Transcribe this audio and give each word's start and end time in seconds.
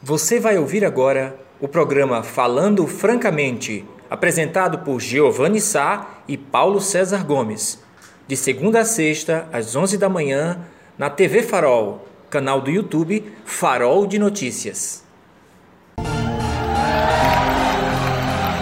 Você 0.00 0.38
vai 0.38 0.56
ouvir 0.56 0.84
agora 0.84 1.36
o 1.60 1.66
programa 1.66 2.22
Falando 2.22 2.86
Francamente, 2.86 3.84
apresentado 4.08 4.78
por 4.78 5.00
Giovanni 5.00 5.60
Sá 5.60 6.20
e 6.28 6.36
Paulo 6.36 6.80
César 6.80 7.24
Gomes, 7.24 7.82
de 8.28 8.36
segunda 8.36 8.82
a 8.82 8.84
sexta, 8.84 9.48
às 9.52 9.74
11 9.74 9.98
da 9.98 10.08
manhã, 10.08 10.60
na 10.96 11.10
TV 11.10 11.42
Farol, 11.42 12.06
canal 12.30 12.60
do 12.60 12.70
YouTube 12.70 13.24
Farol 13.44 14.06
de 14.06 14.20
Notícias. 14.20 15.02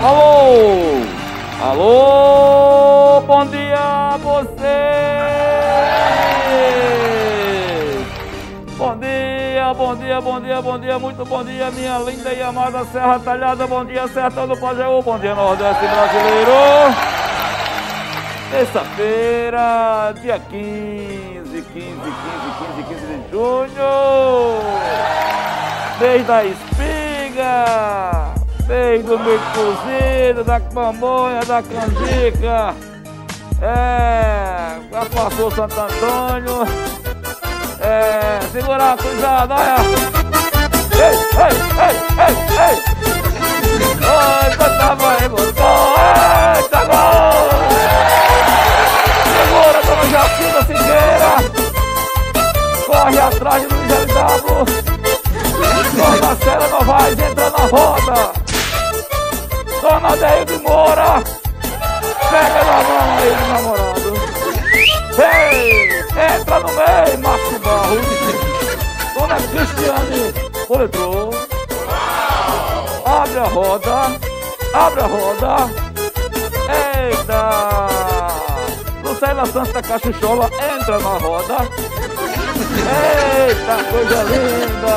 Alô! 0.01 1.03
Alô! 1.61 3.21
Bom 3.21 3.45
dia 3.47 3.77
a 3.77 4.17
você! 4.17 4.87
Bom 8.79 8.97
dia, 8.99 9.36
bom 9.75 9.97
dia, 9.97 10.21
bom 10.21 10.41
dia, 10.41 10.63
bom 10.63 10.79
dia, 10.79 10.99
muito 10.99 11.25
bom 11.25 11.43
dia, 11.43 11.71
minha 11.71 11.99
linda 11.99 12.33
e 12.33 12.43
amada 12.43 12.85
Serra 12.85 13.19
Talhada, 13.19 13.67
bom 13.67 13.85
dia, 13.85 14.07
Sertão 14.09 14.47
do 14.47 14.57
Pajeú, 14.57 15.03
bom 15.03 15.19
dia, 15.19 15.35
Nordeste 15.35 15.83
Brasileiro. 15.87 16.53
Terça-feira, 18.51 20.15
dia 20.21 20.39
15, 20.39 21.43
15, 21.51 21.63
15, 21.73 21.95
15, 22.75 22.83
15 22.89 23.07
de 23.07 23.31
junho. 23.31 23.67
Mês 26.01 26.27
da 26.27 26.45
espiga, 26.45 28.35
mês 28.69 29.05
do 29.05 29.19
milho 29.19 29.41
cozido, 29.55 30.45
da 30.45 30.61
pamonha, 30.61 31.41
da 31.41 31.63
canjica. 31.63 32.75
É, 33.61 34.79
já 34.93 35.07
passou 35.13 35.51
Santo 35.51 35.81
Antônio. 35.81 37.06
É, 37.81 38.41
segura 38.53 38.93
a 38.93 38.97
cruzada, 38.97 39.55
olha. 39.55 39.77
Ei, 40.97 41.15
ei, 41.37 41.55
ei, 41.83 41.97
ei, 42.25 42.35
ei. 42.67 42.77
Oi, 44.07 44.57
cantava 44.57 45.07
aí, 45.13 45.29
botou. 45.29 45.95
Eita, 46.57 46.81
gol. 46.85 47.49
Segura, 49.37 49.79
dona 49.85 50.07
Jacinta 50.11 50.65
Figueira. 50.65 51.33
Corre 52.87 53.19
atrás 53.19 53.63
de 53.63 53.69
Luiz 53.75 53.91
Elisabo. 53.91 54.55
Dona 55.97 56.17
Marcela 56.27 56.69
Novaes 56.69 57.19
entra 57.19 57.51
na 57.51 57.65
roda. 57.67 58.33
Dona 59.83 60.17
Deildo 60.17 60.61
Moura. 60.63 61.23
Pega 62.31 62.65
na 62.65 62.83
mão 62.83 63.19
aí 63.19 63.31
do 63.35 63.47
namorado. 63.53 64.11
Ei, 65.19 66.06
entra 66.17 66.61
no 66.61 66.69
meio, 66.69 67.19
Márcio 67.19 67.59
Barro. 67.61 68.01
Dona 69.15 69.37
Cristiane 69.37 70.33
Boletrou. 70.69 71.31
Abre 73.05 73.39
a 73.39 73.45
roda. 73.45 74.19
Abre 74.75 75.01
a 75.01 75.07
roda. 75.07 75.71
Eita. 76.69 77.89
Lucélia 79.03 79.47
Santos 79.47 79.73
da 79.73 79.83
Cachuchola 79.83 80.51
entra 80.77 80.99
na 80.99 81.19
roda. 81.19 81.57
Eita, 82.87 83.85
coisa 83.91 84.23
linda. 84.25 84.97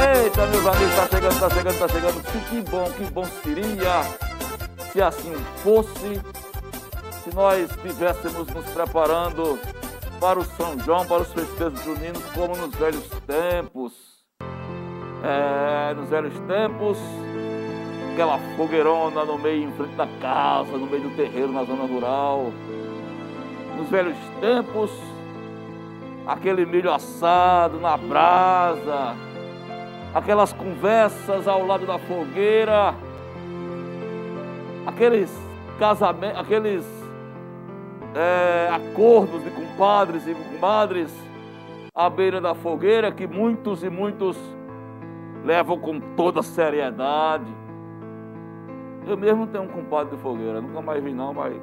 Eita, 0.00 0.46
meus 0.46 0.66
amigos, 0.66 0.94
tá 0.96 1.08
chegando, 1.10 1.40
tá 1.40 1.50
chegando, 1.50 1.78
tá 1.78 1.88
chegando. 1.88 2.22
Que 2.48 2.62
bom, 2.62 2.90
que 2.96 3.04
bom 3.10 3.26
seria 3.44 4.04
se 4.92 5.00
assim 5.00 5.34
fosse 5.62 6.20
se 7.24 7.34
nós 7.34 7.70
estivéssemos 7.70 8.48
nos 8.48 8.64
preparando 8.70 9.58
para 10.18 10.38
o 10.38 10.44
São 10.44 10.78
João, 10.78 11.04
para 11.06 11.22
os 11.22 11.32
festejos 11.32 11.82
juninos, 11.84 12.22
como 12.34 12.56
nos 12.56 12.74
velhos 12.74 13.08
tempos. 13.26 13.92
É, 15.22 15.94
nos 15.94 16.08
velhos 16.08 16.32
tempos, 16.40 16.98
aquela 18.12 18.38
fogueirona 18.56 19.24
no 19.24 19.38
meio, 19.38 19.68
em 19.68 19.72
frente 19.72 19.94
da 19.96 20.06
casa, 20.20 20.72
no 20.78 20.86
meio 20.86 21.02
do 21.02 21.16
terreiro, 21.16 21.52
na 21.52 21.62
zona 21.64 21.84
rural. 21.84 22.52
Nos 23.76 23.88
velhos 23.90 24.16
tempos, 24.40 24.90
aquele 26.26 26.64
milho 26.64 26.90
assado 26.90 27.78
na 27.78 27.98
brasa, 27.98 29.14
aquelas 30.14 30.54
conversas 30.54 31.46
ao 31.46 31.66
lado 31.66 31.86
da 31.86 31.98
fogueira, 31.98 32.94
aqueles 34.86 35.30
casamentos, 35.78 36.40
aqueles 36.40 36.99
é, 38.14 38.68
acordos 38.72 39.42
de 39.44 39.50
compadres 39.50 40.26
e 40.26 40.34
comadres 40.34 41.12
à 41.94 42.08
beira 42.08 42.40
da 42.40 42.54
fogueira 42.54 43.12
que 43.12 43.26
muitos 43.26 43.82
e 43.82 43.90
muitos 43.90 44.36
levam 45.44 45.78
com 45.78 46.00
toda 46.16 46.42
seriedade. 46.42 47.52
Eu 49.06 49.16
mesmo 49.16 49.46
tenho 49.46 49.64
um 49.64 49.68
compadre 49.68 50.16
de 50.16 50.22
fogueira, 50.22 50.60
nunca 50.60 50.80
mais 50.80 51.02
vi 51.02 51.12
não, 51.12 51.32
mas 51.32 51.54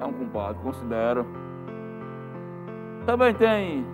é 0.00 0.04
um 0.04 0.12
compadre, 0.12 0.60
considero. 0.62 1.26
Também 3.04 3.34
tem 3.34 3.86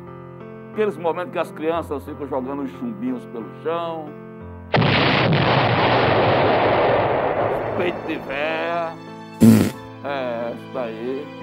aqueles 0.72 0.96
momentos 0.96 1.32
que 1.32 1.38
as 1.38 1.52
crianças 1.52 2.04
ficam 2.04 2.26
jogando 2.26 2.62
os 2.62 2.70
chumbinhos 2.72 3.24
pelo 3.26 3.46
chão. 3.62 4.06
Peito 7.76 8.06
de 8.06 8.16
véia. 8.16 8.92
É, 10.04 10.52
isso 10.54 10.74
daí 10.74 11.41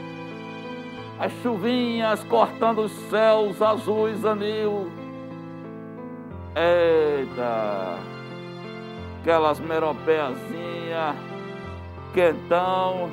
as 1.19 1.33
chuvinhas 1.43 2.23
cortando 2.23 2.79
os 2.79 2.93
céus 3.09 3.61
azuis 3.61 4.23
anil. 4.23 4.89
Eita, 6.55 7.97
aquelas 9.19 9.59
meropeiazinhas, 9.59 11.15
quentão, 12.13 13.09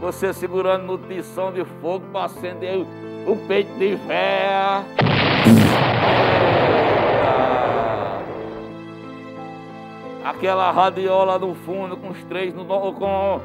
você 0.00 0.32
segurando 0.32 0.84
no 0.84 0.98
tição 0.98 1.52
de 1.52 1.64
fogo 1.80 2.04
para 2.12 2.24
acender 2.24 2.84
o 3.26 3.36
peito 3.46 3.72
de 3.78 3.94
véia. 3.94 4.84
Aquela 10.24 10.72
radiola 10.72 11.38
no 11.38 11.54
fundo 11.54 11.96
com 11.96 12.10
os 12.10 12.22
três 12.24 12.52
no, 12.52 12.64
com 12.64 13.40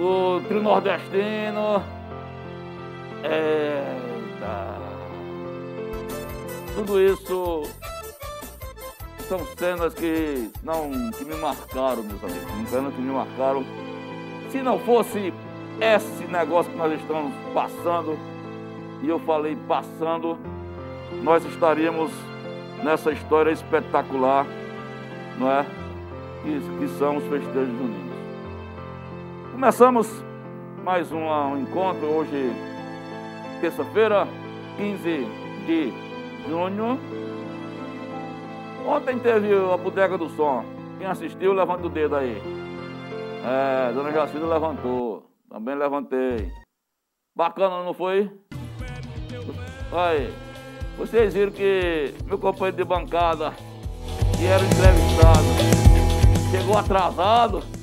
o 0.00 0.40
trio 0.48 0.62
nordestino. 0.62 1.95
Eita! 3.28 4.76
Tudo 6.76 7.00
isso 7.00 7.62
são 9.28 9.44
cenas 9.56 9.92
que 9.94 10.48
não 10.62 11.10
que 11.10 11.24
me 11.24 11.34
marcaram, 11.34 12.04
meus 12.04 12.22
amigos. 12.22 12.70
Cenas 12.70 12.94
que 12.94 13.00
me 13.00 13.12
marcaram. 13.12 13.64
Se 14.50 14.62
não 14.62 14.78
fosse 14.78 15.34
esse 15.80 16.24
negócio 16.30 16.70
que 16.70 16.78
nós 16.78 16.92
estamos 17.00 17.32
passando, 17.52 18.16
e 19.02 19.08
eu 19.08 19.18
falei 19.18 19.56
passando, 19.66 20.38
nós 21.24 21.44
estaríamos 21.46 22.12
nessa 22.84 23.10
história 23.10 23.50
espetacular, 23.50 24.46
não 25.36 25.50
é? 25.50 25.66
Que, 26.44 26.60
que 26.78 26.88
são 26.96 27.16
os 27.16 27.24
festejos 27.24 27.76
juninos. 27.76 28.16
Começamos 29.50 30.08
mais 30.84 31.10
um, 31.10 31.26
um 31.26 31.58
encontro 31.58 32.06
hoje 32.06 32.75
terça-feira, 33.60 34.26
15 34.76 35.26
de 35.66 35.92
junho. 36.48 36.98
Ontem 38.86 39.18
teve 39.18 39.52
a 39.54 39.76
Bodega 39.76 40.16
do 40.16 40.28
Som. 40.30 40.64
Quem 40.98 41.06
assistiu, 41.06 41.52
levanta 41.52 41.86
o 41.86 41.90
dedo 41.90 42.16
aí. 42.16 42.40
É, 43.44 43.92
Dona 43.92 44.12
Jacinda 44.12 44.46
levantou. 44.46 45.24
Também 45.48 45.74
levantei. 45.74 46.52
Bacana, 47.34 47.82
não 47.82 47.92
foi? 47.92 48.30
Aí, 49.92 50.32
vocês 50.96 51.34
viram 51.34 51.52
que 51.52 52.14
meu 52.24 52.38
companheiro 52.38 52.76
de 52.76 52.84
bancada, 52.84 53.52
que 54.36 54.46
era 54.46 54.62
entrevistado, 54.64 55.44
chegou 56.50 56.76
atrasado. 56.78 57.75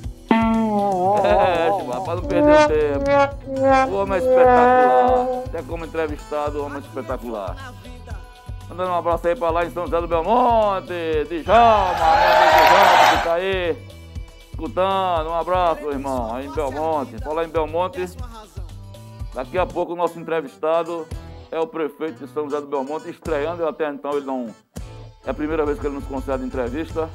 É, 1.24 2.04
para 2.04 2.16
não 2.16 2.24
perder 2.24 2.54
o 2.54 2.68
tempo. 2.68 3.92
O 3.92 4.02
homem 4.02 4.16
é 4.16 4.18
espetacular. 4.20 5.44
Até 5.46 5.62
como 5.64 5.86
entrevistado, 5.86 6.60
o 6.60 6.66
homem 6.66 6.78
é 6.78 6.82
espetacular. 6.82 7.74
Mandando 8.70 8.92
um 8.92 8.96
abraço 8.96 9.28
aí 9.28 9.36
para 9.36 9.50
lá 9.52 9.66
em 9.66 9.72
São 9.72 9.86
José 9.86 10.02
do 10.02 10.08
Belmonte, 10.08 10.94
Djalma, 11.30 11.94
Djalma 11.94 13.18
que 13.18 13.24
tá 13.24 13.34
aí, 13.34 13.78
escutando. 14.50 15.30
Um 15.30 15.36
abraço, 15.36 15.90
irmão, 15.92 16.34
aí 16.34 16.48
em 16.48 16.52
Belmonte. 16.52 17.18
Falar 17.24 17.46
em 17.46 17.50
Belmonte, 17.50 18.06
daqui 19.34 19.58
a 19.58 19.66
pouco 19.66 19.94
o 19.94 19.96
nosso 19.96 20.20
entrevistado 20.20 21.08
é 21.52 21.60
o 21.60 21.68
prefeito 21.68 22.26
de 22.26 22.34
São 22.34 22.46
José 22.46 22.62
do 22.62 22.68
Belmonte, 22.68 23.10
estreando, 23.10 23.68
até 23.68 23.88
então 23.90 24.14
ele 24.14 24.26
não. 24.26 24.48
É 25.26 25.30
a 25.30 25.34
primeira 25.34 25.66
vez 25.66 25.80
que 25.80 25.86
ele 25.86 25.96
nos 25.96 26.06
concede 26.06 26.44
entrevista 26.44 27.10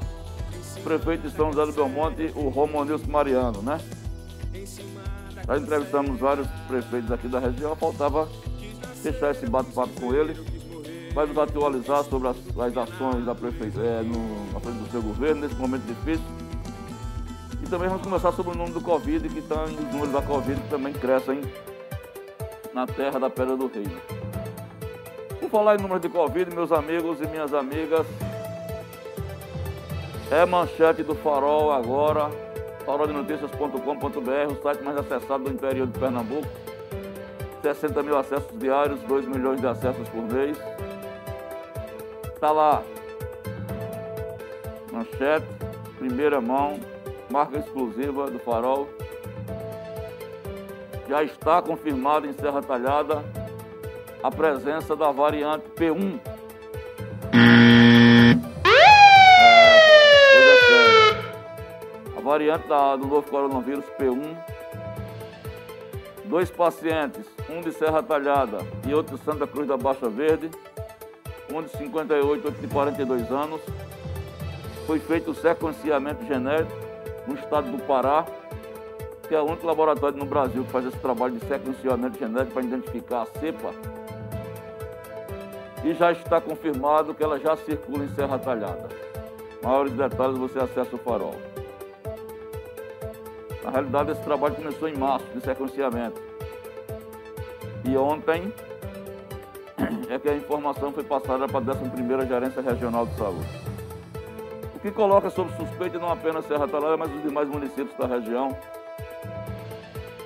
prefeito 0.89 1.29
de 1.29 1.37
São 1.37 1.53
José 1.53 1.67
do 1.67 1.73
Belmonte, 1.73 2.33
o 2.35 2.49
Romonilson 2.49 3.11
Mariano, 3.11 3.61
né? 3.61 3.79
Já 5.47 5.59
entrevistamos 5.59 6.19
vários 6.19 6.47
prefeitos 6.67 7.13
aqui 7.13 7.29
da 7.29 7.39
região, 7.39 7.77
faltava 7.77 8.27
fechar 9.03 9.31
esse 9.31 9.47
bate-papo 9.47 10.01
com 10.01 10.15
ele 10.15 10.35
vai 11.19 11.27
nos 11.27 11.39
atualizar 11.39 12.05
sobre 12.05 12.29
as, 12.29 12.37
as 12.37 12.77
ações 12.77 13.25
da 13.25 13.35
prefeitura, 13.35 13.85
é, 13.85 14.03
no, 14.03 14.53
na 14.53 14.61
frente 14.61 14.79
do 14.79 14.91
seu 14.91 15.03
governo, 15.03 15.41
nesse 15.41 15.55
momento 15.57 15.83
difícil. 15.83 16.25
E 17.61 17.69
também 17.69 17.89
vamos 17.89 18.05
conversar 18.05 18.31
sobre 18.33 18.53
o 18.53 18.55
número 18.55 18.75
do 18.75 18.81
Covid, 18.81 19.29
que 19.29 19.41
estão 19.41 19.65
os 19.65 19.73
números 19.73 20.13
da 20.13 20.23
Covid 20.23 20.61
que 20.61 20.69
também 20.69 20.93
crescem 20.93 21.41
na 22.73 22.87
terra 22.87 23.19
da 23.19 23.29
Pedra 23.29 23.57
do 23.57 23.67
Reino. 23.67 24.01
Por 25.41 25.51
falar 25.51 25.77
em 25.77 25.83
número 25.83 25.99
de 25.99 26.09
Covid, 26.09 26.55
meus 26.55 26.71
amigos 26.71 27.21
e 27.21 27.27
minhas 27.27 27.53
amigas, 27.53 28.07
é 30.31 30.45
manchete 30.45 31.03
do 31.03 31.15
Farol 31.15 31.73
agora, 31.73 32.31
faroldenoticias.com.br, 32.85 34.53
o 34.53 34.63
site 34.63 34.83
mais 34.83 34.97
acessado 34.97 35.45
do 35.45 35.51
interior 35.51 35.87
de 35.87 35.99
Pernambuco. 35.99 36.47
60 37.63 38.03
mil 38.03 38.17
acessos 38.17 38.59
diários, 38.59 39.01
2 39.03 39.27
milhões 39.27 39.61
de 39.61 39.67
acessos 39.67 40.09
por 40.11 40.23
mês. 40.23 40.59
Está 42.35 42.53
lá. 42.53 42.83
Manchete, 44.93 45.47
primeira 45.99 46.41
mão, 46.41 46.79
marca 47.31 47.59
exclusiva 47.59 48.31
do 48.31 48.39
Farol. 48.39 48.89
Já 51.09 51.23
está 51.23 51.63
confirmada 51.63 52.27
em 52.27 52.33
Serra 52.35 52.61
Talhada 52.63 53.25
a 54.23 54.31
presença 54.31 54.95
da 54.95 55.11
variante 55.11 55.65
P1. 55.75 56.21
Variante 62.29 62.69
da, 62.69 62.95
do 62.95 63.07
novo 63.07 63.29
coronavírus 63.31 63.85
P1. 63.99 64.37
Dois 66.27 66.51
pacientes, 66.51 67.25
um 67.49 67.63
de 67.63 67.73
Serra 67.73 68.03
Talhada 68.03 68.59
e 68.87 68.93
outro 68.93 69.17
de 69.17 69.25
Santa 69.25 69.47
Cruz 69.47 69.67
da 69.67 69.79
Baixa 69.79 70.11
Verde, 70.11 70.51
um 71.51 71.63
de 71.63 71.71
58 71.71 72.47
outro 72.47 72.61
de 72.61 72.69
42 72.69 73.31
anos. 73.31 73.63
Foi 74.87 74.99
feito 74.99 75.31
o 75.31 75.35
sequenciamento 75.35 76.23
genético 76.27 76.77
no 77.27 77.35
estado 77.35 77.71
do 77.71 77.83
Pará 77.85 78.27
que 79.27 79.35
é 79.35 79.41
o 79.41 79.45
único 79.45 79.67
laboratório 79.67 80.17
no 80.17 80.25
Brasil 80.25 80.65
que 80.65 80.71
faz 80.71 80.87
esse 80.87 80.97
trabalho 80.99 81.35
de 81.35 81.47
sequenciamento 81.47 82.19
genético 82.19 82.53
para 82.53 82.63
identificar 82.63 83.23
a 83.23 83.27
cepa. 83.27 83.75
E 85.85 85.93
já 85.93 86.11
está 86.13 86.41
confirmado 86.41 87.15
que 87.15 87.23
ela 87.23 87.39
já 87.39 87.55
circula 87.57 88.05
em 88.05 88.09
Serra 88.15 88.39
Talhada. 88.39 88.89
Maiores 89.63 89.93
detalhes 89.93 90.39
você 90.39 90.59
acessa 90.59 90.97
o 90.97 90.99
farol. 90.99 91.48
Na 93.69 93.73
realidade, 93.73 94.13
esse 94.13 94.23
trabalho 94.23 94.55
começou 94.55 94.89
em 94.89 94.97
março 94.97 95.27
de 95.27 95.43
sequenciamento. 95.43 96.19
E 97.85 97.95
ontem 97.99 98.51
é 100.09 100.19
que 100.19 100.27
a 100.27 100.35
informação 100.35 100.91
foi 100.91 101.05
passada 101.05 101.47
para 101.47 101.59
a 101.59 101.77
11ª 101.77 102.27
Gerência 102.27 102.63
Regional 102.63 103.05
de 103.05 103.15
Saúde. 103.17 103.47
O 104.75 104.79
que 104.81 104.91
coloca 104.91 105.29
sob 105.29 105.55
suspeita 105.55 105.99
não 105.99 106.11
apenas 106.11 106.47
Serra 106.47 106.67
Talhada, 106.67 106.97
mas 106.97 107.15
os 107.15 107.23
demais 107.23 107.47
municípios 107.47 107.95
da 107.99 108.07
região, 108.07 108.57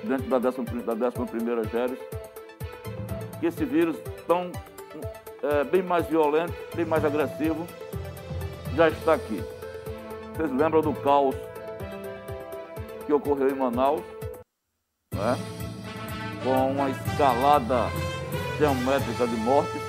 dentro 0.05 0.29
da 0.29 0.37
11 0.37 0.95
da 0.95 1.11
primeira 1.25 1.65
Géres, 1.65 1.99
que 3.41 3.47
esse 3.47 3.65
vírus 3.65 3.97
tão 4.25 4.49
é, 5.43 5.65
bem 5.65 5.83
mais 5.83 6.07
violento, 6.07 6.53
bem 6.73 6.85
mais 6.85 7.03
agressivo, 7.03 7.67
já 8.73 8.87
está 8.87 9.15
aqui. 9.15 9.43
Vocês 10.33 10.49
lembram 10.49 10.79
do 10.79 10.93
caos 10.93 11.35
que 13.05 13.13
ocorreu 13.13 13.49
em 13.49 13.55
Manaus, 13.55 14.01
né? 15.13 15.37
com 16.43 16.71
uma 16.71 16.89
escalada 16.89 17.89
geométrica 18.57 19.27
de 19.27 19.35
mortes, 19.37 19.81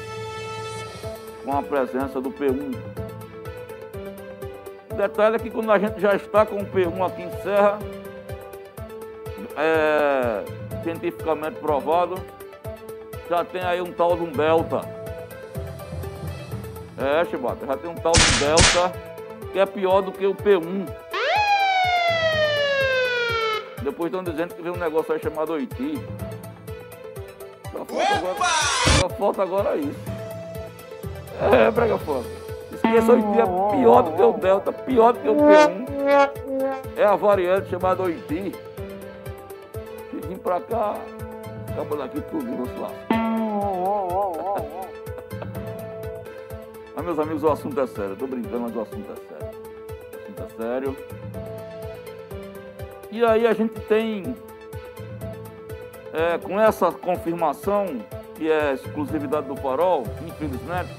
com 1.45 1.57
a 1.57 1.63
presença 1.63 2.21
do 2.21 2.31
P1. 2.31 2.75
O 4.91 4.95
detalhe 4.95 5.37
é 5.37 5.39
que 5.39 5.51
quando 5.51 5.73
a 5.73 5.79
gente 5.79 6.01
já 6.01 6.15
está 6.15 6.47
com 6.47 6.57
o 6.57 6.67
P1 6.67 7.07
aqui 7.07 7.23
em 7.23 7.43
Serra, 7.43 7.79
é, 9.57 10.45
cientificamente 10.83 11.59
provado, 11.59 12.17
já 13.29 13.45
tem 13.45 13.63
aí 13.63 13.81
um 13.81 13.93
tal 13.93 14.17
de 14.17 14.23
um 14.23 14.31
delta. 14.31 14.81
É, 16.97 17.25
Chibata, 17.25 17.67
já 17.67 17.77
tem 17.77 17.91
um 17.91 17.95
tal 17.95 18.13
de 18.13 18.39
delta 18.39 18.93
que 19.53 19.59
é 19.59 19.67
pior 19.67 20.01
do 20.01 20.13
que 20.13 20.27
o 20.27 20.35
P1. 20.35 21.04
Depois 23.85 24.13
estão 24.13 24.25
dizendo 24.25 24.55
que 24.55 24.63
vem 24.63 24.73
um 24.73 24.77
negócio 24.77 25.13
aí 25.13 25.21
chamado 25.21 25.53
Oiti. 25.53 26.01
Só 27.71 27.85
falta 27.85 28.15
agora, 28.17 28.37
só 29.01 29.09
falta 29.11 29.43
agora 29.43 29.77
isso. 29.77 30.01
É, 31.53 31.71
prega 31.71 31.99
fogo. 31.99 32.25
Esqueça 32.73 33.13
Oiti 33.13 33.41
é 33.41 33.77
pior 33.77 34.03
do 34.03 34.13
que 34.13 34.23
o 34.23 34.33
Delta, 34.33 34.73
pior 34.73 35.13
do 35.13 35.21
que 35.21 35.29
o 35.29 35.35
P1. 35.35 35.85
É 36.97 37.05
a 37.05 37.15
variante 37.15 37.71
chamada 37.71 38.03
Oiti 38.03 38.53
vim 40.29 40.37
pra 40.37 40.61
cá, 40.61 40.97
acabou 41.71 41.99
daqui 41.99 42.21
tudo 42.23 42.45
nosso 42.45 42.81
lado. 42.81 42.95
mas 46.97 47.05
meus 47.05 47.19
amigos, 47.19 47.43
o 47.43 47.51
assunto 47.51 47.81
é 47.81 47.87
sério. 47.87 48.13
Eu 48.13 48.17
tô 48.17 48.27
brincando, 48.27 48.61
mas 48.61 48.77
o 48.77 48.81
assunto 48.81 49.13
é 49.13 49.17
sério. 49.17 49.59
O 50.13 50.17
assunto 50.17 50.43
é 50.43 50.49
sério. 50.57 50.97
E 53.15 53.25
aí 53.25 53.47
a 53.47 53.53
gente 53.53 53.81
tem, 53.83 54.35
é, 56.13 56.37
com 56.37 56.61
essa 56.61 56.91
confirmação, 56.91 58.05
que 58.35 58.51
é 58.51 58.73
exclusividade 58.73 59.47
do 59.47 59.55
farol, 59.55 60.03
infelizmente, 60.27 60.93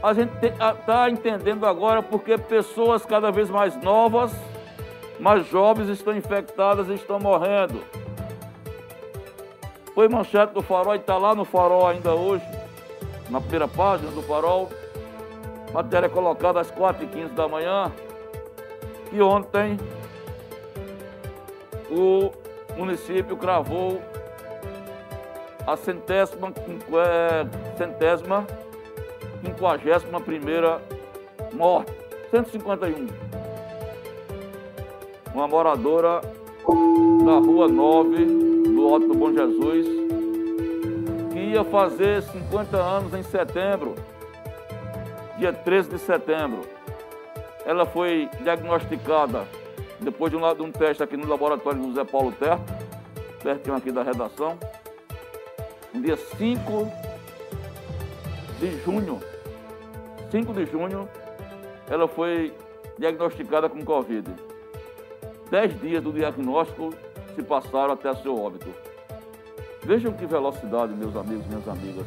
a 0.00 0.12
gente 0.12 0.32
está 0.46 1.10
entendendo 1.10 1.66
agora 1.66 2.00
porque 2.00 2.38
pessoas 2.38 3.04
cada 3.04 3.32
vez 3.32 3.50
mais 3.50 3.74
novas 3.82 4.32
mas 5.18 5.46
jovens 5.48 5.88
estão 5.88 6.16
infectadas 6.16 6.88
e 6.88 6.94
estão 6.94 7.18
morrendo. 7.18 7.80
Foi 9.94 10.08
manchete 10.08 10.54
do 10.54 10.62
farol 10.62 10.94
e 10.94 10.98
está 10.98 11.18
lá 11.18 11.34
no 11.34 11.44
farol 11.44 11.86
ainda 11.86 12.14
hoje, 12.14 12.44
na 13.28 13.40
primeira 13.40 13.68
página 13.68 14.10
do 14.12 14.22
farol. 14.22 14.70
Matéria 15.72 16.08
colocada 16.08 16.60
às 16.60 16.70
4h15 16.70 17.34
da 17.34 17.48
manhã. 17.48 17.92
E 19.12 19.20
ontem 19.20 19.78
o 21.92 22.32
município 22.76 23.36
cravou 23.36 24.00
a 25.66 25.76
centésima, 25.76 26.52
é, 27.04 27.76
centésima, 27.76 28.46
quinquagésima 29.42 30.20
primeira 30.20 30.80
morte. 31.54 31.92
151 32.30 33.32
uma 35.34 35.48
moradora 35.48 36.20
da 37.24 37.38
rua 37.38 37.68
9 37.68 38.24
do 38.64 38.88
Alto 38.88 39.08
do 39.08 39.14
Bom 39.14 39.32
Jesus, 39.32 39.86
que 41.32 41.38
ia 41.38 41.64
fazer 41.64 42.22
50 42.22 42.76
anos 42.76 43.14
em 43.14 43.22
setembro, 43.22 43.94
dia 45.38 45.52
13 45.52 45.90
de 45.90 45.98
setembro. 45.98 46.60
Ela 47.64 47.86
foi 47.86 48.28
diagnosticada 48.42 49.46
depois 50.02 50.30
de 50.30 50.36
um, 50.36 50.54
de 50.54 50.62
um 50.62 50.72
teste 50.72 51.02
aqui 51.02 51.16
no 51.16 51.28
laboratório 51.28 51.80
do 51.80 51.88
José 51.88 52.04
Paulo 52.04 52.32
Terra, 52.32 52.60
pertinho 53.42 53.76
aqui 53.76 53.90
da 53.90 54.02
redação, 54.02 54.58
no 55.92 56.02
dia 56.02 56.16
5 56.16 56.88
de 58.58 58.78
junho. 58.82 59.20
5 60.30 60.52
de 60.52 60.66
junho, 60.66 61.08
ela 61.88 62.08
foi 62.08 62.52
diagnosticada 62.98 63.68
com 63.68 63.84
Covid. 63.84 64.28
Dez 65.50 65.78
dias 65.80 66.02
do 66.02 66.12
diagnóstico 66.12 66.94
se 67.34 67.42
passaram 67.42 67.92
até 67.92 68.14
seu 68.16 68.40
óbito. 68.40 68.72
Vejam 69.82 70.12
que 70.12 70.24
velocidade, 70.26 70.94
meus 70.94 71.14
amigos 71.16 71.46
minhas 71.46 71.68
amigas. 71.68 72.06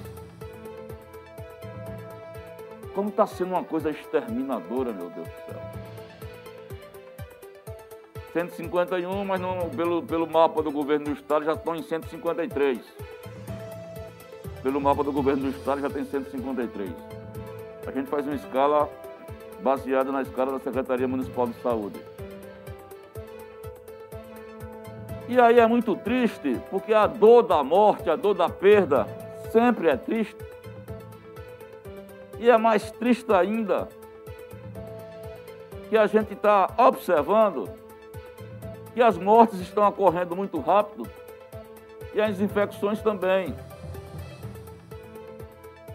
Como 2.94 3.10
está 3.10 3.28
sendo 3.28 3.50
uma 3.50 3.64
coisa 3.64 3.90
exterminadora, 3.90 4.94
meu 4.94 5.10
Deus 5.10 5.28
do 5.28 5.34
céu. 5.46 5.85
151, 8.36 9.24
mas 9.24 9.40
não, 9.40 9.70
pelo, 9.70 10.04
pelo 10.04 10.28
mapa 10.28 10.62
do 10.62 10.70
governo 10.70 11.06
do 11.06 11.12
estado 11.14 11.46
já 11.46 11.54
estão 11.54 11.74
em 11.74 11.82
153. 11.82 12.80
Pelo 14.62 14.82
mapa 14.82 15.06
do 15.06 15.14
governo 15.14 15.44
do 15.44 15.58
estado 15.58 15.80
já 15.80 15.90
tem 15.90 16.04
153. 16.04 16.92
A 17.88 17.92
gente 17.92 18.10
faz 18.10 18.26
uma 18.26 18.36
escala 18.36 18.90
baseada 19.62 20.12
na 20.12 20.22
escala 20.22 20.52
da 20.52 20.60
Secretaria 20.60 21.08
Municipal 21.08 21.48
de 21.48 21.54
Saúde. 21.62 21.98
E 25.30 25.40
aí 25.40 25.58
é 25.58 25.66
muito 25.66 25.96
triste, 25.96 26.60
porque 26.70 26.94
a 26.94 27.08
dor 27.08 27.42
da 27.42 27.64
morte, 27.64 28.10
a 28.10 28.18
dor 28.18 28.34
da 28.34 28.50
perda, 28.50 29.08
sempre 29.50 29.88
é 29.88 29.96
triste. 29.96 30.36
E 32.38 32.50
é 32.50 32.58
mais 32.58 32.92
triste 32.92 33.32
ainda 33.32 33.88
que 35.90 35.98
a 35.98 36.06
gente 36.06 36.34
está 36.34 36.70
observando 36.78 37.85
que 38.96 39.04
as 39.04 39.18
mortes 39.18 39.60
estão 39.60 39.86
ocorrendo 39.86 40.38
muito 40.38 40.58
rápido 40.62 41.06
e 42.14 42.22
as 42.22 42.40
infecções 42.40 43.02
também. 43.02 43.54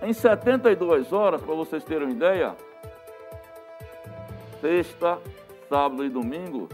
Em 0.02 0.12
72 0.12 1.10
horas, 1.10 1.40
para 1.40 1.54
vocês 1.54 1.82
terem 1.82 2.08
uma 2.08 2.12
ideia, 2.12 2.54
sexta, 4.60 5.18
sábado 5.66 6.04
e 6.04 6.10
domingo, 6.10 6.68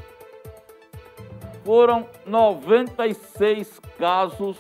foram 1.65 2.09
96 2.27 3.81
casos 3.97 4.57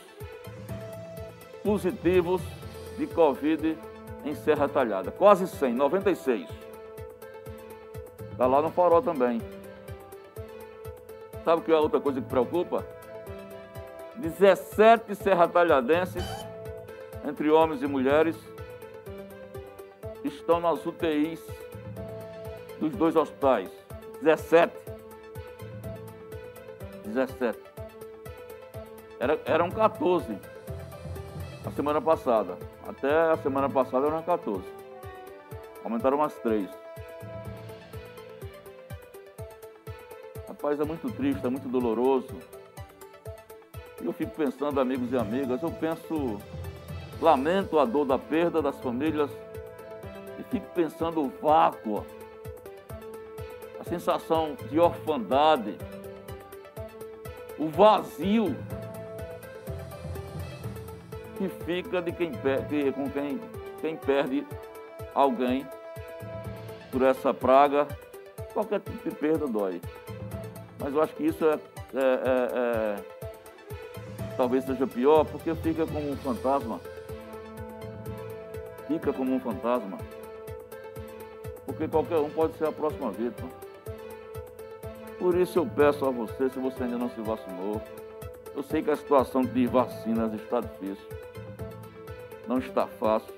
positivos 1.64 2.40
de 2.96 3.08
Covid 3.08 3.76
em 4.24 4.34
Serra 4.36 4.68
Talhada. 4.68 5.10
Quase 5.10 5.48
100, 5.48 5.74
96. 5.74 6.48
Está 8.30 8.46
lá 8.46 8.62
no 8.62 8.70
farol 8.70 9.02
também. 9.02 9.40
Sabe 11.46 11.62
que 11.62 11.70
é 11.70 11.76
outra 11.76 12.00
coisa 12.00 12.20
que 12.20 12.26
preocupa? 12.26 12.84
17 14.16 15.14
serratalhadenses, 15.14 16.24
entre 17.24 17.48
homens 17.52 17.80
e 17.82 17.86
mulheres, 17.86 18.36
estão 20.24 20.58
nas 20.58 20.84
UTIs 20.84 21.40
dos 22.80 22.90
dois 22.96 23.14
hospitais. 23.14 23.70
17. 24.22 24.76
17. 27.04 27.56
Era, 29.20 29.38
eram 29.44 29.70
14 29.70 30.36
a 31.64 31.70
semana 31.70 32.00
passada. 32.00 32.58
Até 32.88 33.30
a 33.30 33.36
semana 33.36 33.70
passada 33.70 34.08
eram 34.08 34.20
14. 34.20 34.64
Aumentaram 35.84 36.16
umas 36.16 36.34
3. 36.38 36.85
Rapaz, 40.66 40.80
é 40.80 40.84
muito 40.84 41.08
triste, 41.12 41.46
é 41.46 41.48
muito 41.48 41.68
doloroso. 41.68 42.34
E 44.02 44.04
eu 44.04 44.12
fico 44.12 44.34
pensando, 44.34 44.80
amigos 44.80 45.12
e 45.12 45.16
amigas, 45.16 45.62
eu 45.62 45.70
penso, 45.70 46.40
lamento 47.20 47.78
a 47.78 47.84
dor 47.84 48.04
da 48.04 48.18
perda 48.18 48.60
das 48.60 48.76
famílias 48.80 49.30
e 50.40 50.42
fico 50.42 50.66
pensando 50.74 51.22
o 51.22 51.28
vácuo, 51.40 52.04
a 53.78 53.84
sensação 53.84 54.56
de 54.68 54.80
orfandade, 54.80 55.78
o 57.56 57.68
vazio 57.68 58.56
que 61.38 61.48
fica 61.64 62.02
de 62.02 62.10
quem 62.10 62.32
perde, 62.32 62.90
com 62.90 63.08
quem, 63.08 63.40
quem 63.80 63.96
perde 63.96 64.44
alguém 65.14 65.64
por 66.90 67.02
essa 67.02 67.32
praga. 67.32 67.86
Qualquer 68.52 68.80
tipo 68.80 69.08
de 69.08 69.14
perda 69.14 69.46
dói. 69.46 69.80
Mas 70.78 70.94
eu 70.94 71.02
acho 71.02 71.14
que 71.14 71.24
isso 71.24 71.44
é, 71.44 71.54
é, 71.54 71.58
é, 71.94 73.02
é 73.02 73.16
talvez 74.36 74.64
seja 74.64 74.86
pior, 74.86 75.24
porque 75.24 75.54
fica 75.56 75.86
como 75.86 76.10
um 76.10 76.16
fantasma. 76.16 76.80
Fica 78.86 79.12
como 79.12 79.34
um 79.34 79.40
fantasma. 79.40 79.98
Porque 81.64 81.88
qualquer 81.88 82.18
um 82.18 82.30
pode 82.30 82.56
ser 82.56 82.68
a 82.68 82.72
próxima 82.72 83.10
vítima. 83.10 83.48
Por 85.18 85.36
isso 85.36 85.58
eu 85.58 85.66
peço 85.66 86.04
a 86.04 86.10
você, 86.10 86.50
se 86.50 86.58
você 86.58 86.84
ainda 86.84 86.98
não 86.98 87.10
se 87.10 87.20
vacinou, 87.20 87.82
eu 88.54 88.62
sei 88.62 88.82
que 88.82 88.90
a 88.90 88.96
situação 88.96 89.42
de 89.42 89.66
vacinas 89.66 90.32
está 90.34 90.60
difícil. 90.60 91.06
Não 92.46 92.58
está 92.58 92.86
fácil, 92.86 93.34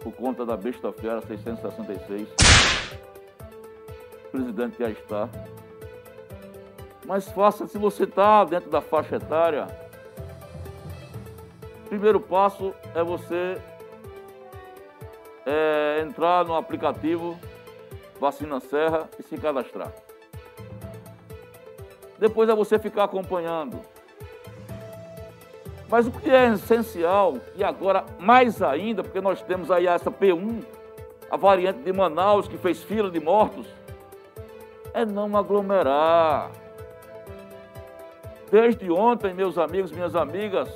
por 0.00 0.12
conta 0.12 0.46
da 0.46 0.56
besta-feira 0.56 1.20
666. 1.26 2.28
O 4.26 4.30
presidente 4.30 4.78
já 4.78 4.90
está. 4.90 5.28
Mas 7.06 7.28
faça 7.28 7.68
se 7.68 7.78
você 7.78 8.02
está 8.02 8.44
dentro 8.44 8.68
da 8.68 8.80
faixa 8.80 9.16
etária. 9.16 9.66
Primeiro 11.88 12.18
passo 12.18 12.74
é 12.94 13.02
você 13.02 13.56
é, 15.46 16.00
entrar 16.02 16.44
no 16.44 16.56
aplicativo 16.56 17.38
Vacina 18.20 18.58
Serra 18.58 19.08
e 19.18 19.22
se 19.22 19.38
cadastrar. 19.38 19.92
Depois 22.18 22.48
é 22.48 22.54
você 22.54 22.76
ficar 22.76 23.04
acompanhando. 23.04 23.80
Mas 25.88 26.08
o 26.08 26.10
que 26.10 26.28
é 26.28 26.48
essencial, 26.48 27.36
e 27.54 27.62
agora 27.62 28.04
mais 28.18 28.60
ainda, 28.60 29.04
porque 29.04 29.20
nós 29.20 29.40
temos 29.42 29.70
aí 29.70 29.86
essa 29.86 30.10
P1, 30.10 30.64
a 31.30 31.36
variante 31.36 31.78
de 31.80 31.92
Manaus, 31.92 32.48
que 32.48 32.58
fez 32.58 32.82
fila 32.82 33.08
de 33.08 33.20
mortos, 33.20 33.68
é 34.92 35.04
não 35.04 35.36
aglomerar. 35.36 36.50
Desde 38.50 38.90
ontem, 38.90 39.34
meus 39.34 39.58
amigos, 39.58 39.90
minhas 39.90 40.14
amigas, 40.14 40.68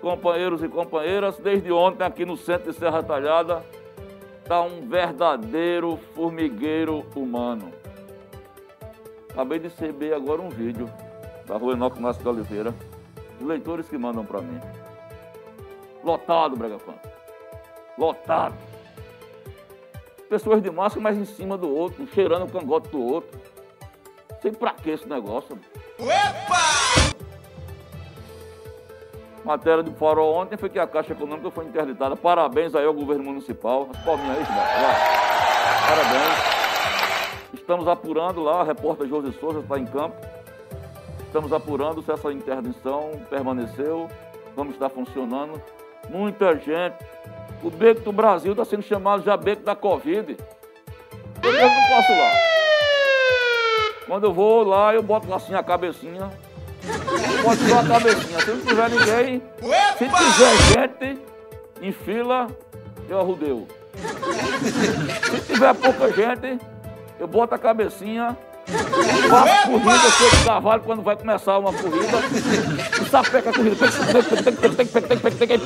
companheiros 0.00 0.62
e 0.62 0.68
companheiras, 0.68 1.36
desde 1.38 1.72
ontem 1.72 2.04
aqui 2.04 2.24
no 2.24 2.36
centro 2.36 2.72
de 2.72 2.78
Serra 2.78 3.02
Talhada, 3.02 3.64
está 4.42 4.62
um 4.62 4.88
verdadeiro 4.88 5.96
formigueiro 6.14 7.04
humano. 7.14 7.72
Acabei 9.30 9.58
de 9.58 9.68
receber 9.68 10.14
agora 10.14 10.40
um 10.40 10.48
vídeo 10.48 10.90
da 11.46 11.56
rua 11.56 11.72
Enoque 11.74 12.00
Márcio 12.00 12.22
de 12.22 12.28
Oliveira, 12.28 12.74
de 13.38 13.44
leitores 13.44 13.88
que 13.88 13.98
mandam 13.98 14.24
para 14.24 14.40
mim. 14.40 14.60
Lotado, 16.02 16.56
Brega 16.56 16.78
Fã. 16.78 16.94
Lotado. 17.98 18.56
Pessoas 20.28 20.62
de 20.62 20.70
máscara, 20.70 21.02
mas 21.02 21.18
em 21.18 21.24
cima 21.24 21.58
do 21.58 21.68
outro, 21.68 22.06
cheirando 22.08 22.44
o 22.44 22.50
cangote 22.50 22.88
do 22.88 23.02
outro. 23.02 23.38
Sei 24.40 24.52
pra 24.52 24.72
que 24.72 24.90
esse 24.90 25.08
negócio. 25.08 25.58
Opa! 25.98 26.60
Matéria 29.44 29.82
do 29.82 29.92
farol 29.92 30.34
ontem 30.34 30.56
foi 30.56 30.68
que 30.68 30.78
a 30.78 30.86
Caixa 30.86 31.12
Econômica 31.12 31.50
foi 31.50 31.64
interditada. 31.64 32.16
Parabéns 32.16 32.74
aí 32.74 32.84
ao 32.84 32.94
governo 32.94 33.24
municipal. 33.24 33.88
As 33.92 34.04
palminhas 34.04 34.38
aí, 34.38 34.44
Parabéns. 35.88 36.60
Estamos 37.52 37.88
apurando 37.88 38.42
lá, 38.42 38.60
a 38.60 38.64
repórter 38.64 39.08
José 39.08 39.32
Souza 39.38 39.60
está 39.60 39.78
em 39.78 39.86
campo. 39.86 40.16
Estamos 41.26 41.52
apurando 41.52 42.02
se 42.02 42.10
essa 42.10 42.32
interdição 42.32 43.12
permaneceu, 43.28 44.08
como 44.54 44.70
está 44.70 44.88
funcionando. 44.88 45.60
Muita 46.08 46.56
gente. 46.56 46.96
O 47.62 47.70
beco 47.70 48.00
do 48.00 48.12
Brasil 48.12 48.52
está 48.52 48.64
sendo 48.64 48.82
chamado 48.82 49.22
já 49.22 49.36
beco 49.36 49.62
da 49.62 49.76
Covid. 49.76 50.36
Eu 51.42 51.52
mesmo 51.52 51.68
não 51.68 51.88
posso 51.88 52.12
lá. 52.12 52.32
Quando 54.10 54.24
eu 54.24 54.32
vou 54.34 54.64
lá, 54.64 54.92
eu 54.92 55.04
boto 55.04 55.32
assim 55.32 55.54
a 55.54 55.62
cabecinha. 55.62 56.32
Boto 57.44 57.62
só 57.68 57.78
a 57.78 57.86
cabecinha. 57.86 58.40
Se 58.40 58.50
não 58.50 58.60
tiver 58.60 58.90
ninguém, 58.90 59.42
se 59.96 60.04
tiver 60.08 60.56
gente 60.72 61.22
em 61.80 61.92
fila, 61.92 62.48
eu 63.08 63.20
arrudeu. 63.20 63.68
Se 65.30 65.40
tiver 65.42 65.74
pouca 65.74 66.10
gente, 66.10 66.58
eu 67.20 67.28
boto 67.28 67.54
a 67.54 67.58
cabecinha, 67.58 68.36
faço 69.28 69.70
corrida, 69.70 70.10
cheio 70.10 70.30
de 70.30 70.44
cavalo 70.44 70.82
quando 70.82 71.02
vai 71.02 71.14
começar 71.14 71.58
uma 71.58 71.72
corrida, 71.72 72.18
e 73.00 73.04
sapeca 73.08 73.50
a 73.50 73.52
corrida. 73.52 73.76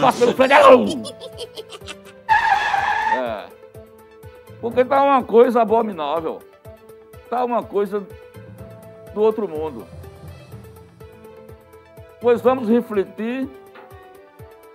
Passa 0.03 0.19
pelo 0.19 0.35
frente. 0.35 1.15
É. 3.17 3.45
Porque 4.61 4.85
tá 4.85 5.03
uma 5.03 5.23
coisa 5.23 5.63
abominável. 5.63 6.43
Tá 7.31 7.43
uma 7.43 7.63
coisa 7.63 8.07
do 9.15 9.23
outro 9.23 9.49
mundo. 9.49 9.87
Pois 12.21 12.41
vamos 12.41 12.69
refletir, 12.69 13.49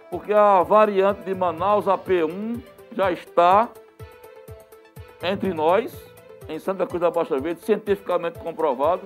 porque 0.10 0.34
a 0.34 0.63
variante 0.63 1.22
de 1.22 1.36
Manaus, 1.36 1.88
a 1.88 1.98
P1, 1.98 2.62
já 2.91 3.12
está 3.12 3.69
entre 5.22 5.53
nós, 5.53 5.93
em 6.48 6.58
Santa 6.58 6.88
Cruz 6.88 7.01
da 7.01 7.12
Baixa 7.12 7.38
Verde, 7.39 7.62
cientificamente 7.62 8.39
comprovado. 8.39 9.01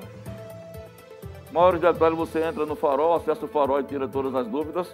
Maiores 1.51 1.81
detalhes 1.81 2.17
você 2.17 2.43
entra 2.43 2.65
no 2.65 2.75
farol, 2.75 3.15
acessa 3.15 3.45
o 3.45 3.47
farol 3.47 3.79
e 3.79 3.83
tira 3.83 4.07
todas 4.07 4.33
as 4.35 4.47
dúvidas. 4.47 4.93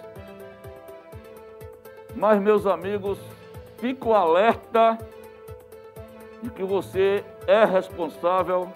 Mas, 2.16 2.42
meus 2.42 2.66
amigos, 2.66 3.18
fico 3.78 4.14
alerta 4.14 4.98
de 6.42 6.50
que 6.50 6.64
você 6.64 7.24
é 7.48 7.64
responsável 7.66 8.70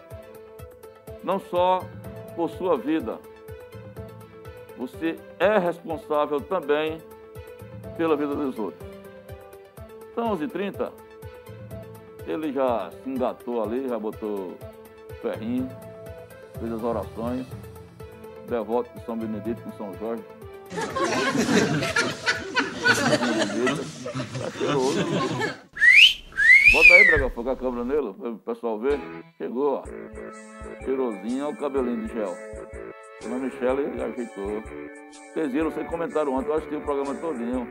não 1.23 1.39
só 1.39 1.81
por 2.35 2.49
sua 2.51 2.77
vida, 2.77 3.19
você 4.77 5.17
é 5.39 5.57
responsável 5.57 6.41
também 6.41 6.99
pela 7.97 8.15
vida 8.15 8.35
dos 8.35 8.57
outros. 8.57 8.87
São 10.15 10.37
11h30, 10.37 10.91
ele 12.27 12.51
já 12.51 12.91
se 12.91 13.09
engatou 13.09 13.63
ali, 13.63 13.87
já 13.87 13.97
botou 13.97 14.57
ferrinho, 15.21 15.69
fez 16.59 16.71
as 16.71 16.83
orações, 16.83 17.47
devoto 18.47 18.89
de 18.97 19.05
São 19.05 19.17
Benedito 19.17 19.61
com 19.61 19.71
São 19.73 19.93
Jorge. 19.99 20.23
tá 25.72 25.72
Bota 26.73 26.91
aí, 26.91 27.05
Braga, 27.05 27.29
foca 27.29 27.51
a 27.51 27.55
câmera 27.55 27.85
nele, 27.85 28.13
para 28.15 28.29
o 28.31 28.39
pessoal 28.39 28.79
ver. 28.79 28.99
Chegou, 29.37 29.75
ó. 29.75 29.83
Cheirosinho, 30.83 31.49
o 31.49 31.55
cabelinho 31.55 32.07
de 32.07 32.13
gel. 32.13 32.35
Dona 33.21 33.37
Michele 33.37 34.01
ajeitou. 34.01 34.63
Vocês 35.11 35.51
viram, 35.51 35.69
vocês 35.69 35.87
comentaram 35.87 36.33
ontem, 36.33 36.49
eu 36.49 36.55
assisti 36.55 36.75
o 36.75 36.81
programa 36.81 37.13
todinho. 37.13 37.67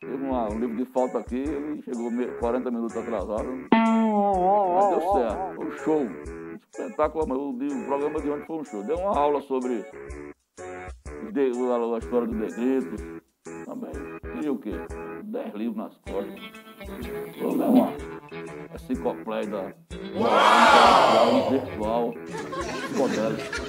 Teve 0.00 0.14
uma, 0.14 0.52
um 0.52 0.60
livro 0.60 0.76
de 0.76 0.84
falta 0.92 1.18
aqui, 1.18 1.40
ele 1.40 1.82
chegou 1.82 2.12
40 2.38 2.70
minutos 2.70 2.96
atrasado. 2.96 3.68
Mas 3.72 4.88
deu 4.90 5.12
certo, 5.12 5.54
foi 5.56 5.66
um 5.66 5.78
show. 5.78 6.06
Espetáculo, 6.70 7.26
mas 7.26 7.38
o, 7.38 7.50
o 7.50 7.86
programa 7.86 8.20
de 8.20 8.30
ontem 8.30 8.46
foi 8.46 8.56
um 8.56 8.64
show. 8.64 8.84
Deu 8.84 8.96
uma 8.96 9.18
aula 9.18 9.40
sobre 9.42 9.84
de, 11.32 11.40
a, 11.40 11.94
a, 11.94 11.98
história 11.98 12.28
do 12.28 12.34
negrito. 12.36 13.20
Também. 13.64 13.92
E 14.44 14.48
o 14.48 14.56
quê? 14.58 14.70
10 15.24 15.54
livros 15.54 15.76
nas 15.76 15.96
costas. 15.98 16.69
Vou 17.38 17.58
dar 17.58 17.66
uma 17.66 17.92
enciclopédia 18.74 19.74
virtual, 21.50 22.14
psicodélica. 22.86 23.60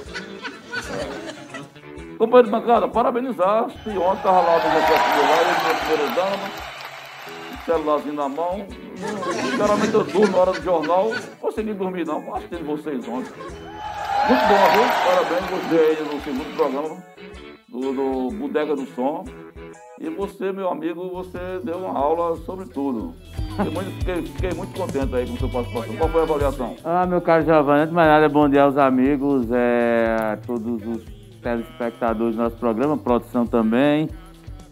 Companheiro 2.18 2.46
de 2.46 2.52
bancada, 2.52 2.88
parabenizar. 2.88 3.70
Se 3.70 3.90
ontem 3.90 4.18
estava 4.18 4.42
lá 4.42 4.58
no 4.60 4.70
negócio 4.70 5.12
do 5.12 5.22
lá, 5.28 5.42
ele 5.42 5.52
minha 5.62 5.76
primeira 5.76 6.08
dama, 6.16 6.50
celularzinho 7.66 8.14
na 8.14 8.30
mão. 8.30 8.66
Geralmente 9.58 9.94
eu 9.94 10.04
durmo 10.06 10.32
na 10.32 10.38
hora 10.38 10.52
do 10.54 10.62
jornal, 10.62 11.12
consegui 11.42 11.74
dormir 11.74 12.06
não, 12.06 12.34
assistindo 12.34 12.66
vocês 12.66 13.08
ontem. 13.08 13.34
Muito 14.30 14.42
bom, 14.48 14.64
viu? 14.72 14.88
Parabéns, 15.06 15.50
gostei 15.50 15.80
aí 15.80 16.04
no 16.04 16.22
segundo 16.22 16.56
programa 16.56 17.04
do, 17.68 17.80
do 17.94 18.38
Bodega 18.38 18.76
do 18.76 18.86
Som. 18.96 19.26
E 20.04 20.10
você, 20.10 20.52
meu 20.52 20.68
amigo, 20.68 21.10
você 21.10 21.38
deu 21.64 21.78
uma 21.78 21.96
aula 21.96 22.36
sobre 22.38 22.66
tudo. 22.66 23.14
Fiquei 23.56 23.72
muito, 23.72 23.92
fiquei, 24.00 24.22
fiquei 24.24 24.54
muito 24.56 24.76
contente 24.76 25.16
aí 25.16 25.28
com 25.28 25.36
a 25.36 25.38
sua 25.38 25.50
participação. 25.50 25.96
Qual 25.96 26.10
foi 26.10 26.22
a 26.22 26.24
avaliação? 26.24 26.76
Ah, 26.84 27.06
meu 27.06 27.22
caro 27.22 27.46
Giovanni, 27.46 27.82
antes 27.82 27.90
de 27.90 27.96
mais 27.96 28.08
nada, 28.08 28.28
bom 28.28 28.50
dia 28.50 28.64
aos 28.64 28.78
amigos, 28.78 29.52
é, 29.52 30.16
a 30.20 30.38
todos 30.38 30.82
os 30.88 31.04
telespectadores 31.44 32.36
do 32.36 32.42
nosso 32.42 32.56
programa, 32.56 32.98
produção 32.98 33.46
também. 33.46 34.10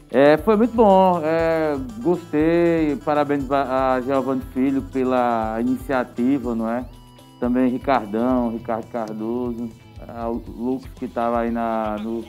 É, 0.10 0.36
foi 0.38 0.56
muito 0.56 0.76
bom, 0.76 1.22
é, 1.24 1.78
gostei, 2.02 2.96
parabéns 3.06 3.52
a 3.52 4.02
Giovanni 4.02 4.42
Filho 4.52 4.82
pela 4.82 5.62
iniciativa, 5.62 6.56
não 6.56 6.68
é? 6.68 6.84
Também 7.40 7.70
Ricardão, 7.70 8.50
Ricardo 8.50 8.88
Cardoso, 8.88 9.70
o 10.28 10.52
Lucas 10.58 10.90
que 10.96 11.06
estava 11.06 11.42
aí 11.42 11.52
na, 11.52 11.98
no, 12.00 12.26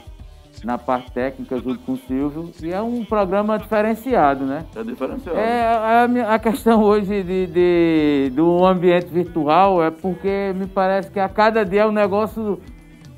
na 0.64 0.76
parte 0.76 1.10
técnica 1.12 1.56
junto 1.56 1.78
com 1.80 1.92
o 1.92 1.96
Silvio. 1.96 2.50
E 2.62 2.72
é 2.72 2.80
um 2.80 3.04
programa 3.04 3.58
diferenciado, 3.58 4.44
né? 4.44 4.64
É 4.76 4.82
diferenciado. 4.82 5.38
É, 5.38 5.66
a, 5.66 6.34
a 6.34 6.38
questão 6.38 6.82
hoje 6.82 7.22
de, 7.22 7.46
de, 7.46 8.32
do 8.34 8.64
ambiente 8.64 9.06
virtual 9.06 9.82
é 9.82 9.90
porque 9.90 10.52
me 10.54 10.66
parece 10.66 11.10
que 11.10 11.18
a 11.18 11.28
cada 11.28 11.64
dia 11.64 11.82
é 11.82 11.86
um 11.86 11.92
negócio, 11.92 12.60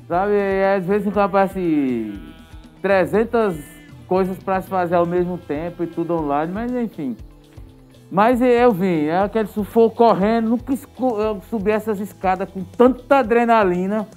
sabe? 0.07 0.33
Às 0.77 0.85
vezes 0.85 1.07
então 1.07 1.23
aparece 1.23 2.13
300 2.81 3.55
coisas 4.07 4.37
para 4.37 4.61
se 4.61 4.69
fazer 4.69 4.95
ao 4.95 5.05
mesmo 5.05 5.37
tempo 5.37 5.83
e 5.83 5.87
tudo 5.87 6.13
online, 6.13 6.51
mas 6.53 6.71
enfim. 6.71 7.17
Mas 8.11 8.41
eu 8.41 8.71
vim, 8.71 9.05
é 9.05 9.17
aquele 9.17 9.47
sufoco 9.47 9.95
correndo, 9.95 10.49
nunca 10.49 10.71
eu 10.99 11.41
subi 11.49 11.71
essas 11.71 11.99
escadas 11.99 12.47
com 12.47 12.63
tanta 12.63 13.17
adrenalina 13.17 14.07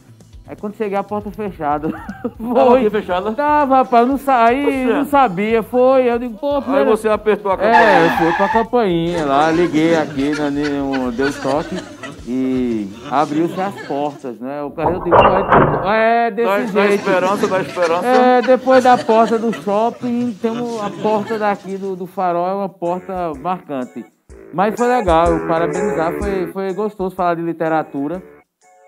Aí 0.48 0.54
quando 0.54 0.76
cheguei 0.76 0.96
a 0.96 1.02
porta 1.02 1.30
fechada. 1.30 1.88
Foi. 2.38 2.84
Tava 2.84 2.90
fechada? 2.90 3.32
Tava, 3.32 3.76
rapaz, 3.78 4.06
não 4.06 4.16
saí, 4.16 4.84
não 4.84 5.04
sabia, 5.04 5.62
foi. 5.62 6.08
Eu 6.08 6.18
digo, 6.18 6.38
pô. 6.38 6.62
Aí 6.66 6.84
você 6.84 7.08
apertou 7.08 7.50
a 7.50 7.56
campainha? 7.56 7.80
É, 7.80 8.06
eu 8.06 8.10
fui 8.10 8.32
pra 8.32 8.48
campainha 8.48 9.24
lá, 9.24 9.50
liguei 9.50 9.96
aqui, 9.96 10.30
né, 10.38 10.50
deu 11.16 11.32
toque 11.42 11.76
e 12.28 12.88
abriu-se 13.10 13.60
as 13.60 13.74
portas, 13.86 14.38
né? 14.40 14.62
O 14.62 14.70
cara 14.70 14.90
eu 14.90 15.02
digo, 15.02 15.16
é 15.86 16.30
desse 16.30 16.48
da, 16.48 16.58
jeito. 16.58 16.74
Da 16.74 16.94
esperança, 16.94 17.46
da 17.48 17.60
esperança. 17.60 18.06
É, 18.06 18.42
depois 18.42 18.84
da 18.84 18.98
porta 18.98 19.38
do 19.38 19.52
shopping, 19.52 20.32
tem 20.40 20.52
a 20.80 20.90
porta 21.02 21.38
daqui 21.38 21.76
do, 21.76 21.96
do 21.96 22.06
farol, 22.06 22.48
é 22.48 22.54
uma 22.54 22.68
porta 22.68 23.32
marcante. 23.40 24.04
Mas 24.52 24.74
foi 24.76 24.86
legal, 24.88 25.40
parabenizar, 25.46 26.12
foi, 26.18 26.46
foi 26.52 26.72
gostoso 26.72 27.14
falar 27.14 27.34
de 27.34 27.42
literatura. 27.42 28.35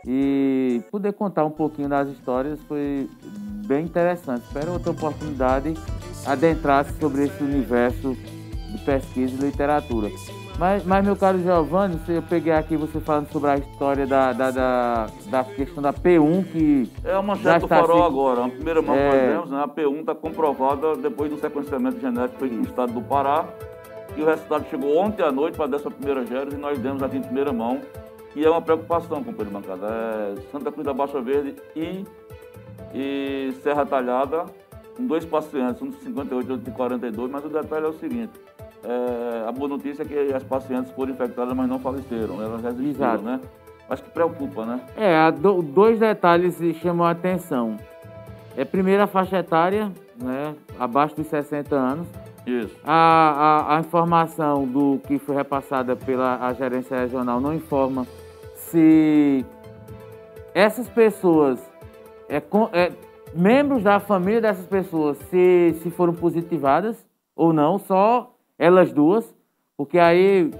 E 0.06 0.82
poder 0.90 1.12
contar 1.12 1.44
um 1.44 1.50
pouquinho 1.50 1.88
das 1.88 2.08
histórias 2.08 2.60
foi 2.62 3.08
bem 3.66 3.84
interessante. 3.84 4.44
Espero 4.46 4.72
outra 4.72 4.90
oportunidade 4.90 5.74
adentrar-se 6.26 6.92
sobre 6.98 7.24
esse 7.24 7.42
universo 7.42 8.16
de 8.70 8.78
pesquisa 8.84 9.34
e 9.34 9.50
literatura. 9.50 10.10
Mas, 10.58 10.84
mas 10.84 11.04
meu 11.04 11.14
caro 11.14 11.38
Giovanni, 11.38 12.00
eu 12.08 12.22
peguei 12.22 12.52
aqui 12.52 12.76
você 12.76 12.98
falando 12.98 13.30
sobre 13.30 13.50
a 13.50 13.56
história 13.58 14.04
da, 14.06 14.32
da, 14.32 14.50
da, 14.50 15.06
da 15.30 15.44
questão 15.44 15.80
da 15.80 15.92
P1 15.92 16.44
que. 16.50 16.90
É 17.04 17.12
uma 17.12 17.36
manchete 17.36 17.60
do 17.60 17.68
farol 17.68 17.98
se... 17.98 18.06
agora. 18.06 18.44
A 18.46 18.48
primeira 18.48 18.82
mão 18.82 18.96
é... 18.96 19.10
que 19.10 19.16
nós 19.16 19.34
temos, 19.34 19.50
né? 19.50 19.62
A 19.62 19.68
P1 19.68 20.00
está 20.00 20.14
comprovada 20.16 20.96
depois 20.96 21.30
do 21.30 21.38
sequenciamento 21.38 22.00
genético 22.00 22.44
no 22.44 22.62
estado 22.62 22.92
do 22.92 23.00
Pará. 23.00 23.46
E 24.16 24.22
o 24.22 24.26
resultado 24.26 24.66
chegou 24.68 24.96
ontem 24.96 25.22
à 25.22 25.30
noite 25.30 25.56
para 25.56 25.68
dessa 25.68 25.90
primeira 25.90 26.26
gênese 26.26 26.56
e 26.56 26.58
nós 26.58 26.76
demos 26.78 27.02
aqui 27.04 27.18
em 27.18 27.22
primeira 27.22 27.52
mão 27.52 27.80
e 28.34 28.44
é 28.44 28.50
uma 28.50 28.62
preocupação, 28.62 29.22
companheiro 29.22 29.50
bancada. 29.50 29.86
É 29.86 30.34
Santa 30.52 30.70
Cruz 30.70 30.84
da 30.84 30.92
Baixa 30.92 31.20
Verde 31.20 31.56
e, 31.74 32.04
e 32.94 33.52
Serra 33.62 33.84
Talhada, 33.86 34.44
com 34.96 35.06
dois 35.06 35.24
pacientes, 35.24 35.80
um 35.82 35.90
de 35.90 35.96
58 35.96 36.48
e 36.48 36.52
outro 36.52 36.70
de 36.70 36.76
42, 36.76 37.30
mas 37.30 37.44
o 37.44 37.48
detalhe 37.48 37.86
é 37.86 37.88
o 37.88 37.92
seguinte. 37.94 38.32
É, 38.84 39.48
a 39.48 39.52
boa 39.52 39.68
notícia 39.68 40.02
é 40.02 40.06
que 40.06 40.32
as 40.32 40.44
pacientes 40.44 40.92
foram 40.92 41.12
infectadas, 41.12 41.54
mas 41.54 41.68
não 41.68 41.78
faleceram, 41.78 42.42
elas 42.42 42.62
resistiram, 42.62 42.90
Exato. 42.90 43.22
né? 43.22 43.40
Mas 43.88 44.00
que 44.00 44.10
preocupa, 44.10 44.66
né? 44.66 44.80
É, 44.96 45.32
do, 45.32 45.62
dois 45.62 45.98
detalhes 45.98 46.56
chamam 46.76 47.06
a 47.06 47.10
atenção. 47.10 47.76
É 48.56 48.64
primeiro 48.64 49.02
a 49.02 49.06
faixa 49.06 49.38
etária, 49.38 49.90
né? 50.20 50.54
Abaixo 50.78 51.16
dos 51.16 51.26
60 51.28 51.74
anos. 51.74 52.06
Isso. 52.48 52.76
A, 52.84 52.92
a, 52.92 53.76
a 53.76 53.80
informação 53.80 54.66
do 54.66 55.00
que 55.06 55.18
foi 55.18 55.36
repassada 55.36 55.94
pela 55.94 56.52
gerência 56.54 56.98
regional 56.98 57.40
não 57.40 57.54
informa 57.54 58.06
se 58.54 59.44
essas 60.54 60.88
pessoas, 60.88 61.60
é, 62.28 62.38
é, 62.72 62.92
membros 63.34 63.82
da 63.82 64.00
família 64.00 64.40
dessas 64.40 64.66
pessoas, 64.66 65.18
se, 65.30 65.76
se 65.82 65.90
foram 65.90 66.14
positivadas 66.14 67.06
ou 67.36 67.52
não, 67.52 67.78
só 67.78 68.34
elas 68.58 68.92
duas, 68.92 69.34
porque 69.76 69.98
aí 69.98 70.50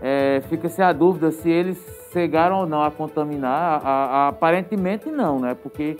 é, 0.00 0.40
fica-se 0.48 0.80
a 0.80 0.92
dúvida 0.92 1.30
se 1.30 1.50
eles 1.50 1.78
chegaram 2.12 2.60
ou 2.60 2.66
não 2.66 2.82
a 2.82 2.90
contaminar. 2.90 3.80
A, 3.84 3.88
a, 3.88 4.28
aparentemente 4.28 5.10
não, 5.10 5.38
né? 5.38 5.54
Porque 5.54 5.98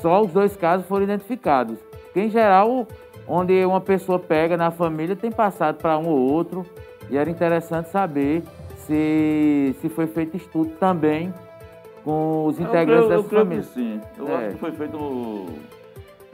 só 0.00 0.22
os 0.22 0.32
dois 0.32 0.56
casos 0.56 0.86
foram 0.86 1.04
identificados. 1.04 1.78
Porque, 2.04 2.20
em 2.20 2.30
geral, 2.30 2.86
onde 3.30 3.64
uma 3.64 3.80
pessoa 3.80 4.18
pega 4.18 4.56
na 4.56 4.70
família 4.72 5.14
tem 5.14 5.30
passado 5.30 5.76
para 5.76 5.96
um 5.96 6.08
ou 6.08 6.18
outro. 6.18 6.66
E 7.08 7.16
era 7.16 7.30
interessante 7.30 7.88
saber 7.88 8.42
se, 8.86 9.74
se 9.80 9.88
foi 9.88 10.06
feito 10.06 10.36
estudo 10.36 10.72
também 10.80 11.32
com 12.04 12.46
os 12.46 12.58
integrantes 12.58 13.10
eu 13.10 13.22
creio, 13.22 13.22
dessa 13.22 13.34
eu 13.34 13.44
família. 13.44 13.62
Que 13.62 13.68
sim, 13.68 14.00
eu 14.18 14.28
é. 14.28 14.34
acho 14.36 14.48
que 14.54 14.60
foi 14.60 14.72
feito 14.72 15.46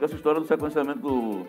essa 0.01 0.15
história 0.15 0.41
do 0.41 0.47
sequenciamento 0.47 0.99
do... 0.99 1.41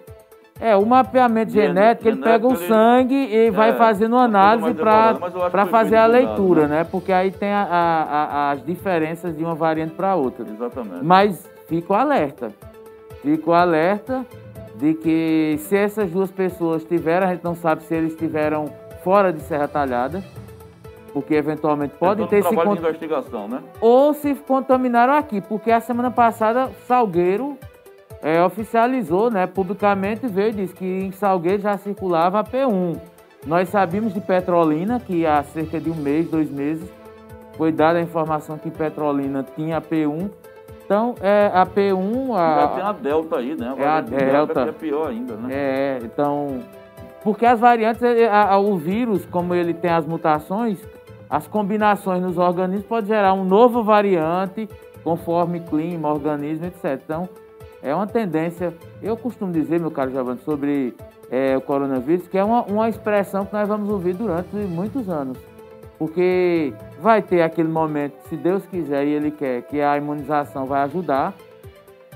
É, 0.61 0.75
o 0.75 0.85
mapeamento 0.85 1.53
genético, 1.53 2.09
ele 2.09 2.21
pega 2.21 2.45
o 2.45 2.57
sangue 2.57 3.15
e 3.15 3.47
é, 3.47 3.51
vai 3.51 3.77
fazendo 3.77 4.17
análise 4.17 4.75
para 4.75 5.67
fazer 5.67 5.95
a 5.95 6.07
leitura, 6.07 6.63
né? 6.63 6.79
né? 6.79 6.85
Porque 6.85 7.13
aí 7.13 7.31
tem 7.31 7.53
a, 7.53 7.63
a, 7.63 8.25
a, 8.25 8.51
as 8.51 8.65
diferenças 8.65 9.37
de 9.37 9.45
uma 9.45 9.55
variante 9.55 9.95
para 9.95 10.17
outra. 10.17 10.45
Exatamente. 10.45 11.05
Mas 11.05 11.49
fico 11.69 11.95
alerta. 11.95 12.53
Fico 13.23 13.53
alerta 13.53 14.27
de 14.79 14.95
que 14.95 15.57
se 15.59 15.77
essas 15.77 16.11
duas 16.11 16.31
pessoas 16.31 16.85
tiveram, 16.85 17.27
a 17.27 17.33
gente 17.33 17.45
não 17.45 17.55
sabe 17.55 17.83
se 17.83 17.95
eles 17.95 18.13
estiveram 18.13 18.67
fora 19.03 19.33
de 19.33 19.41
Serra 19.41 19.67
Talhada, 19.67 20.23
porque 21.13 21.35
eventualmente 21.35 21.95
podem 21.99 22.27
ter 22.27 22.43
se 22.45 22.55
cont... 22.55 22.79
investigação, 22.79 23.49
né? 23.49 23.61
Ou 23.81 24.15
se 24.15 24.35
contaminaram 24.35 25.15
aqui, 25.15 25.41
porque 25.41 25.71
a 25.71 25.81
semana 25.81 26.11
passada 26.11 26.71
Salgueiro 26.87 27.59
é, 28.23 28.43
oficializou, 28.43 29.31
né, 29.31 29.47
publicamente 29.47 30.27
veio 30.27 30.51
e 30.51 30.53
disse 30.53 30.75
que 30.75 30.85
em 30.85 31.11
Salgueiro 31.11 31.63
já 31.63 31.77
circulava 31.77 32.39
a 32.39 32.45
P1. 32.45 33.01
Nós 33.47 33.69
sabíamos 33.69 34.15
de 34.15 34.21
Petrolina 34.21 35.01
que 35.01 35.27
há 35.27 35.43
cerca 35.43 35.81
de 35.81 35.91
um 35.91 35.95
mês, 35.95 36.29
dois 36.29 36.51
meses, 36.51 36.89
foi 37.57 37.73
dada 37.73 37.99
a 37.99 38.03
informação 38.03 38.59
que 38.59 38.71
Petrolina 38.71 39.45
tinha 39.57 39.79
a 39.79 39.81
P1. 39.81 40.31
Então, 40.89 41.15
é, 41.21 41.51
a 41.53 41.67
P1... 41.67 42.35
A, 42.35 42.69
tem 42.69 42.83
a 42.83 42.93
Delta 42.93 43.37
aí, 43.37 43.55
né? 43.55 43.69
Agora 43.69 43.85
é 43.85 43.91
a 43.91 44.01
Delta. 44.01 44.61
É 44.63 44.73
pior 44.73 45.11
ainda, 45.11 45.35
né? 45.35 45.49
É, 45.53 45.99
então... 46.03 46.61
Porque 47.23 47.45
as 47.45 47.61
variantes, 47.61 48.03
é, 48.03 48.27
a, 48.27 48.55
a, 48.55 48.59
o 48.59 48.79
vírus, 48.79 49.27
como 49.27 49.55
ele 49.55 49.75
tem 49.75 49.91
as 49.91 50.07
mutações, 50.07 50.83
as 51.29 51.47
combinações 51.47 52.23
nos 52.23 52.39
organismos 52.39 52.87
podem 52.87 53.09
gerar 53.09 53.35
um 53.35 53.45
novo 53.45 53.83
variante 53.83 54.67
conforme 55.05 55.61
clima, 55.61 56.09
organismo, 56.09 56.65
etc. 56.65 56.99
Então, 57.05 57.29
é 57.83 57.95
uma 57.95 58.07
tendência, 58.07 58.73
eu 59.03 59.15
costumo 59.15 59.53
dizer, 59.53 59.79
meu 59.79 59.91
caro 59.91 60.11
Giovanni, 60.11 60.39
sobre 60.39 60.95
é, 61.31 61.55
o 61.55 61.61
coronavírus, 61.61 62.27
que 62.29 62.39
é 62.39 62.43
uma, 62.43 62.63
uma 62.63 62.89
expressão 62.89 63.45
que 63.45 63.53
nós 63.53 63.69
vamos 63.69 63.91
ouvir 63.91 64.15
durante 64.15 64.57
muitos 64.57 65.11
anos. 65.11 65.37
Porque 65.99 66.73
vai 67.01 67.21
ter 67.21 67.43
aquele 67.43 67.69
momento, 67.69 68.15
se 68.29 68.37
Deus 68.37 68.65
quiser 68.67 69.05
e 69.05 69.11
Ele 69.11 69.31
quer, 69.31 69.63
que 69.63 69.81
a 69.81 69.97
imunização 69.97 70.65
vai 70.65 70.83
ajudar. 70.83 71.35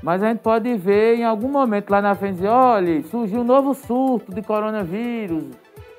Mas 0.02 0.22
a 0.22 0.28
gente 0.28 0.40
pode 0.40 0.74
ver 0.76 1.16
em 1.16 1.24
algum 1.24 1.48
momento 1.48 1.90
lá 1.90 2.00
na 2.00 2.14
frente, 2.14 2.44
olha, 2.44 3.02
surgiu 3.04 3.40
um 3.40 3.44
novo 3.44 3.74
surto 3.74 4.32
de 4.32 4.42
coronavírus, 4.42 5.44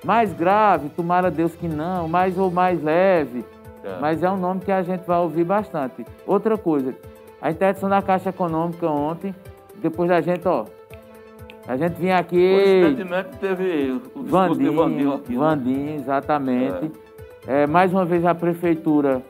mais 0.04 0.34
grave, 0.34 0.90
tomara 0.90 1.32
Deus 1.32 1.56
que 1.56 1.68
não, 1.68 2.08
mais 2.08 2.38
ou 2.38 2.52
mais 2.52 2.82
leve. 2.82 3.46
É. 3.84 3.98
Mas 4.00 4.24
é 4.24 4.30
um 4.30 4.38
nome 4.38 4.62
que 4.62 4.72
a 4.72 4.82
gente 4.82 5.06
vai 5.06 5.20
ouvir 5.20 5.44
bastante. 5.44 6.06
Outra 6.26 6.58
coisa, 6.58 6.96
a 7.42 7.52
interdição 7.52 7.90
da 7.90 8.02
Caixa 8.02 8.30
Econômica 8.30 8.88
ontem, 8.88 9.36
depois 9.82 10.10
da 10.10 10.22
gente, 10.22 10.48
ó, 10.48 10.66
a 11.68 11.78
gente 11.78 11.94
vinha 11.94 12.18
aqui. 12.18 12.62
Coincidentemente 12.62 13.38
teve 13.40 14.02
o 14.14 14.24
Vandinho, 14.24 14.70
de 14.70 14.76
Vandinho 14.76 15.14
aqui. 15.14 15.34
Né? 15.34 15.38
Vandinho, 15.38 15.96
exatamente. 15.96 16.86
É. 16.86 17.03
É, 17.48 17.68
mais 17.68 17.92
uma 17.92 18.06
vez 18.06 18.26
a 18.26 18.34
prefeitura 18.34 19.22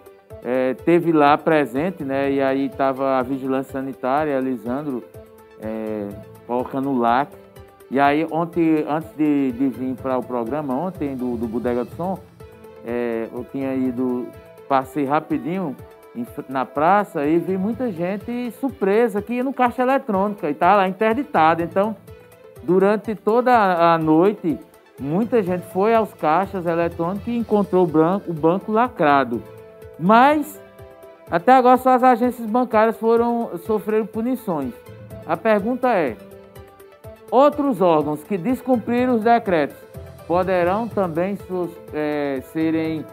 é, 0.44 0.74
teve 0.74 1.12
lá 1.12 1.38
presente, 1.38 2.04
né? 2.04 2.32
E 2.32 2.42
aí 2.42 2.68
estava 2.68 3.18
a 3.18 3.24
vigilância 3.24 3.74
sanitária, 3.74 4.40
Lisandro, 4.40 5.04
é, 5.60 6.10
colocando 6.46 6.96
LAC. 6.98 7.32
E 7.90 8.00
aí 8.00 8.28
ontem, 8.32 8.86
antes 8.88 9.10
de, 9.16 9.52
de 9.52 9.68
vir 9.70 9.96
para 9.96 10.18
o 10.18 10.24
programa, 10.24 10.76
ontem 10.76 11.16
do, 11.16 11.38
do 11.38 11.48
Bodega 11.48 11.86
do 11.86 11.96
Som, 11.96 12.20
é, 12.86 13.28
eu 13.32 13.46
tinha 13.52 13.74
ido, 13.74 14.28
passei 14.68 15.06
rapidinho 15.06 15.76
na 16.48 16.66
praça 16.66 17.26
e 17.26 17.40
vi 17.40 17.58
muita 17.58 17.92
gente 17.92 18.52
surpresa 18.60 19.22
que 19.22 19.34
ia 19.34 19.44
no 19.44 19.54
caixa 19.54 19.82
eletrônica 19.82 20.48
e 20.48 20.52
estava 20.52 20.78
lá 20.78 20.88
interditada. 20.88 21.64
Então, 21.64 21.96
durante 22.62 23.16
toda 23.16 23.54
a 23.94 23.98
noite, 23.98 24.60
muita 25.00 25.42
gente 25.42 25.66
foi 25.68 25.94
aos 25.94 26.14
caixas 26.14 26.66
eletrônicos 26.66 27.28
e 27.28 27.38
encontrou 27.38 27.84
o 27.84 27.88
banco, 27.88 28.32
o 28.32 28.34
banco 28.34 28.72
lacrado. 28.72 29.42
Mas, 30.00 30.62
até 31.30 31.54
agora, 31.54 31.78
só 31.78 31.92
as 31.92 32.04
agências 32.04 32.48
bancárias 32.48 32.98
foram 32.98 33.58
sofreram 33.66 34.06
punições. 34.06 34.74
A 35.26 35.38
pergunta 35.38 35.90
é: 35.90 36.16
outros 37.32 37.82
órgãos 37.82 38.24
que 38.24 38.38
descumpriram 38.38 39.16
os 39.16 39.24
decretos 39.24 39.78
poderão 40.28 40.88
também 40.88 41.38
é, 41.94 42.42
serem 42.52 43.06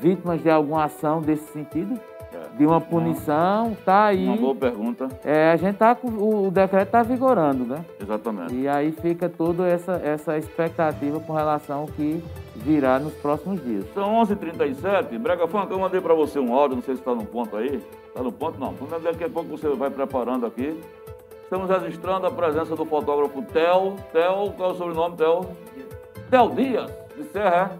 vítimas 0.00 0.42
de 0.42 0.50
alguma 0.50 0.84
ação 0.84 1.20
desse 1.20 1.52
sentido? 1.52 1.98
De 2.56 2.66
uma 2.66 2.80
punição, 2.80 3.76
tá 3.84 4.06
aí. 4.06 4.26
Uma 4.26 4.36
boa 4.36 4.54
pergunta. 4.54 5.08
É, 5.24 5.52
a 5.52 5.56
gente 5.56 5.76
tá 5.76 5.94
com 5.94 6.08
o 6.08 6.50
decreto 6.50 6.88
está 6.88 7.02
vigorando, 7.02 7.64
né? 7.64 7.84
Exatamente. 8.02 8.54
E 8.54 8.66
aí 8.68 8.92
fica 8.92 9.28
toda 9.28 9.66
essa, 9.66 9.92
essa 10.04 10.36
expectativa 10.36 11.20
com 11.20 11.32
relação 11.32 11.80
ao 11.80 11.86
que 11.86 12.22
virá 12.56 12.98
nos 12.98 13.14
próximos 13.14 13.62
dias. 13.62 13.84
São 13.94 14.14
11h37. 14.22 15.18
Brega 15.18 15.46
Funk, 15.46 15.70
eu 15.70 15.78
mandei 15.78 16.00
para 16.00 16.14
você 16.14 16.38
um 16.38 16.52
áudio, 16.52 16.76
não 16.76 16.82
sei 16.82 16.94
se 16.94 17.00
está 17.00 17.14
no 17.14 17.24
ponto 17.24 17.56
aí. 17.56 17.82
Está 18.08 18.22
no 18.22 18.32
ponto? 18.32 18.58
Não. 18.58 18.74
Então 18.80 19.00
daqui 19.00 19.24
a 19.24 19.30
pouco 19.30 19.48
você 19.50 19.68
vai 19.68 19.90
preparando 19.90 20.46
aqui. 20.46 20.78
Estamos 21.44 21.70
registrando 21.70 22.26
a 22.26 22.30
presença 22.30 22.76
do 22.76 22.84
fotógrafo 22.84 23.40
Theo. 23.42 23.96
Theo, 24.12 24.52
qual 24.56 24.70
é 24.70 24.72
o 24.72 24.76
sobrenome, 24.76 25.16
Theo? 25.16 25.46
Theo 26.30 26.50
Dias, 26.50 26.90
de 27.16 27.24
Serra. 27.24 27.78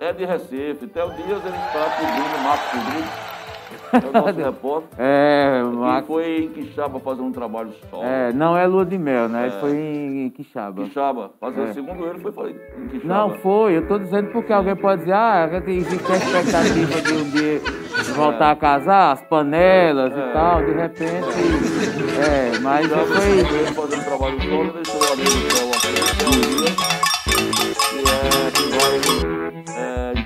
É 0.00 0.12
de 0.12 0.24
Recife. 0.24 0.86
Theo 0.86 1.10
Dias, 1.10 1.44
ele 1.44 1.56
está 1.56 1.90
cobrindo 1.98 2.36
o 2.36 2.44
Marcos 2.44 2.72
Rodrigues 2.72 3.28
é 3.92 4.06
o 4.06 4.12
nosso 4.12 4.38
repórter. 4.38 4.88
É, 4.98 5.62
Max... 5.62 6.06
foi 6.06 6.44
em 6.44 6.48
Quixaba 6.48 7.00
fazer 7.00 7.22
um 7.22 7.32
trabalho 7.32 7.72
só. 7.90 8.02
É, 8.02 8.32
não 8.32 8.56
é 8.56 8.66
lua 8.66 8.84
de 8.84 8.98
mel, 8.98 9.28
né? 9.28 9.48
É. 9.48 9.50
Foi 9.60 9.76
em 9.76 10.30
Quixaba. 10.30 10.84
Quixaba. 10.84 11.30
Fazer, 11.40 11.62
é. 11.62 11.72
segundo 11.72 12.06
ele, 12.06 12.18
foi 12.32 12.50
em 12.50 12.88
Quixaba. 12.88 13.14
Não, 13.14 13.30
foi. 13.38 13.76
Eu 13.76 13.86
tô 13.86 13.98
dizendo 13.98 14.30
porque 14.30 14.52
alguém 14.52 14.76
pode 14.76 15.02
dizer, 15.02 15.12
ah, 15.12 15.44
a 15.44 15.58
expectativa 15.58 17.00
de 17.02 17.12
um 17.12 17.30
dia 17.30 17.60
voltar 18.14 18.48
é. 18.48 18.52
a 18.52 18.56
casar, 18.56 19.12
as 19.12 19.22
panelas 19.22 20.12
é. 20.12 20.18
e 20.18 20.32
tal, 20.32 20.64
de 20.64 20.72
repente. 20.72 21.28
É, 22.18 22.58
mas 22.60 22.88
já 22.88 22.98
foi. 22.98 23.38
Ele 23.38 23.74
fazendo 23.74 24.00
um 24.00 24.04
trabalho 24.04 24.42
solo, 24.42 24.72
deixou 24.72 25.00
o 25.00 25.12
amigo 25.12 25.30
do 25.30 25.52
céu 25.52 25.77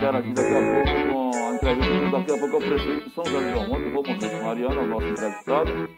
é, 0.05 0.09
interagir 0.09 0.35
daqui 0.35 0.55
a 0.55 0.61
pouco 0.61 1.23
entrevista 1.63 2.11
daqui 2.11 2.33
a 2.33 2.39
pouco 2.39 2.55
é 2.55 2.59
o 2.59 2.61
prefeito 2.61 3.09
de 3.09 3.15
São 3.15 3.25
José 3.25 3.39
do 3.39 3.59
Rio 3.59 3.69
Monte, 3.69 3.85
o 3.85 3.93
Monte 3.93 4.43
Mariano, 4.43 4.81
o 4.81 4.87
nosso 4.87 5.07
entrevistado. 5.07 5.89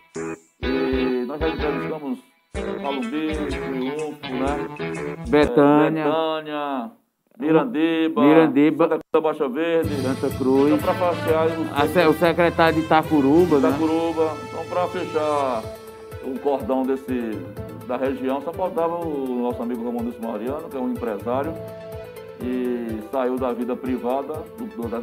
E 0.62 1.24
nós 1.26 1.40
já 1.40 1.48
entrevistamos 1.48 2.18
Calumbi, 2.82 3.28
Triunfo, 3.48 4.34
né? 4.34 5.26
Betânia. 5.28 6.02
É, 6.02 6.04
Betânia. 6.04 6.90
Mirandiba, 7.36 8.22
Mirandiba, 8.22 8.88
Santa 8.88 9.20
Baixa 9.20 9.48
Verde, 9.48 9.94
Santa 9.96 10.30
Cruz. 10.36 10.72
Então, 10.72 10.94
para 10.94 11.12
fechar 11.14 12.06
o, 12.06 12.10
o 12.10 12.14
secretário 12.14 12.78
de 12.78 12.86
Itacuruba, 12.86 13.58
né? 13.58 13.68
Itacuruba. 13.70 14.36
Então, 14.48 14.64
para 14.66 14.86
fechar 14.88 15.62
o 16.22 16.38
cordão 16.38 16.84
desse, 16.84 17.32
da 17.88 17.96
região, 17.96 18.40
só 18.40 18.52
faltava 18.52 19.04
o 19.04 19.42
nosso 19.42 19.60
amigo 19.60 19.82
Romundo 19.82 20.14
Mariano, 20.22 20.68
que 20.68 20.76
é 20.76 20.80
um 20.80 20.92
empresário 20.92 21.52
e 22.40 23.00
saiu 23.10 23.36
da 23.36 23.52
vida 23.52 23.76
privada, 23.76 24.42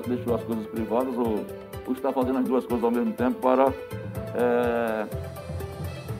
deixou 0.07 0.35
as 0.35 0.43
coisas 0.43 0.65
privadas 0.67 1.17
ou, 1.17 1.45
ou 1.87 1.93
está 1.93 2.11
fazendo 2.11 2.39
as 2.39 2.45
duas 2.45 2.65
coisas 2.65 2.83
ao 2.83 2.91
mesmo 2.91 3.13
tempo 3.13 3.39
para 3.39 3.65
é, 4.35 5.07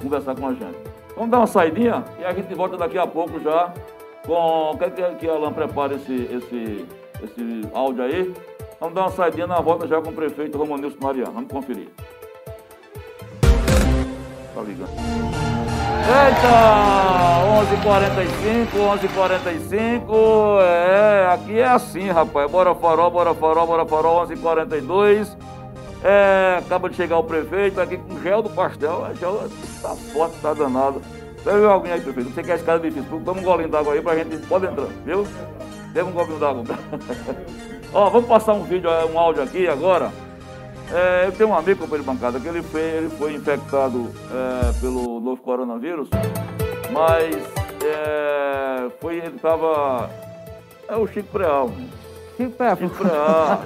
conversar 0.02 0.36
com 0.36 0.48
a 0.48 0.54
gente. 0.54 0.78
Vamos 1.16 1.32
dar 1.32 1.40
uma 1.40 1.48
saidinha 1.48 2.04
e 2.20 2.26
a 2.26 2.34
gente 2.34 2.54
volta 2.54 2.78
daqui 2.78 2.98
a 2.98 3.06
pouco 3.06 3.40
já 3.40 3.74
com. 4.26 4.76
Quer 4.78 4.92
que, 4.92 5.16
que 5.16 5.30
a 5.30 5.34
Alan 5.34 5.52
prepare 5.52 5.96
esse, 5.96 6.14
esse, 6.14 6.86
esse 7.24 7.70
áudio 7.74 8.04
aí? 8.04 8.34
Vamos 8.80 8.96
dar 8.96 9.02
uma 9.02 9.12
saidinha 9.12 9.48
na 9.48 9.60
volta 9.60 9.88
já 9.88 10.02
com 10.02 10.10
o 10.10 10.14
prefeito 10.14 10.58
Romanilson 10.58 10.98
Mariano. 11.02 11.34
Vamos 11.34 11.52
conferir. 11.52 11.90
Tá 14.56 14.62
ligando. 14.62 15.41
Eita! 16.02 17.22
11h45, 17.62 18.74
11h45. 18.74 20.62
É, 20.62 21.32
aqui 21.34 21.60
é 21.60 21.68
assim, 21.68 22.10
rapaz. 22.10 22.50
Bora 22.50 22.74
farol, 22.74 23.12
bora 23.12 23.36
farol, 23.36 23.68
bora 23.68 23.86
farol, 23.86 24.28
11h42. 24.28 25.38
É, 26.04 26.58
acaba 26.58 26.90
de 26.90 26.96
chegar 26.96 27.20
o 27.20 27.24
prefeito 27.24 27.80
aqui 27.80 27.98
com 27.98 28.20
gel 28.22 28.42
do 28.42 28.50
pastel. 28.50 29.08
O 29.12 29.16
gel 29.16 29.44
tá 29.82 29.90
forte, 29.90 30.36
tá 30.42 30.54
danado. 30.54 31.02
Viu 31.44 31.70
alguém 31.70 31.92
aí, 31.92 32.02
prefeito? 32.02 32.34
Você 32.34 32.42
quer 32.42 32.56
escada 32.58 32.80
difícil? 32.80 33.22
Toma 33.24 33.40
um 33.40 33.44
golinho 33.44 33.70
d'água 33.70 33.94
aí 33.94 34.02
pra 34.02 34.16
gente. 34.16 34.38
Pode 34.48 34.66
entrar, 34.66 34.88
viu? 35.06 35.28
Dê 35.94 36.02
um 36.02 36.12
golinho 36.12 36.40
d'água. 36.40 36.64
Ó, 37.94 38.10
vamos 38.10 38.28
passar 38.28 38.54
um 38.54 38.64
vídeo, 38.64 38.90
um 39.14 39.20
áudio 39.20 39.44
aqui 39.44 39.68
agora. 39.68 40.12
É, 40.94 41.28
eu 41.28 41.32
tenho 41.32 41.50
um 41.50 41.56
amigo, 41.56 41.80
companheiro 41.80 42.04
de 42.04 42.10
bancada, 42.10 42.40
que 42.40 42.48
ele 42.48 42.62
foi, 42.62 42.82
ele 42.82 43.10
foi 43.10 43.34
infectado 43.34 44.12
é, 44.32 44.74
pelo 44.80 45.20
novo 45.22 45.42
coronavírus, 45.42 46.10
mas 46.92 47.36
é, 47.84 48.90
foi, 49.00 49.18
ele 49.18 49.36
estava. 49.36 50.10
É 50.88 50.96
o 50.96 51.08
Chico 51.08 51.30
Preal. 51.32 51.72
Chico 52.36 52.52
Preal. 52.52 52.78
Chico 52.78 52.96
Preal. 52.96 53.64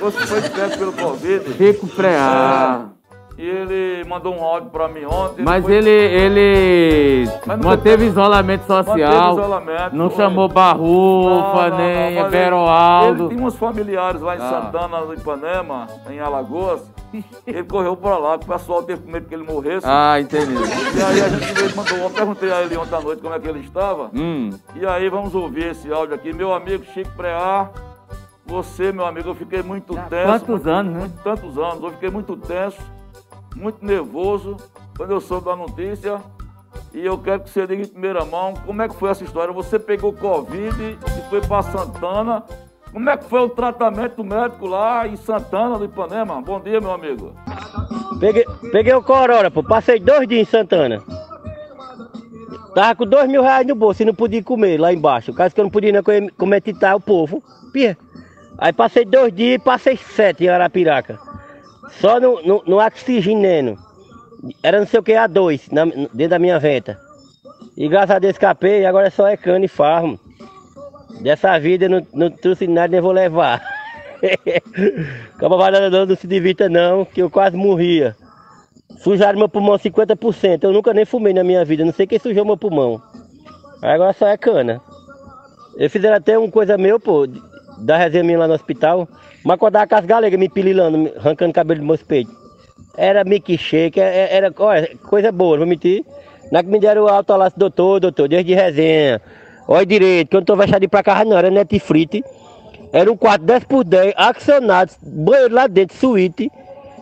Foi, 0.00 0.10
foi 0.10 0.38
infectado 0.38 0.78
pelo 0.78 0.92
Covid. 0.92 1.56
Chico 1.56 1.86
Preal. 1.88 2.93
E 3.36 3.42
ele 3.42 4.08
mandou 4.08 4.34
um 4.34 4.44
áudio 4.44 4.70
para 4.70 4.86
mim 4.86 5.04
ontem. 5.04 5.42
Mas 5.44 5.68
ele, 5.68 5.90
ele 5.90 7.28
manteve 7.62 8.06
isolamento 8.06 8.64
social. 8.64 8.96
Manteve 8.96 9.40
isolamento. 9.40 9.96
Não 9.96 10.08
foi. 10.08 10.16
chamou 10.16 10.48
Barrufa, 10.48 11.70
não, 11.70 11.76
nem 11.76 12.22
não, 12.22 12.30
Beroaldo. 12.30 13.24
Ele 13.24 13.34
tinha 13.34 13.46
uns 13.46 13.56
familiares 13.56 14.20
lá 14.20 14.36
em 14.36 14.40
ah. 14.40 14.48
Santana, 14.48 15.00
no 15.00 15.14
Ipanema, 15.14 15.88
em 16.08 16.20
Alagoas. 16.20 16.82
Ele 17.46 17.64
correu 17.64 17.96
para 17.96 18.18
lá, 18.18 18.34
o 18.34 18.38
pessoal 18.40 18.82
teve 18.82 19.08
medo 19.10 19.28
que 19.28 19.34
ele 19.34 19.44
morresse. 19.44 19.86
Ah, 19.88 20.20
entendi. 20.20 20.52
E 20.52 21.02
aí 21.02 21.20
a 21.20 21.28
gente 21.28 21.76
mandou, 21.76 21.98
eu 21.98 22.10
perguntei 22.10 22.52
a 22.52 22.62
ele 22.62 22.76
ontem 22.76 22.94
à 22.94 23.00
noite 23.00 23.22
como 23.22 23.34
é 23.34 23.38
que 23.38 23.48
ele 23.48 23.60
estava. 23.60 24.10
Hum. 24.14 24.50
E 24.74 24.84
aí 24.84 25.08
vamos 25.08 25.34
ouvir 25.34 25.70
esse 25.70 25.92
áudio 25.92 26.14
aqui. 26.14 26.32
Meu 26.32 26.52
amigo 26.52 26.84
Chico 26.92 27.10
Preá, 27.16 27.70
você, 28.44 28.90
meu 28.90 29.06
amigo, 29.06 29.28
eu 29.28 29.34
fiquei 29.34 29.62
muito 29.62 29.94
tenso. 29.94 30.26
Quantos 30.26 30.48
muito, 30.48 30.68
anos, 30.68 30.92
né? 30.92 30.98
Muito, 31.00 31.22
tantos 31.22 31.58
anos, 31.58 31.82
eu 31.82 31.90
fiquei 31.92 32.10
muito 32.10 32.36
tenso 32.36 32.93
muito 33.54 33.84
nervoso 33.84 34.56
quando 34.96 35.12
eu 35.12 35.20
soube 35.20 35.46
da 35.46 35.56
notícia. 35.56 36.20
E 36.92 37.04
eu 37.04 37.18
quero 37.18 37.42
que 37.42 37.50
você 37.50 37.66
diga 37.66 37.82
em 37.82 37.88
primeira 37.88 38.24
mão 38.24 38.54
como 38.64 38.82
é 38.82 38.88
que 38.88 38.94
foi 38.94 39.10
essa 39.10 39.24
história. 39.24 39.52
Você 39.52 39.78
pegou 39.78 40.12
Covid 40.12 40.76
e 40.80 41.28
foi 41.28 41.40
para 41.40 41.62
Santana. 41.62 42.44
Como 42.92 43.10
é 43.10 43.16
que 43.16 43.24
foi 43.24 43.40
o 43.40 43.48
tratamento 43.48 44.22
médico 44.22 44.66
lá 44.66 45.06
em 45.06 45.16
Santana 45.16 45.76
do 45.78 45.84
Ipanema? 45.84 46.40
Bom 46.40 46.60
dia, 46.60 46.80
meu 46.80 46.92
amigo. 46.92 47.32
Peguei, 48.20 48.44
peguei 48.70 48.94
o 48.94 49.02
corona, 49.02 49.50
pô. 49.50 49.62
Passei 49.64 49.98
dois 49.98 50.28
dias 50.28 50.42
em 50.42 50.50
Santana. 50.50 51.02
Tava 52.74 52.94
com 52.94 53.06
dois 53.06 53.28
mil 53.28 53.42
reais 53.42 53.66
no 53.66 53.74
bolso 53.74 54.02
e 54.02 54.04
não 54.04 54.14
podia 54.14 54.42
comer 54.42 54.80
lá 54.80 54.92
embaixo. 54.92 55.32
O 55.32 55.34
caso 55.34 55.54
que 55.54 55.60
eu 55.60 55.64
não 55.64 55.70
podia 55.70 55.92
nem 55.92 56.28
comer 56.30 56.60
titar 56.60 56.94
o 56.94 57.00
povo. 57.00 57.42
Pia. 57.72 57.96
Aí 58.58 58.72
passei 58.72 59.04
dois 59.04 59.32
dias 59.34 59.56
e 59.56 59.58
passei 59.58 59.96
sete 59.96 60.44
em 60.44 60.48
Arapiraca. 60.48 61.18
Só 62.00 62.20
no, 62.20 62.42
no, 62.42 62.62
no 62.66 62.78
oxigênio. 62.78 63.78
Era 64.62 64.78
não 64.78 64.86
sei 64.86 65.00
o 65.00 65.02
que, 65.02 65.12
A2, 65.12 65.72
na, 65.72 65.84
dentro 65.84 66.28
da 66.28 66.38
minha 66.38 66.58
venta. 66.58 66.98
E 67.76 67.88
graças 67.88 68.10
a 68.10 68.18
Deus 68.18 68.34
escapei, 68.34 68.84
agora 68.84 69.10
só 69.10 69.26
é 69.26 69.36
cano 69.36 69.64
e 69.64 69.68
farmo. 69.68 70.18
Dessa 71.20 71.58
vida 71.58 71.86
eu 71.86 71.90
não, 71.90 72.06
não 72.12 72.30
trouxe 72.30 72.66
nada 72.66 72.88
nem 72.88 73.00
vou 73.00 73.12
levar. 73.12 73.62
Camarada 75.38 75.90
não, 75.90 76.06
não 76.06 76.16
se 76.16 76.26
divirta 76.26 76.68
não, 76.68 77.04
que 77.04 77.22
eu 77.22 77.30
quase 77.30 77.56
morria. 77.56 78.16
Sujaram 78.98 79.38
meu 79.38 79.48
pulmão 79.48 79.76
50%. 79.78 80.64
Eu 80.64 80.72
nunca 80.72 80.92
nem 80.92 81.04
fumei 81.04 81.32
na 81.32 81.44
minha 81.44 81.64
vida. 81.64 81.84
Não 81.84 81.92
sei 81.92 82.06
quem 82.06 82.18
sujou 82.18 82.44
meu 82.44 82.56
pulmão. 82.56 83.02
Agora 83.82 84.12
só 84.12 84.26
é 84.28 84.36
cana. 84.36 84.80
Eu 85.76 85.90
fizeram 85.90 86.16
até 86.16 86.38
uma 86.38 86.50
coisa 86.50 86.78
meu, 86.78 87.00
pô, 87.00 87.26
da 87.78 87.96
resenha 87.96 88.38
lá 88.38 88.48
no 88.48 88.54
hospital. 88.54 89.08
Mas 89.44 89.54
acordava 89.54 89.86
com 89.86 89.94
as 89.94 90.04
galega 90.04 90.36
me 90.36 90.48
pililando, 90.48 91.12
arrancando 91.16 91.52
cabelo 91.52 91.80
do 91.80 91.86
meus 91.86 92.02
peitos. 92.02 92.34
Era 92.96 93.24
milkshake, 93.24 94.00
era, 94.00 94.10
é, 94.10 94.36
era 94.36 94.54
olha, 94.56 94.96
coisa 95.08 95.30
boa, 95.32 95.52
não 95.52 95.58
vou 95.60 95.68
mentir. 95.68 96.04
Na 96.50 96.62
que 96.62 96.68
me 96.68 96.78
deram 96.78 97.08
alta 97.08 97.36
lá, 97.36 97.50
doutor, 97.54 98.00
doutor, 98.00 98.28
desde 98.28 98.54
resenha. 98.54 99.20
Olha 99.66 99.86
direito, 99.86 100.28
que 100.28 100.36
eu 100.36 100.40
não 100.40 100.44
tô 100.44 100.56
vexado 100.56 100.80
de 100.80 100.86
ir 100.86 100.88
pra 100.88 101.02
casa 101.02 101.24
não, 101.24 101.36
era 101.36 101.50
Netflix. 101.50 102.20
Era 102.92 103.10
um 103.10 103.16
quarto 103.16 103.44
10 103.44 103.64
por 103.64 103.82
10, 103.82 104.14
accionado, 104.16 104.92
banheiro 105.02 105.54
lá 105.54 105.66
dentro, 105.66 105.96
suíte. 105.96 106.50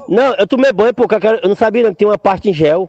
Não, 0.09 0.35
eu 0.35 0.47
tomei 0.47 0.73
banho 0.73 0.95
porque 0.95 1.15
eu 1.15 1.49
não 1.49 1.55
sabia 1.55 1.83
não, 1.83 1.91
que 1.91 1.97
tinha 1.97 2.09
uma 2.09 2.19
parte 2.19 2.49
em 2.49 2.55
gel. 2.55 2.89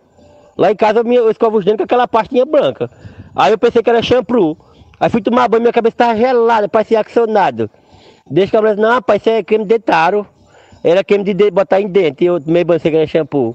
Lá 0.57 0.71
em 0.71 0.75
casa 0.75 1.01
eu, 1.05 1.29
escovo 1.29 1.57
os 1.57 1.65
dentes 1.65 1.77
com 1.77 1.83
aquela 1.83 2.07
pastinha 2.07 2.45
branca. 2.45 2.89
Aí 3.35 3.51
eu 3.51 3.57
pensei 3.57 3.81
que 3.81 3.89
era 3.89 4.01
shampoo. 4.01 4.57
Aí 5.03 5.09
fui 5.09 5.21
tomar 5.21 5.49
banho, 5.49 5.59
minha 5.59 5.73
cabeça 5.73 5.95
estava 5.95 6.15
gelada, 6.15 6.69
parecia 6.69 6.97
accionado. 6.97 7.69
Deixa 8.25 8.51
que 8.51 8.55
a 8.55 8.61
mulher 8.61 8.77
não, 8.77 8.89
rapaz, 8.89 9.19
isso 9.21 9.29
é 9.29 9.43
creme 9.43 9.65
de 9.65 9.77
taro. 9.77 10.25
Era 10.81 11.03
creme 11.03 11.25
de 11.25 11.51
botar 11.51 11.81
em 11.81 11.89
dente, 11.89 12.23
eu 12.23 12.39
tomei 12.39 12.63
banho 12.63 12.79
sem 12.79 13.05
shampoo. 13.05 13.53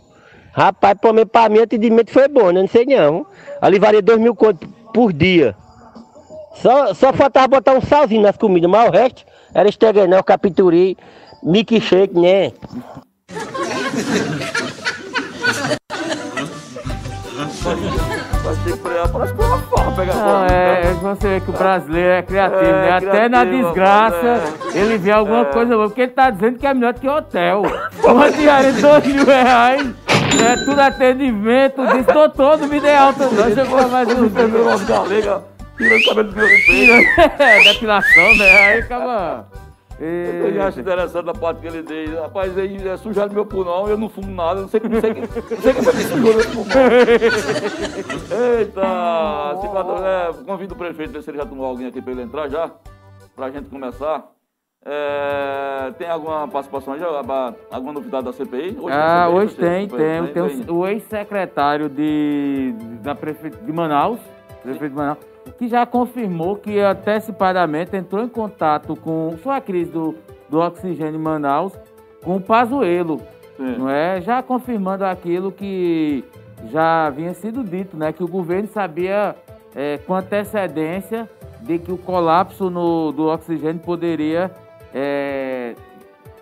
Rapaz, 0.52 0.98
pelo 1.00 1.14
menos 1.14 1.30
pra 1.32 1.48
mim, 1.48 1.60
atendimento 1.60 2.10
foi 2.10 2.28
bom, 2.28 2.50
né? 2.50 2.60
Não 2.60 2.68
sei 2.68 2.84
não. 2.84 3.24
Ali 3.62 3.78
varia 3.78 4.02
dois 4.02 4.20
mil 4.20 4.34
contos 4.34 4.68
por 4.92 5.10
dia. 5.10 5.56
Só, 6.56 6.92
só 6.92 7.14
faltava 7.14 7.48
botar 7.48 7.72
um 7.72 7.80
salzinho 7.80 8.20
nas 8.20 8.36
comidas, 8.36 8.70
mas 8.70 8.86
o 8.86 8.92
resto 8.92 9.24
era 9.54 9.70
esteganel, 9.70 10.22
capituri, 10.22 10.98
milkshake, 11.42 12.12
né? 12.12 12.52
Ter 18.68 18.76
que 18.76 19.12
parece 19.12 19.32
que 19.32 19.42
uma 19.42 19.58
forma 19.58 19.92
pegar 19.92 20.14
Não, 20.14 20.44
é, 20.44 20.82
é 20.82 20.92
você 20.94 21.28
vê 21.28 21.40
que 21.40 21.50
o 21.50 21.52
brasileiro 21.52 22.10
é 22.10 22.22
criativo, 22.22 22.64
é, 22.64 22.72
né? 22.72 22.90
Até 22.90 23.00
criativo, 23.00 23.30
na 23.30 23.44
desgraça 23.44 24.26
é. 24.74 24.78
ele 24.78 24.98
vê 24.98 25.10
alguma 25.10 25.40
é. 25.40 25.44
coisa 25.46 25.74
boa, 25.74 25.88
porque 25.88 26.02
ele 26.02 26.12
tá 26.12 26.30
dizendo 26.30 26.58
que 26.58 26.66
é 26.66 26.74
melhor 26.74 26.94
que 26.94 27.08
hotel. 27.08 27.62
Uma 28.04 28.30
diária 28.30 28.72
de 28.72 28.82
dois 28.82 29.06
mil 29.06 29.24
reais. 29.24 29.94
É 30.40 30.56
tudo 30.64 30.78
atendimento, 30.80 31.86
diz, 31.86 32.06
doutor, 32.06 32.58
não 32.58 32.68
me 32.68 32.78
dê 32.78 32.94
alta 32.94 33.28
não, 33.30 33.54
chegou 33.54 33.88
mais 33.88 34.08
um. 34.08 34.28
Tirando 34.28 36.02
o 36.02 36.08
cabelo 36.08 36.30
do 36.30 36.36
meu. 36.36 36.48
É, 37.38 37.62
depilação, 37.62 38.36
né? 38.36 38.50
Aí 38.50 38.78
acaba... 38.80 39.46
E... 40.00 40.54
Eu 40.54 40.62
acho 40.62 40.80
interessante 40.80 41.28
a 41.28 41.34
parte 41.34 41.60
que 41.60 41.66
ele 41.66 41.82
diz. 41.82 42.14
Rapaz, 42.18 42.56
aí 42.56 42.88
é 42.88 42.96
sujar 42.96 43.32
meu 43.32 43.44
pulmão, 43.44 43.88
eu 43.88 43.98
não 43.98 44.08
fumo 44.08 44.30
nada, 44.30 44.60
não 44.60 44.68
sei, 44.68 44.80
não 44.80 45.00
sei, 45.00 45.14
não 45.14 45.26
sei 45.26 45.74
que 45.74 45.82
foi 45.82 45.92
que 45.92 46.02
sujou 46.02 46.34
meu 46.34 46.50
pulmão. 46.50 46.72
Eita! 48.58 49.60
Se, 49.60 49.66
é, 50.40 50.44
convido 50.44 50.74
o 50.74 50.78
prefeito, 50.78 51.12
ver 51.12 51.22
se 51.22 51.30
ele 51.30 51.38
já 51.38 51.46
tomou 51.46 51.66
alguém 51.66 51.88
aqui 51.88 52.00
para 52.00 52.12
ele 52.12 52.22
entrar 52.22 52.48
já, 52.48 52.70
para 53.34 53.46
a 53.46 53.50
gente 53.50 53.68
começar. 53.68 54.24
É, 54.84 55.92
tem 55.98 56.08
alguma 56.08 56.46
participação 56.46 56.94
aí, 56.94 57.00
alguma 57.70 57.92
novidade 57.92 58.24
da 58.24 58.32
CPI? 58.32 58.78
Hoje 58.80 58.96
ah, 58.96 59.26
tem, 59.26 59.36
hoje 59.36 59.54
tem, 59.56 59.88
tem. 59.88 60.26
tem, 60.26 60.62
tem 60.62 60.74
o 60.74 60.86
ex-secretário 60.86 61.88
de, 61.88 62.72
da 63.02 63.14
prefeito 63.14 63.58
de 63.58 63.72
Manaus, 63.72 64.20
prefeito 64.62 64.92
de 64.92 64.96
Manaus, 64.96 65.18
que 65.52 65.68
já 65.68 65.86
confirmou 65.86 66.56
que 66.56 66.78
antecipadamente 66.80 67.96
entrou 67.96 68.24
em 68.24 68.28
contato 68.28 68.96
com 68.96 69.36
foi 69.42 69.54
a 69.54 69.60
crise 69.60 69.90
do, 69.90 70.14
do 70.48 70.58
oxigênio 70.60 71.18
em 71.18 71.22
Manaus 71.22 71.72
com 72.22 72.36
o 72.36 72.40
Pazuello, 72.40 73.20
não 73.58 73.88
é? 73.88 74.20
Já 74.20 74.42
confirmando 74.42 75.04
aquilo 75.04 75.52
que 75.52 76.24
já 76.70 77.06
havia 77.06 77.32
sido 77.34 77.62
dito, 77.62 77.96
né? 77.96 78.12
Que 78.12 78.22
o 78.22 78.28
governo 78.28 78.68
sabia 78.68 79.36
é, 79.74 79.98
com 79.98 80.14
antecedência 80.14 81.28
de 81.60 81.78
que 81.78 81.92
o 81.92 81.98
colapso 81.98 82.70
no, 82.70 83.12
do 83.12 83.26
oxigênio 83.26 83.80
poderia 83.80 84.50
é, 84.94 85.74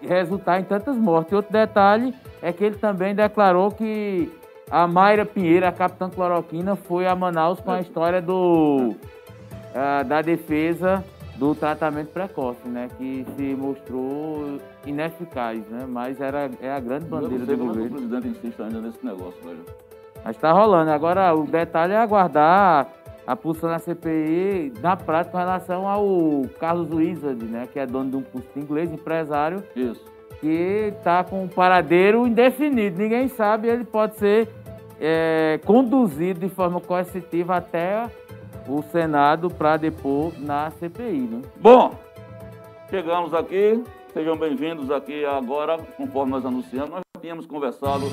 resultar 0.01 0.61
em 0.61 0.65
tantas 0.65 0.97
mortes. 0.97 1.33
Outro 1.33 1.53
detalhe 1.53 2.15
é 2.43 2.53
que 2.53 2.65
ele 2.65 2.77
também 2.77 3.15
declarou 3.15 3.71
que 3.71 4.31
a 4.71 4.87
Mayra 4.87 5.25
Pinheiro, 5.25 5.67
a 5.67 5.73
capitã 5.73 6.11
cloroquina, 6.11 6.75
foi 6.75 7.07
a 7.07 7.15
Manaus 7.15 7.61
com 7.61 7.71
a 7.71 7.81
história 7.81 8.21
do 8.21 8.95
uh, 8.95 10.05
da 10.05 10.23
defesa 10.23 11.05
do 11.37 11.55
tratamento 11.55 12.09
precoce, 12.09 12.67
né? 12.67 12.89
Que 12.97 13.27
se 13.37 13.55
mostrou 13.55 14.59
ineficaz, 14.87 15.61
né? 15.69 15.87
Mas 15.87 16.21
era, 16.21 16.51
é 16.61 16.73
a 16.73 16.81
grande 16.81 17.05
bandeira 17.05 17.45
do 17.45 17.57
governo. 17.57 17.87
o 17.87 17.91
presidente 17.91 18.29
insiste 18.29 18.61
ainda 18.63 18.81
nesse 18.81 19.05
negócio, 19.05 19.41
velho. 19.45 19.65
Mas 20.25 20.35
está 20.35 20.51
rolando. 20.51 20.91
Agora, 20.91 21.35
o 21.35 21.45
detalhe 21.47 21.93
é 21.93 21.99
aguardar 21.99 22.89
a 23.27 23.37
pulsão 23.37 23.69
da 23.69 23.79
CPI 23.79 24.73
na 24.81 24.97
prática 24.97 25.33
com 25.33 25.39
relação 25.39 25.87
ao 25.87 26.47
Carlos 26.59 26.91
Wizard, 26.91 27.45
né? 27.45 27.69
Que 27.71 27.79
é 27.79 27.87
dono 27.87 28.11
de 28.11 28.17
um 28.17 28.23
curso 28.23 28.49
de 28.55 28.61
inglês, 28.61 28.91
empresário. 28.91 29.63
Isso 29.77 30.16
que 30.41 30.93
está 30.97 31.25
com 31.25 31.45
um 31.45 31.49
paradeiro 31.49 32.27
indefinido. 32.27 32.99
Ninguém 32.99 33.29
sabe, 33.29 33.69
ele 33.69 33.85
pode 33.85 34.17
ser 34.17 34.49
é, 35.01 35.61
conduzido 35.65 36.41
de 36.41 36.49
forma 36.49 36.81
coercitiva 36.81 37.57
até 37.57 38.07
o 38.69 38.83
Senado 38.83 39.51
para 39.51 39.77
depor 39.77 40.33
na 40.39 40.71
CPI. 40.71 41.29
Né? 41.31 41.43
Bom, 41.61 41.95
chegamos 42.91 43.33
aqui, 43.33 43.83
sejam 44.13 44.37
bem-vindos 44.37 44.91
aqui 44.91 45.25
agora, 45.25 45.79
conforme 45.97 46.33
nós 46.33 46.45
anunciamos. 46.45 46.91
Nós 46.91 47.01
já 47.15 47.21
tínhamos 47.21 47.47
conversado 47.47 48.07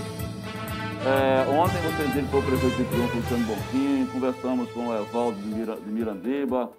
é, 1.06 1.50
ontem, 1.50 1.82
vocês 1.82 2.14
viram 2.14 2.28
foi 2.30 2.40
o 2.40 2.44
prefeito 2.44 2.78
de 2.78 2.86
Triunfo, 2.86 3.18
Luciano 3.18 3.44
Bonfim, 3.46 4.08
conversamos 4.14 4.72
com 4.72 4.88
o 4.88 4.96
Evaldo 4.96 5.38
de 5.38 5.92
Mirandiba, 5.92 6.72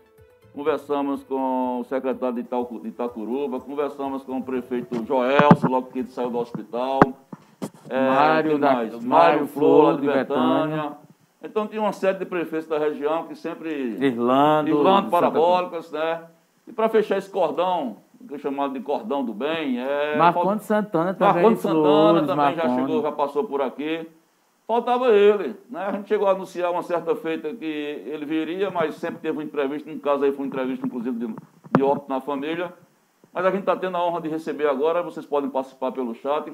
conversamos 0.55 1.25
com 1.25 1.81
o 1.81 1.85
secretário 1.85 2.37
de 2.37 2.89
Itacuruba, 2.89 3.59
conversamos 3.59 4.23
com 4.23 4.39
o 4.39 4.43
prefeito 4.43 5.05
Joelso, 5.05 5.67
logo 5.67 5.89
que 5.91 5.99
ele 5.99 6.09
saiu 6.09 6.31
do 6.31 6.39
hospital. 6.39 7.01
É, 7.89 8.09
Mário, 8.09 8.59
da, 8.59 8.73
Mário, 8.73 9.03
Mário 9.03 9.47
Flor, 9.47 10.01
de 10.01 10.07
Betânia. 10.07 10.77
Betânia. 10.77 10.93
Então 11.43 11.67
tinha 11.67 11.83
uma 11.83 11.93
série 11.93 12.19
de 12.19 12.25
prefeitos 12.25 12.69
da 12.69 12.79
região 12.79 13.25
que 13.25 13.35
sempre. 13.35 13.71
Irlando. 14.01 14.71
Irlando 14.71 15.11
parabólicas, 15.11 15.91
né? 15.91 16.23
E 16.67 16.73
para 16.73 16.89
fechar 16.89 17.19
esse 17.19 17.29
cordão, 17.29 17.97
que 18.27 18.35
é 18.35 18.39
chamado 18.39 18.73
de 18.73 18.81
cordão 18.81 19.25
do 19.25 19.35
bem, 19.35 19.79
é. 19.79 20.17
Marcondes 20.17 20.65
Santana 20.65 21.13
também. 21.13 21.35
Marcondes 21.35 21.61
Santana 21.61 22.27
também 22.27 22.55
já 22.55 22.69
chegou, 22.75 23.03
já 23.03 23.13
passou 23.13 23.45
por 23.45 23.61
aqui 23.61 24.09
faltava 24.67 25.13
ele. 25.13 25.57
Né? 25.69 25.81
A 25.81 25.93
gente 25.93 26.09
chegou 26.09 26.27
a 26.27 26.33
anunciar 26.33 26.71
uma 26.71 26.83
certa 26.83 27.15
feita 27.15 27.53
que 27.55 27.65
ele 27.65 28.25
viria, 28.25 28.71
mas 28.71 28.97
sempre 28.97 29.21
teve 29.21 29.39
um 29.39 29.43
imprevisto. 29.43 29.89
No 29.89 29.99
caso 30.01 30.25
aí 30.25 30.33
foi 30.33 30.45
um 30.45 30.49
imprevisto, 30.49 30.87
inclusive, 30.87 31.19
de, 31.19 31.35
de 31.77 31.83
óbito 31.83 32.09
na 32.09 32.21
família. 32.21 32.73
Mas 33.33 33.45
a 33.45 33.51
gente 33.51 33.61
está 33.61 33.77
tendo 33.77 33.97
a 33.97 34.05
honra 34.05 34.21
de 34.21 34.29
receber 34.29 34.69
agora, 34.69 35.03
vocês 35.03 35.27
podem 35.27 35.51
participar 35.51 35.91
pelo 35.91 36.15
chat, 36.15 36.53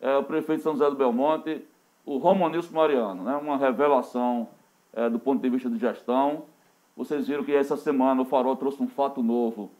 é, 0.00 0.16
o 0.16 0.24
prefeito 0.24 0.62
São 0.62 0.72
José 0.72 0.90
do 0.90 0.96
Belmonte, 0.96 1.64
o 2.04 2.18
Romanilson 2.18 2.74
Mariano, 2.74 3.22
né? 3.22 3.36
uma 3.36 3.56
revelação 3.56 4.48
é, 4.92 5.08
do 5.08 5.18
ponto 5.18 5.40
de 5.40 5.48
vista 5.48 5.70
de 5.70 5.78
gestão. 5.78 6.44
Vocês 6.96 7.28
viram 7.28 7.44
que 7.44 7.54
essa 7.54 7.76
semana 7.76 8.22
o 8.22 8.24
Farol 8.24 8.56
trouxe 8.56 8.82
um 8.82 8.88
fato 8.88 9.22
novo 9.22 9.70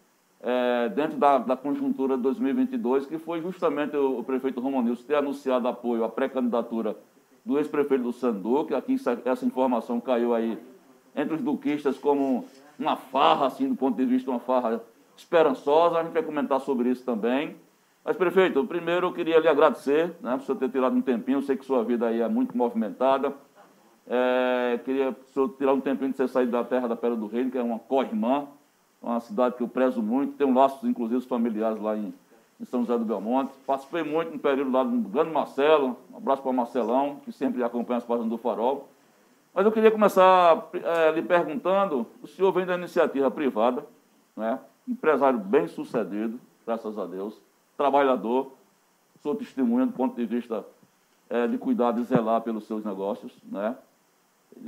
é, 0.40 0.88
dentro 0.90 1.18
da, 1.18 1.38
da, 1.38 1.56
conjuntura 1.56 2.16
de 2.16 2.22
2022, 2.22 3.06
que 3.06 3.18
foi 3.18 3.40
justamente 3.40 3.96
o, 3.96 4.20
o 4.20 4.24
prefeito 4.24 4.60
Romanilson 4.60 5.02
ter 5.04 5.16
anunciado 5.16 5.66
apoio 5.66 6.04
à 6.04 6.08
pré-candidatura 6.08 6.96
do 7.48 7.56
ex-prefeito 7.56 8.04
do 8.04 8.12
Sanduque. 8.12 8.74
Aqui 8.74 8.96
essa 9.24 9.46
informação 9.46 9.98
caiu 9.98 10.34
aí 10.34 10.58
entre 11.16 11.34
os 11.34 11.40
duquistas 11.40 11.96
como 11.96 12.44
uma 12.78 12.94
farra, 12.94 13.46
assim, 13.46 13.70
do 13.70 13.74
ponto 13.74 13.96
de 13.96 14.04
vista 14.04 14.30
uma 14.30 14.38
farra 14.38 14.82
esperançosa. 15.16 15.98
A 15.98 16.02
gente 16.04 16.12
vai 16.12 16.22
comentar 16.22 16.60
sobre 16.60 16.90
isso 16.90 17.02
também. 17.02 17.56
Mas, 18.04 18.18
prefeito, 18.18 18.62
primeiro 18.66 19.06
eu 19.06 19.12
queria 19.14 19.40
lhe 19.40 19.48
agradecer 19.48 20.14
né, 20.20 20.36
por 20.36 20.44
você 20.44 20.54
ter 20.56 20.68
tirado 20.68 20.94
um 20.94 21.00
tempinho. 21.00 21.38
Eu 21.38 21.42
sei 21.42 21.56
que 21.56 21.64
sua 21.64 21.82
vida 21.82 22.08
aí 22.08 22.20
é 22.20 22.28
muito 22.28 22.54
movimentada. 22.54 23.32
É, 24.06 24.78
queria 24.84 25.16
senhor 25.32 25.48
tirar 25.56 25.72
um 25.72 25.80
tempinho 25.80 26.10
de 26.10 26.18
você 26.18 26.28
sair 26.28 26.46
da 26.46 26.62
terra 26.62 26.86
da 26.86 26.96
Pedra 26.96 27.16
do 27.16 27.26
Reino, 27.26 27.50
que 27.50 27.56
é 27.56 27.62
uma 27.62 27.78
co-irmã, 27.78 28.46
uma 29.00 29.20
cidade 29.20 29.56
que 29.56 29.62
eu 29.62 29.68
prezo 29.68 30.02
muito. 30.02 30.34
Tenho 30.34 30.52
laços, 30.52 30.86
inclusive, 30.86 31.22
familiares 31.22 31.80
lá 31.80 31.96
em, 31.96 32.12
em 32.60 32.64
São 32.64 32.80
José 32.80 32.98
do 32.98 33.04
Belmonte. 33.04 33.52
Participei 33.66 34.02
muito 34.02 34.32
no 34.32 34.38
período 34.38 34.70
lá 34.70 34.82
do 34.82 34.96
Grande 35.08 35.30
Marcelo, 35.30 35.96
um 36.12 36.16
abraço 36.16 36.42
para 36.42 36.50
o 36.50 36.54
Marcelão, 36.54 37.20
que 37.24 37.32
sempre 37.32 37.62
acompanha 37.62 37.98
as 37.98 38.04
páginas 38.04 38.28
do 38.28 38.38
Farol. 38.38 38.88
Mas 39.54 39.64
eu 39.64 39.72
queria 39.72 39.90
começar 39.90 40.68
é, 40.72 41.10
lhe 41.12 41.22
perguntando, 41.22 42.06
o 42.22 42.26
senhor 42.26 42.52
vem 42.52 42.66
da 42.66 42.76
iniciativa 42.76 43.30
privada, 43.30 43.84
né? 44.36 44.58
empresário 44.86 45.38
bem 45.38 45.66
sucedido, 45.68 46.38
graças 46.66 46.98
a 46.98 47.04
Deus, 47.06 47.40
trabalhador, 47.76 48.52
sou 49.22 49.34
testemunha 49.34 49.86
do 49.86 49.92
ponto 49.92 50.16
de 50.16 50.24
vista 50.24 50.64
é, 51.28 51.46
de 51.46 51.58
cuidar 51.58 51.96
e 51.98 52.02
zelar 52.04 52.40
pelos 52.40 52.66
seus 52.66 52.84
negócios, 52.84 53.32
né? 53.44 53.76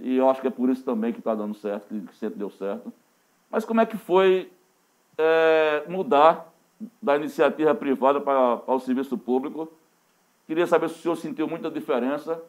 E 0.02 0.16
eu 0.16 0.28
acho 0.28 0.40
que 0.40 0.46
é 0.46 0.50
por 0.50 0.68
isso 0.68 0.84
também 0.84 1.12
que 1.12 1.18
está 1.18 1.34
dando 1.34 1.54
certo, 1.54 1.88
que 1.88 2.16
sempre 2.16 2.38
deu 2.38 2.50
certo. 2.50 2.92
Mas 3.50 3.64
como 3.64 3.80
é 3.80 3.86
que 3.86 3.96
foi 3.96 4.50
é, 5.16 5.84
mudar 5.88 6.49
da 7.00 7.16
iniciativa 7.16 7.74
privada 7.74 8.20
para, 8.20 8.56
para 8.58 8.74
o 8.74 8.80
serviço 8.80 9.18
público. 9.18 9.70
Queria 10.46 10.66
saber 10.66 10.88
se 10.88 10.96
o 10.96 10.98
senhor 10.98 11.16
sentiu 11.16 11.46
muita 11.46 11.70
diferença 11.70 12.42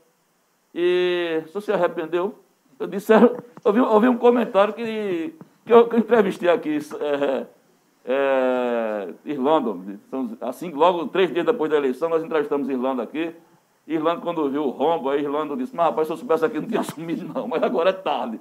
e 0.74 1.44
se 1.48 1.62
se 1.62 1.72
arrependeu. 1.72 2.36
Eu 2.80 2.88
disse, 2.88 3.14
eu 3.64 3.74
vi, 3.74 3.80
eu 3.80 4.00
vi 4.00 4.08
um 4.08 4.18
comentário 4.18 4.74
que, 4.74 5.36
que, 5.66 5.74
eu, 5.74 5.88
que 5.88 5.96
eu 5.96 6.00
entrevistei 6.00 6.50
aqui, 6.50 6.80
é, 7.00 7.46
é, 8.06 9.14
Irlanda. 9.26 9.76
Assim, 10.42 10.72
logo 10.72 11.08
três 11.08 11.32
dias 11.32 11.46
depois 11.46 11.70
da 11.70 11.78
eleição, 11.78 12.10
nós 12.10 12.24
entrevistamos 12.24 12.70
Irlanda 12.70 13.04
aqui. 13.04 13.36
Irlanda, 13.88 14.22
quando 14.22 14.50
viu 14.50 14.64
o 14.64 14.70
rombo, 14.70 15.10
aí 15.10 15.22
Irlanda 15.22 15.56
disse, 15.56 15.76
mas 15.76 15.88
rapaz, 15.88 16.08
se 16.08 16.14
eu 16.14 16.18
soubesse 16.18 16.46
aqui, 16.46 16.60
não 16.60 16.68
tinha 16.68 16.82
assumido 16.82 17.32
não, 17.34 17.48
mas 17.48 17.62
agora 17.62 17.90
é 17.90 17.94
tarde. 17.94 18.40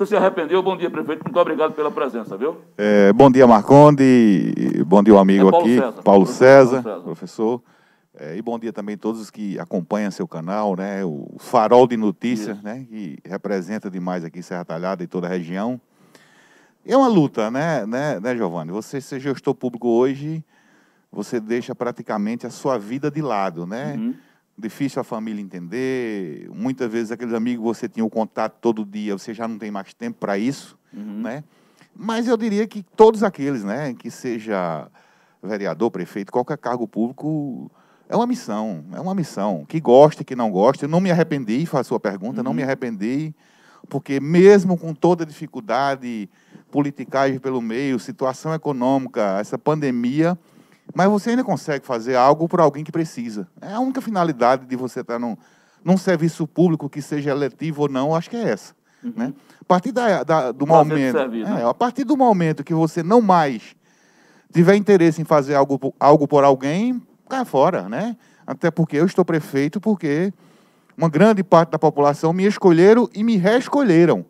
Você 0.00 0.06
se 0.06 0.16
arrependeu? 0.16 0.62
Bom 0.62 0.78
dia, 0.78 0.88
prefeito. 0.88 1.22
Muito 1.22 1.38
obrigado 1.38 1.74
pela 1.74 1.90
presença, 1.90 2.34
viu? 2.34 2.56
É, 2.78 3.12
bom 3.12 3.30
dia, 3.30 3.46
Marconde. 3.46 4.54
Bom 4.86 5.02
dia, 5.02 5.12
o 5.12 5.18
amigo 5.18 5.48
é 5.48 5.50
Paulo 5.50 5.66
aqui, 5.66 5.74
César. 5.74 6.02
Paulo 6.02 6.26
César, 6.26 6.82
César. 6.82 7.00
professor. 7.02 7.62
É, 8.18 8.34
e 8.34 8.40
bom 8.40 8.58
dia 8.58 8.72
também 8.72 8.94
a 8.94 8.98
todos 8.98 9.28
que 9.28 9.58
acompanham 9.58 10.10
seu 10.10 10.26
canal, 10.26 10.74
né? 10.74 11.04
O 11.04 11.36
Farol 11.38 11.86
de 11.86 11.98
Notícias, 11.98 12.62
né? 12.62 12.86
Que 12.88 13.18
representa 13.26 13.90
demais 13.90 14.24
aqui 14.24 14.42
Serra 14.42 14.64
Talhada 14.64 15.04
e 15.04 15.06
toda 15.06 15.26
a 15.26 15.30
região. 15.30 15.78
É 16.82 16.96
uma 16.96 17.06
luta, 17.06 17.50
né, 17.50 17.84
né, 17.84 18.18
né 18.20 18.34
Giovanni? 18.34 18.72
Você 18.72 19.02
ser 19.02 19.20
gestor 19.20 19.54
público 19.54 19.86
hoje, 19.86 20.42
você 21.12 21.38
deixa 21.38 21.74
praticamente 21.74 22.46
a 22.46 22.50
sua 22.50 22.78
vida 22.78 23.10
de 23.10 23.20
lado, 23.20 23.66
né? 23.66 23.96
Uhum 23.98 24.14
difícil 24.60 25.00
a 25.00 25.04
família 25.04 25.40
entender. 25.40 26.48
Muitas 26.54 26.90
vezes 26.90 27.10
aqueles 27.10 27.34
amigos 27.34 27.64
você 27.64 27.88
tinha 27.88 28.04
o 28.04 28.10
contato 28.10 28.56
todo 28.60 28.84
dia, 28.84 29.16
você 29.16 29.34
já 29.34 29.48
não 29.48 29.58
tem 29.58 29.70
mais 29.70 29.92
tempo 29.94 30.18
para 30.18 30.38
isso, 30.38 30.78
uhum. 30.92 31.22
né? 31.22 31.44
Mas 31.94 32.28
eu 32.28 32.36
diria 32.36 32.66
que 32.66 32.82
todos 32.96 33.22
aqueles, 33.22 33.64
né, 33.64 33.94
que 33.94 34.10
seja 34.10 34.88
vereador, 35.42 35.90
prefeito, 35.90 36.32
qualquer 36.32 36.56
cargo 36.56 36.86
público, 36.86 37.70
é 38.08 38.16
uma 38.16 38.26
missão, 38.26 38.84
é 38.92 39.00
uma 39.00 39.14
missão. 39.14 39.64
Que 39.66 39.80
goste, 39.80 40.24
que 40.24 40.36
não 40.36 40.50
goste. 40.50 40.82
Eu 40.84 40.88
não 40.88 41.00
me 41.00 41.10
arrependi, 41.10 41.64
faz 41.66 41.86
a 41.86 41.88
sua 41.88 42.00
pergunta, 42.00 42.40
uhum. 42.40 42.44
não 42.44 42.54
me 42.54 42.62
uhum. 42.62 42.68
arrependi, 42.68 43.34
porque 43.88 44.20
mesmo 44.20 44.76
com 44.76 44.94
toda 44.94 45.24
a 45.24 45.26
dificuldade, 45.26 46.28
politicagem 46.70 47.38
pelo 47.38 47.60
meio, 47.60 47.98
situação 47.98 48.54
econômica, 48.54 49.38
essa 49.40 49.58
pandemia, 49.58 50.38
mas 50.94 51.08
você 51.08 51.30
ainda 51.30 51.44
consegue 51.44 51.86
fazer 51.86 52.16
algo 52.16 52.48
por 52.48 52.60
alguém 52.60 52.84
que 52.84 52.92
precisa. 52.92 53.46
É 53.60 53.72
a 53.72 53.80
única 53.80 54.00
finalidade 54.00 54.66
de 54.66 54.76
você 54.76 55.00
estar 55.00 55.18
num, 55.18 55.36
num 55.84 55.96
serviço 55.96 56.46
público 56.46 56.88
que 56.88 57.00
seja 57.00 57.30
eletivo 57.30 57.82
ou 57.82 57.88
não, 57.88 58.14
acho 58.14 58.30
que 58.30 58.36
é 58.36 58.50
essa. 58.50 58.74
Uhum. 59.02 59.12
Né? 59.16 59.34
A 59.60 59.64
partir 59.64 59.92
da, 59.92 60.22
da 60.22 60.52
do 60.52 60.66
momento, 60.66 61.16
servir, 61.16 61.44
né? 61.44 61.62
é, 61.62 61.64
a 61.64 61.74
partir 61.74 62.04
do 62.04 62.16
momento 62.16 62.64
que 62.64 62.74
você 62.74 63.02
não 63.02 63.20
mais 63.20 63.74
tiver 64.52 64.76
interesse 64.76 65.22
em 65.22 65.24
fazer 65.24 65.54
algo, 65.54 65.94
algo 65.98 66.26
por 66.26 66.44
alguém, 66.44 67.00
cai 67.28 67.44
fora, 67.44 67.88
né? 67.88 68.16
Até 68.46 68.70
porque 68.70 68.96
eu 68.96 69.06
estou 69.06 69.24
prefeito 69.24 69.80
porque 69.80 70.32
uma 70.96 71.08
grande 71.08 71.42
parte 71.42 71.70
da 71.70 71.78
população 71.78 72.32
me 72.32 72.44
escolheram 72.44 73.08
e 73.14 73.22
me 73.22 73.36
reescolheram. 73.36 74.24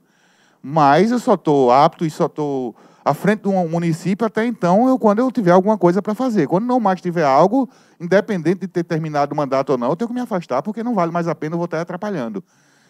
Mas 0.63 1.11
eu 1.11 1.19
só 1.19 1.35
estou 1.35 1.73
apto 1.73 2.05
e 2.05 2.11
só 2.11 2.27
estou 2.27 2.77
à 3.05 3.15
frente 3.15 3.41
do 3.41 3.53
município 3.53 4.27
até 4.27 4.45
então, 4.45 4.89
eu, 4.89 4.99
quando 4.99 5.21
eu 5.21 5.31
tiver 5.31 5.53
alguma 5.53 5.79
coisa 5.79 6.03
para 6.03 6.15
fazer. 6.15 6.47
Quando 6.47 6.67
não 6.67 6.79
mais 6.79 7.01
tiver 7.01 7.25
algo, 7.25 7.69
independente 7.99 8.61
de 8.61 8.69
ter 8.69 8.85
terminado 8.85 9.33
o 9.33 9.37
mandato 9.37 9.71
ou 9.71 9.79
não, 9.79 9.91
eu 9.91 9.97
tenho 9.97 10.09
que 10.09 10.15
me 10.15 10.21
afastar, 10.21 10.63
porque 10.63 10.83
não 10.83 10.95
vale 10.95 11.11
mais 11.13 11.27
a 11.27 11.35
pena 11.35 11.55
eu 11.55 11.59
vou 11.59 11.65
estar 11.65 11.81
atrapalhando. 11.81 12.43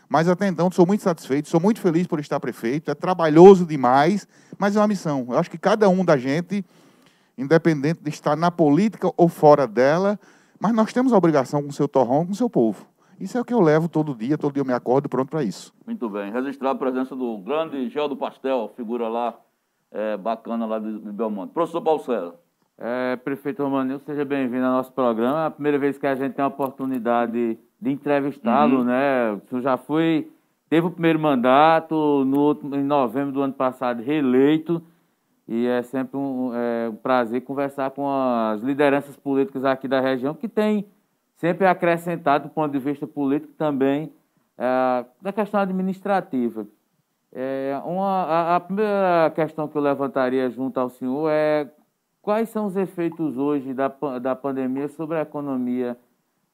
Mas 0.08 0.28
até 0.28 0.48
então, 0.48 0.68
sou 0.72 0.84
muito 0.84 1.04
satisfeito, 1.04 1.48
sou 1.48 1.60
muito 1.60 1.80
feliz 1.80 2.06
por 2.06 2.18
estar 2.18 2.40
prefeito, 2.40 2.90
é 2.90 2.94
trabalhoso 2.94 3.64
demais, 3.64 4.26
mas 4.58 4.74
é 4.74 4.80
uma 4.80 4.88
missão. 4.88 5.26
Eu 5.30 5.38
acho 5.38 5.48
que 5.48 5.58
cada 5.58 5.88
um 5.88 6.04
da 6.04 6.16
gente, 6.16 6.64
independente 7.38 8.00
de 8.02 8.10
estar 8.10 8.34
na 8.34 8.50
política 8.50 9.08
ou 9.16 9.28
fora 9.28 9.68
dela, 9.68 10.18
mas 10.58 10.72
nós 10.72 10.92
temos 10.92 11.12
a 11.12 11.16
obrigação 11.16 11.62
com 11.62 11.68
o 11.68 11.72
seu 11.72 11.86
torrão, 11.86 12.26
com 12.26 12.32
o 12.32 12.34
seu 12.34 12.50
povo. 12.50 12.84
Isso 13.20 13.38
é 13.38 13.40
o 13.40 13.44
que 13.44 13.54
eu 13.54 13.60
levo 13.60 13.88
todo 13.88 14.14
dia, 14.14 14.36
todo 14.36 14.52
dia 14.52 14.62
eu 14.62 14.66
me 14.66 14.72
acordo 14.72 15.08
pronto 15.08 15.28
para 15.28 15.44
isso. 15.44 15.72
Muito 15.86 16.08
bem. 16.08 16.32
Registrar 16.32 16.70
a 16.70 16.74
presença 16.74 17.14
do 17.14 17.38
grande 17.38 17.88
Gel 17.90 18.08
do 18.08 18.16
Pastel, 18.16 18.72
figura 18.74 19.08
lá 19.08 19.38
é, 19.90 20.16
bacana 20.16 20.66
lá 20.66 20.78
de, 20.78 20.98
de 20.98 21.12
Belmonte. 21.12 21.52
Professor 21.52 21.80
Paulo 21.80 22.00
César. 22.00 22.34
É, 22.78 23.16
prefeito 23.16 23.62
Romanil, 23.62 23.98
seja 23.98 24.24
bem-vindo 24.24 24.64
ao 24.64 24.72
nosso 24.72 24.92
programa. 24.92 25.42
É 25.42 25.46
a 25.46 25.50
primeira 25.50 25.78
vez 25.78 25.98
que 25.98 26.06
a 26.06 26.14
gente 26.14 26.32
tem 26.32 26.42
a 26.42 26.48
oportunidade 26.48 27.58
de 27.78 27.90
entrevistá-lo, 27.90 28.78
uhum. 28.78 28.84
né? 28.84 29.32
O 29.32 29.48
senhor 29.48 29.60
já 29.60 29.76
foi, 29.76 30.30
teve 30.68 30.86
o 30.86 30.90
primeiro 30.90 31.18
mandato 31.18 32.24
no, 32.24 32.58
em 32.74 32.82
novembro 32.82 33.32
do 33.32 33.42
ano 33.42 33.52
passado, 33.52 34.02
reeleito. 34.02 34.82
E 35.46 35.66
é 35.66 35.82
sempre 35.82 36.16
um, 36.16 36.52
é, 36.54 36.88
um 36.88 36.96
prazer 36.96 37.42
conversar 37.42 37.90
com 37.90 38.08
as 38.08 38.62
lideranças 38.62 39.16
políticas 39.16 39.64
aqui 39.64 39.88
da 39.88 40.00
região, 40.00 40.32
que 40.32 40.48
tem 40.48 40.86
sempre 41.36 41.66
acrescentado, 41.66 42.48
do 42.48 42.54
ponto 42.54 42.72
de 42.72 42.78
vista 42.78 43.06
político, 43.06 43.52
também 43.58 44.12
é, 44.56 45.04
da 45.20 45.32
questão 45.32 45.60
administrativa. 45.60 46.66
É, 47.32 47.80
uma, 47.84 48.24
a, 48.24 48.56
a, 48.56 48.60
primeira 48.60 49.32
questão 49.34 49.68
que 49.68 49.76
eu 49.76 49.82
levantaria 49.82 50.50
junto 50.50 50.78
ao 50.80 50.90
senhor 50.90 51.30
é 51.30 51.70
quais 52.20 52.48
são 52.48 52.66
os 52.66 52.76
efeitos 52.76 53.38
hoje 53.38 53.72
da, 53.72 53.88
da 54.20 54.34
pandemia 54.34 54.88
sobre 54.88 55.16
a 55.16 55.22
economia 55.22 55.96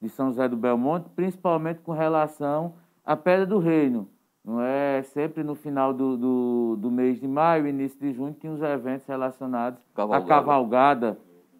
de 0.01 0.09
São 0.11 0.29
José 0.29 0.47
do 0.49 0.57
Belmonte, 0.57 1.09
principalmente 1.17 1.81
com 1.81 1.93
relação 1.93 2.75
à 3.05 3.17
Pedra 3.17 3.47
do 3.47 3.59
Reino. 3.59 4.09
Não 4.45 4.61
é 4.61 5.03
sempre 5.03 5.43
no 5.43 5.55
final 5.55 5.93
do, 5.93 6.17
do, 6.17 6.77
do 6.79 6.91
mês 6.91 7.19
de 7.19 7.27
maio, 7.27 7.67
início 7.67 7.99
de 7.99 8.13
junho, 8.13 8.37
tinha 8.39 8.53
os 8.53 8.63
eventos 8.63 9.07
relacionados 9.07 9.81
cavalgada. 9.95 10.25
à 10.25 10.29
cavalgada. 10.29 11.19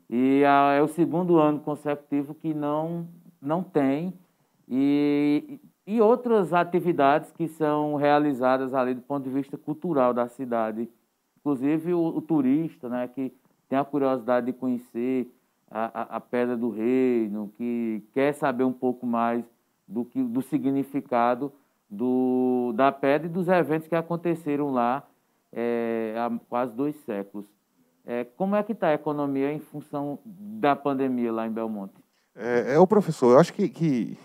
E 0.09 0.45
a, 0.45 0.75
é 0.75 0.83
o 0.83 0.87
segundo 0.87 1.39
ano 1.39 1.59
consecutivo 1.59 2.35
que 2.35 2.55
não, 2.55 3.09
não 3.41 3.63
tem. 3.63 4.15
E 4.69 5.59
e 5.87 6.01
outras 6.01 6.53
atividades 6.53 7.31
que 7.31 7.47
são 7.47 7.95
realizadas 7.95 8.75
ali 8.75 8.95
do 8.95 9.03
ponto 9.03 9.25
de 9.25 9.31
vista 9.31 9.57
cultural 9.57 10.13
da 10.13 10.27
cidade. 10.27 10.89
Inclusive 11.39 11.95
o, 11.95 12.07
o 12.07 12.21
turista, 12.21 12.89
né, 12.89 13.07
que 13.07 13.33
tem 13.69 13.79
a 13.79 13.85
curiosidade 13.85 14.47
de 14.47 14.53
conhecer 14.53 15.31
a, 15.71 16.17
a, 16.17 16.21
Pedra 16.21 16.57
do 16.57 16.71
Reino, 16.71 17.53
que 17.57 18.03
quer 18.13 18.33
saber 18.33 18.65
um 18.65 18.73
pouco 18.73 19.07
mais 19.07 19.45
do, 19.87 20.05
que, 20.05 20.23
do 20.23 20.43
significado 20.43 21.53
do, 21.89 22.73
da 22.75 22.91
pedra 22.91 23.29
e 23.29 23.31
dos 23.31 23.49
eventos 23.49 23.87
que 23.87 23.95
aconteceram 23.95 24.73
lá 24.73 25.05
é, 25.53 26.15
há 26.19 26.31
quase 26.49 26.73
dois 26.73 26.97
séculos. 27.05 27.47
É, 28.05 28.25
como 28.25 28.55
é 28.55 28.63
que 28.63 28.73
está 28.73 28.89
a 28.89 28.95
economia 28.95 29.53
em 29.53 29.59
função 29.59 30.19
da 30.25 30.77
pandemia 30.77 31.33
lá 31.33 31.47
em 31.47 31.51
Belmonte? 31.51 31.95
É, 32.35 32.75
é 32.75 32.79
o 32.79 32.87
professor, 32.87 33.33
eu 33.33 33.41
acho 33.41 33.53
que, 33.53 33.69
que 33.69 34.19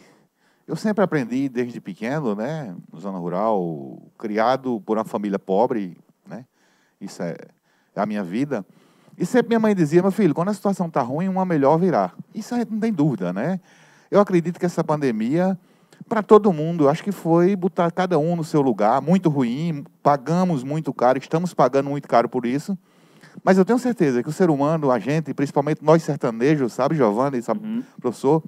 eu 0.71 0.77
sempre 0.77 1.03
aprendi 1.03 1.49
desde 1.49 1.81
pequeno, 1.81 2.34
né, 2.34 2.73
na 2.93 2.97
zona 2.97 3.17
rural, 3.17 4.01
criado 4.17 4.81
por 4.86 4.97
uma 4.97 5.03
família 5.03 5.38
pobre, 5.38 5.97
né, 6.25 6.45
isso 7.01 7.21
é, 7.21 7.36
é 7.93 7.99
a 7.99 8.05
minha 8.05 8.23
vida. 8.23 8.65
E 9.17 9.25
sempre 9.25 9.49
minha 9.49 9.60
mãe 9.60 9.75
dizia, 9.75 10.01
meu 10.01 10.12
filho, 10.12 10.34
quando 10.34 10.47
a 10.47 10.53
situação 10.53 10.88
está 10.88 11.01
ruim, 11.01 11.27
uma 11.27 11.43
melhor 11.43 11.77
virá. 11.77 12.13
Isso 12.34 12.55
a 12.55 12.60
gente 12.60 12.71
não 12.71 12.79
tem 12.79 12.93
dúvida, 12.93 13.34
né? 13.34 13.60
Eu 14.10 14.21
acredito 14.21 14.57
que 14.57 14.65
essa 14.65 14.81
pandemia, 14.81 15.60
para 16.07 16.23
todo 16.23 16.53
mundo, 16.53 16.88
acho 16.88 17.03
que 17.03 17.12
foi 17.12 17.53
botar 17.53 17.91
cada 17.91 18.17
um 18.17 18.38
no 18.38 18.43
seu 18.45 18.62
lugar, 18.62 19.01
muito 19.01 19.29
ruim, 19.29 19.84
pagamos 20.01 20.63
muito 20.63 20.93
caro, 20.93 21.19
estamos 21.19 21.53
pagando 21.53 21.89
muito 21.89 22.07
caro 22.07 22.29
por 22.29 22.45
isso. 22.45 22.77
Mas 23.43 23.57
eu 23.57 23.65
tenho 23.65 23.77
certeza 23.77 24.23
que 24.23 24.29
o 24.29 24.34
ser 24.34 24.49
humano, 24.49 24.89
a 24.89 24.99
gente, 24.99 25.34
principalmente 25.34 25.84
nós 25.84 26.01
sertanejos, 26.01 26.71
sabe, 26.71 26.95
Giovanni, 26.95 27.41
sabe, 27.41 27.60
uhum. 27.62 27.84
professor, 27.99 28.41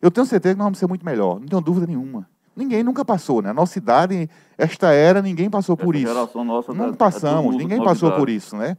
eu 0.00 0.10
tenho 0.10 0.26
certeza 0.26 0.54
que 0.54 0.58
nós 0.58 0.66
vamos 0.66 0.78
ser 0.78 0.86
muito 0.86 1.04
melhor, 1.04 1.38
não 1.40 1.46
tenho 1.46 1.60
dúvida 1.60 1.86
nenhuma. 1.86 2.28
Ninguém 2.56 2.82
nunca 2.82 3.04
passou, 3.04 3.40
né? 3.40 3.50
A 3.50 3.54
nossa 3.54 3.78
idade, 3.78 4.28
esta 4.58 4.92
era, 4.92 5.22
ninguém 5.22 5.48
passou 5.48 5.74
Essa 5.74 5.84
por 5.84 5.94
isso. 5.94 6.12
Geração 6.12 6.44
nossa 6.44 6.74
não 6.74 6.90
tá, 6.90 6.96
passamos, 6.96 7.54
é 7.54 7.58
ninguém 7.58 7.82
passou 7.82 8.12
por 8.12 8.28
isso, 8.28 8.56
né? 8.56 8.76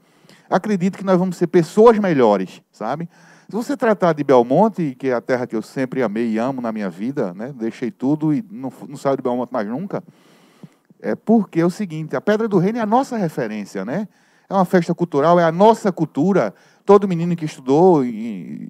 Acredito 0.50 0.98
que 0.98 1.06
nós 1.06 1.18
vamos 1.18 1.38
ser 1.38 1.48
pessoas 1.48 1.98
melhores, 1.98 2.62
sabe? 2.72 3.10
Se 3.48 3.56
você 3.56 3.76
tratar 3.76 4.14
de 4.14 4.24
Belmonte, 4.24 4.96
que 4.98 5.08
é 5.08 5.14
a 5.14 5.22
terra 5.22 5.48
que 5.48 5.56
eu 5.56 5.62
sempre 5.62 6.04
amei 6.04 6.32
e 6.32 6.38
amo 6.38 6.62
na 6.62 6.72
minha 6.72 6.90
vida, 6.90 7.34
né? 7.34 7.54
Deixei 7.56 7.92
tudo 7.92 8.34
e 8.34 8.44
não, 8.52 8.72
não 8.88 8.98
saio 8.98 9.18
de 9.18 9.24
Belmonte 9.24 9.52
mais 9.52 9.68
nunca. 9.68 10.04
É 11.02 11.16
porque 11.16 11.62
é 11.62 11.66
o 11.66 11.70
seguinte, 11.70 12.16
a 12.16 12.22
Pedra 12.22 12.48
do 12.48 12.58
Reino 12.60 12.78
é 12.78 12.82
a 12.82 12.86
nossa 12.86 13.18
referência, 13.18 13.84
né? 13.84 14.08
É 14.50 14.54
uma 14.54 14.66
festa 14.66 14.94
cultural, 14.94 15.40
é 15.40 15.44
a 15.44 15.52
nossa 15.52 15.92
cultura. 15.92 16.54
Todo 16.86 17.08
menino 17.08 17.36
que 17.36 17.46
estudou 17.46 18.04
em 18.04 18.68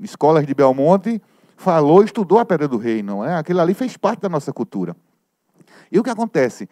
escolas 0.00 0.46
de 0.46 0.54
Belmonte 0.54 1.20
falou, 1.56 2.02
estudou 2.02 2.38
a 2.38 2.44
Pedra 2.44 2.68
do 2.68 2.76
Rei, 2.76 3.02
não 3.02 3.24
é? 3.24 3.36
Aquilo 3.36 3.60
ali 3.60 3.74
fez 3.74 3.96
parte 3.96 4.20
da 4.20 4.28
nossa 4.28 4.52
cultura. 4.52 4.96
E 5.90 5.98
o 5.98 6.02
que 6.02 6.10
acontece? 6.10 6.68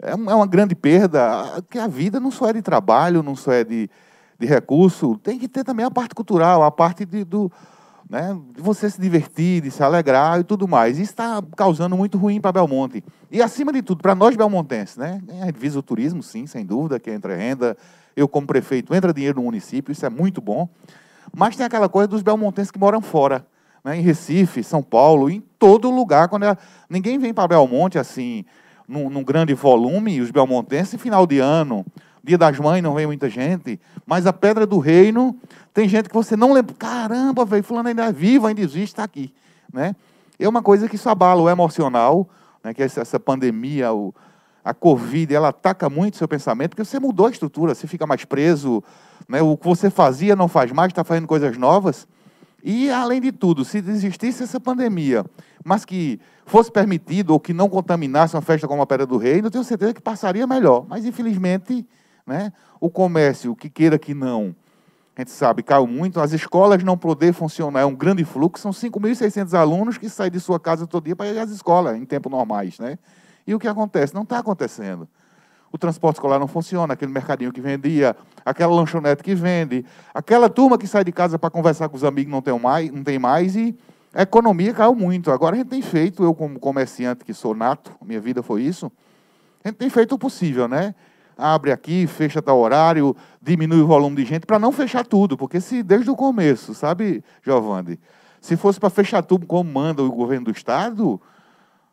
É, 0.00 0.12
é 0.12 0.14
uma 0.14 0.46
grande 0.46 0.74
perda, 0.74 1.62
que 1.68 1.78
a 1.78 1.86
vida 1.86 2.18
não 2.18 2.30
só 2.30 2.48
é 2.48 2.52
de 2.52 2.62
trabalho, 2.62 3.22
não 3.22 3.36
só 3.36 3.52
é 3.52 3.64
de, 3.64 3.90
de 4.38 4.46
recurso, 4.46 5.18
tem 5.18 5.38
que 5.38 5.48
ter 5.48 5.64
também 5.64 5.84
a 5.84 5.90
parte 5.90 6.14
cultural, 6.14 6.62
a 6.62 6.70
parte 6.70 7.04
de, 7.04 7.24
do, 7.24 7.50
né, 8.08 8.36
de 8.54 8.60
você 8.60 8.90
se 8.90 9.00
divertir, 9.00 9.62
de 9.62 9.70
se 9.70 9.82
alegrar 9.82 10.40
e 10.40 10.44
tudo 10.44 10.66
mais. 10.66 10.98
Isso 10.98 11.12
está 11.12 11.42
causando 11.56 11.96
muito 11.96 12.18
ruim 12.18 12.40
para 12.40 12.52
Belmonte. 12.52 13.04
E, 13.30 13.40
acima 13.40 13.72
de 13.72 13.82
tudo, 13.82 14.02
para 14.02 14.14
nós 14.14 14.34
belmontenses, 14.34 14.96
né? 14.96 15.22
A 15.42 15.46
gente 15.46 15.58
visa 15.58 15.78
o 15.78 15.82
turismo, 15.82 16.20
sim, 16.20 16.46
sem 16.46 16.66
dúvida, 16.66 16.98
que 16.98 17.10
entre 17.10 17.36
renda. 17.36 17.76
eu 18.16 18.26
como 18.26 18.46
prefeito, 18.46 18.92
entra 18.92 19.14
dinheiro 19.14 19.36
no 19.36 19.44
município, 19.44 19.92
isso 19.92 20.04
é 20.04 20.10
muito 20.10 20.40
bom. 20.40 20.68
Mas 21.32 21.56
tem 21.56 21.64
aquela 21.64 21.88
coisa 21.88 22.08
dos 22.08 22.22
belmontenses 22.22 22.72
que 22.72 22.78
moram 22.78 23.00
fora, 23.00 23.46
né, 23.84 23.96
em 23.98 24.00
Recife, 24.00 24.62
São 24.62 24.82
Paulo, 24.82 25.30
em 25.30 25.40
todo 25.58 25.90
lugar. 25.90 26.28
Quando 26.28 26.44
é, 26.44 26.56
ninguém 26.88 27.18
vem 27.18 27.32
para 27.32 27.48
Belmonte 27.48 27.98
assim, 27.98 28.44
num, 28.86 29.08
num, 29.08 29.24
grande 29.24 29.54
volume, 29.54 30.20
os 30.20 30.30
belmontenses, 30.30 31.00
final 31.00 31.26
de 31.26 31.38
ano, 31.38 31.84
dia 32.22 32.36
das 32.36 32.58
mães, 32.58 32.82
não 32.82 32.94
vem 32.94 33.06
muita 33.06 33.28
gente, 33.28 33.80
mas 34.06 34.26
a 34.26 34.32
Pedra 34.32 34.66
do 34.66 34.78
Reino, 34.78 35.36
tem 35.72 35.88
gente 35.88 36.08
que 36.08 36.14
você 36.14 36.36
não 36.36 36.52
lembra, 36.52 36.74
caramba, 36.78 37.44
velho, 37.44 37.62
fulano 37.62 37.88
ainda 37.88 38.06
é 38.06 38.12
vivo, 38.12 38.46
ainda 38.46 38.60
existe, 38.60 38.92
está 38.92 39.04
aqui. 39.04 39.32
Né? 39.72 39.94
É 40.38 40.48
uma 40.48 40.62
coisa 40.62 40.88
que 40.88 40.96
isso 40.96 41.08
abala 41.08 41.40
o 41.40 41.48
emocional, 41.48 42.28
né, 42.62 42.74
que 42.74 42.82
essa, 42.82 43.00
essa 43.00 43.18
pandemia, 43.18 43.92
o, 43.92 44.14
a 44.64 44.74
Covid, 44.74 45.34
ela 45.34 45.48
ataca 45.48 45.88
muito 45.88 46.14
o 46.14 46.16
seu 46.18 46.28
pensamento, 46.28 46.70
porque 46.70 46.84
você 46.84 46.98
mudou 46.98 47.26
a 47.26 47.30
estrutura, 47.30 47.74
você 47.74 47.86
fica 47.86 48.06
mais 48.06 48.24
preso, 48.24 48.82
né, 49.28 49.40
o 49.40 49.56
que 49.56 49.66
você 49.66 49.88
fazia 49.88 50.36
não 50.36 50.48
faz 50.48 50.70
mais, 50.72 50.90
está 50.90 51.04
fazendo 51.04 51.26
coisas 51.26 51.56
novas. 51.56 52.06
E, 52.62 52.90
além 52.90 53.20
de 53.20 53.32
tudo, 53.32 53.64
se 53.64 53.78
existisse 53.78 54.42
essa 54.42 54.60
pandemia, 54.60 55.24
mas 55.64 55.84
que 55.84 56.20
fosse 56.44 56.70
permitido 56.70 57.30
ou 57.30 57.40
que 57.40 57.52
não 57.52 57.68
contaminasse 57.68 58.34
uma 58.34 58.42
festa 58.42 58.68
como 58.68 58.82
a 58.82 58.86
Pedra 58.86 59.06
do 59.06 59.16
Rei, 59.16 59.40
eu 59.42 59.50
tenho 59.50 59.64
certeza 59.64 59.94
que 59.94 60.00
passaria 60.00 60.46
melhor. 60.46 60.84
Mas, 60.88 61.04
infelizmente, 61.04 61.86
né, 62.26 62.52
o 62.80 62.90
comércio, 62.90 63.54
que 63.56 63.70
queira 63.70 63.98
que 63.98 64.14
não, 64.14 64.54
a 65.16 65.20
gente 65.20 65.30
sabe, 65.30 65.62
caiu 65.62 65.86
muito. 65.86 66.20
As 66.20 66.32
escolas 66.32 66.82
não 66.82 66.96
poder 66.96 67.32
funcionar, 67.32 67.80
é 67.80 67.84
um 67.84 67.94
grande 67.94 68.24
fluxo. 68.24 68.62
São 68.62 68.70
5.600 68.72 69.54
alunos 69.54 69.98
que 69.98 70.08
saem 70.08 70.30
de 70.30 70.40
sua 70.40 70.58
casa 70.58 70.86
todo 70.86 71.04
dia 71.04 71.16
para 71.16 71.26
ir 71.28 71.38
às 71.38 71.50
escolas, 71.50 71.96
em 71.96 72.04
tempos 72.04 72.30
normais. 72.30 72.78
Né? 72.78 72.98
E 73.46 73.54
o 73.54 73.58
que 73.58 73.68
acontece? 73.68 74.14
Não 74.14 74.22
está 74.22 74.38
acontecendo. 74.38 75.08
O 75.72 75.78
transporte 75.78 76.16
escolar 76.16 76.38
não 76.38 76.48
funciona, 76.48 76.94
aquele 76.94 77.12
mercadinho 77.12 77.52
que 77.52 77.60
vendia, 77.60 78.16
aquela 78.44 78.74
lanchonete 78.74 79.22
que 79.22 79.34
vende, 79.34 79.84
aquela 80.12 80.48
turma 80.48 80.76
que 80.76 80.86
sai 80.86 81.04
de 81.04 81.12
casa 81.12 81.38
para 81.38 81.50
conversar 81.50 81.88
com 81.88 81.96
os 81.96 82.04
amigos 82.04 82.32
não 82.32 82.42
tem 82.42 82.58
mais, 82.58 82.90
não 82.90 83.04
tem 83.04 83.18
mais 83.18 83.54
e 83.54 83.76
a 84.12 84.22
economia 84.22 84.74
caiu 84.74 84.94
muito. 84.94 85.30
Agora 85.30 85.54
a 85.54 85.58
gente 85.58 85.68
tem 85.68 85.82
feito, 85.82 86.24
eu 86.24 86.34
como 86.34 86.58
comerciante 86.58 87.24
que 87.24 87.32
sou 87.32 87.54
nato, 87.54 87.92
minha 88.04 88.20
vida 88.20 88.42
foi 88.42 88.62
isso, 88.62 88.90
a 89.64 89.68
gente 89.68 89.76
tem 89.76 89.88
feito 89.88 90.14
o 90.14 90.18
possível, 90.18 90.66
né? 90.66 90.94
Abre 91.38 91.72
aqui, 91.72 92.06
fecha 92.06 92.42
tal 92.42 92.58
horário, 92.58 93.16
diminui 93.40 93.80
o 93.80 93.86
volume 93.86 94.16
de 94.16 94.24
gente 94.24 94.46
para 94.46 94.58
não 94.58 94.72
fechar 94.72 95.06
tudo, 95.06 95.36
porque 95.36 95.60
se 95.60 95.82
desde 95.82 96.10
o 96.10 96.16
começo, 96.16 96.74
sabe, 96.74 97.24
Giovanni, 97.42 97.98
se 98.40 98.56
fosse 98.56 98.80
para 98.80 98.90
fechar 98.90 99.22
tudo 99.22 99.46
como 99.46 99.72
manda 99.72 100.02
o 100.02 100.10
governo 100.10 100.46
do 100.46 100.50
estado, 100.50 101.20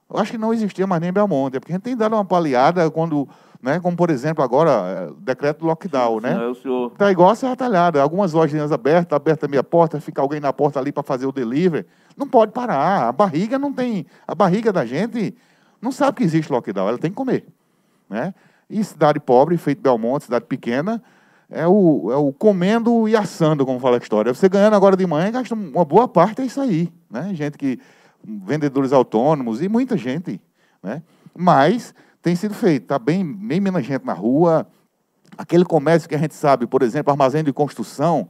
eu 0.10 0.20
acho 0.20 0.32
que 0.32 0.38
não 0.38 0.54
existia 0.54 0.88
mais 0.88 1.02
nem 1.02 1.12
Belmonte, 1.12 1.60
porque 1.60 1.74
a 1.74 1.76
gente 1.76 1.84
tem 1.84 1.96
dado 1.96 2.14
uma 2.16 2.24
paliada 2.24 2.90
quando, 2.90 3.28
né, 3.62 3.80
como 3.80 3.96
por 3.98 4.10
exemplo 4.10 4.44
agora, 4.44 4.72
é, 4.72 5.10
decreto 5.20 5.60
do 5.60 5.66
lockdown, 5.66 6.20
né? 6.20 6.34
É, 6.34 6.48
o 6.48 6.56
senhor... 6.56 6.92
Tá 6.92 7.12
igual 7.12 7.32
a 7.32 7.36
Serra 7.36 7.56
Talhada, 7.56 8.02
algumas 8.02 8.34
lojas 8.34 8.72
abertas, 8.72 9.16
aberta 9.16 9.46
a 9.46 9.50
minha 9.50 9.64
porta, 9.64 10.00
fica 10.00 10.22
alguém 10.22 10.40
na 10.40 10.54
porta 10.54 10.80
ali 10.80 10.92
para 10.92 11.04
fazer 11.04 11.26
o 11.26 11.32
delivery. 11.32 11.86
Não 12.16 12.28
pode 12.28 12.52
parar, 12.52 13.08
a 13.08 13.12
barriga 13.12 13.58
não 13.58 13.74
tem, 13.74 14.06
a 14.28 14.36
barriga 14.36 14.72
da 14.72 14.86
gente 14.86 15.36
não 15.82 15.92
sabe 15.92 16.18
que 16.18 16.24
existe 16.24 16.52
lockdown, 16.52 16.88
ela 16.88 16.98
tem 16.98 17.12
que 17.12 17.18
comer, 17.18 17.46
né? 18.10 18.34
E 18.70 18.84
cidade 18.84 19.20
pobre, 19.20 19.56
feito 19.58 19.82
Belmonte, 19.82 20.26
cidade 20.26 20.46
pequena, 20.46 21.02
é 21.50 21.66
o, 21.66 22.12
é 22.12 22.16
o 22.18 22.34
comendo 22.34 23.08
e 23.08 23.16
assando, 23.16 23.66
como 23.66 23.80
fala 23.80 23.96
a 23.96 24.00
história. 24.00 24.34
Você 24.34 24.50
ganhando 24.50 24.76
agora 24.76 24.98
de 24.98 25.08
manhã, 25.08 25.32
gasta 25.32 25.56
uma 25.56 25.86
boa 25.86 26.08
parte, 26.08 26.42
é 26.42 26.46
isso 26.46 26.60
aí, 26.60 26.92
né? 27.10 27.32
Gente 27.34 27.58
que 27.58 27.80
vendedores 28.24 28.92
autônomos 28.92 29.62
e 29.62 29.70
muita 29.70 29.96
gente. 29.96 30.42
Né? 30.84 31.02
Mas 31.36 31.94
tem 32.28 32.36
sido 32.36 32.54
feito, 32.54 32.84
está 32.84 33.00
bem, 33.00 33.24
bem 33.24 33.62
menos 33.62 33.86
gente 33.86 34.06
na 34.06 34.12
rua. 34.12 34.68
Aquele 35.38 35.64
comércio 35.64 36.10
que 36.10 36.16
a 36.16 36.18
gente 36.18 36.36
sabe, 36.36 36.68
por 36.68 36.82
exemplo, 36.82 37.10
armazém 37.10 37.42
de 37.42 37.54
construção, 37.54 38.28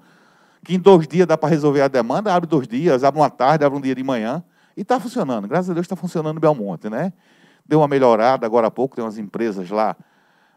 que 0.63 0.75
em 0.75 0.79
dois 0.79 1.07
dias 1.07 1.25
dá 1.25 1.35
para 1.35 1.49
resolver 1.49 1.81
a 1.81 1.87
demanda, 1.87 2.31
abre 2.31 2.47
dois 2.47 2.67
dias, 2.67 3.03
abre 3.03 3.19
uma 3.19 3.29
tarde, 3.31 3.65
abre 3.65 3.75
um 3.75 3.81
dia 3.81 3.95
de 3.95 4.03
manhã, 4.03 4.43
e 4.75 4.81
está 4.81 4.99
funcionando. 4.99 5.47
Graças 5.47 5.71
a 5.71 5.73
Deus 5.73 5.85
está 5.85 5.95
funcionando 5.95 6.39
Belmonte, 6.39 6.91
né? 6.91 7.11
Deu 7.65 7.79
uma 7.79 7.87
melhorada 7.87 8.45
agora 8.45 8.67
há 8.67 8.71
pouco, 8.71 8.95
tem 8.95 9.03
umas 9.03 9.17
empresas 9.17 9.67
lá, 9.71 9.97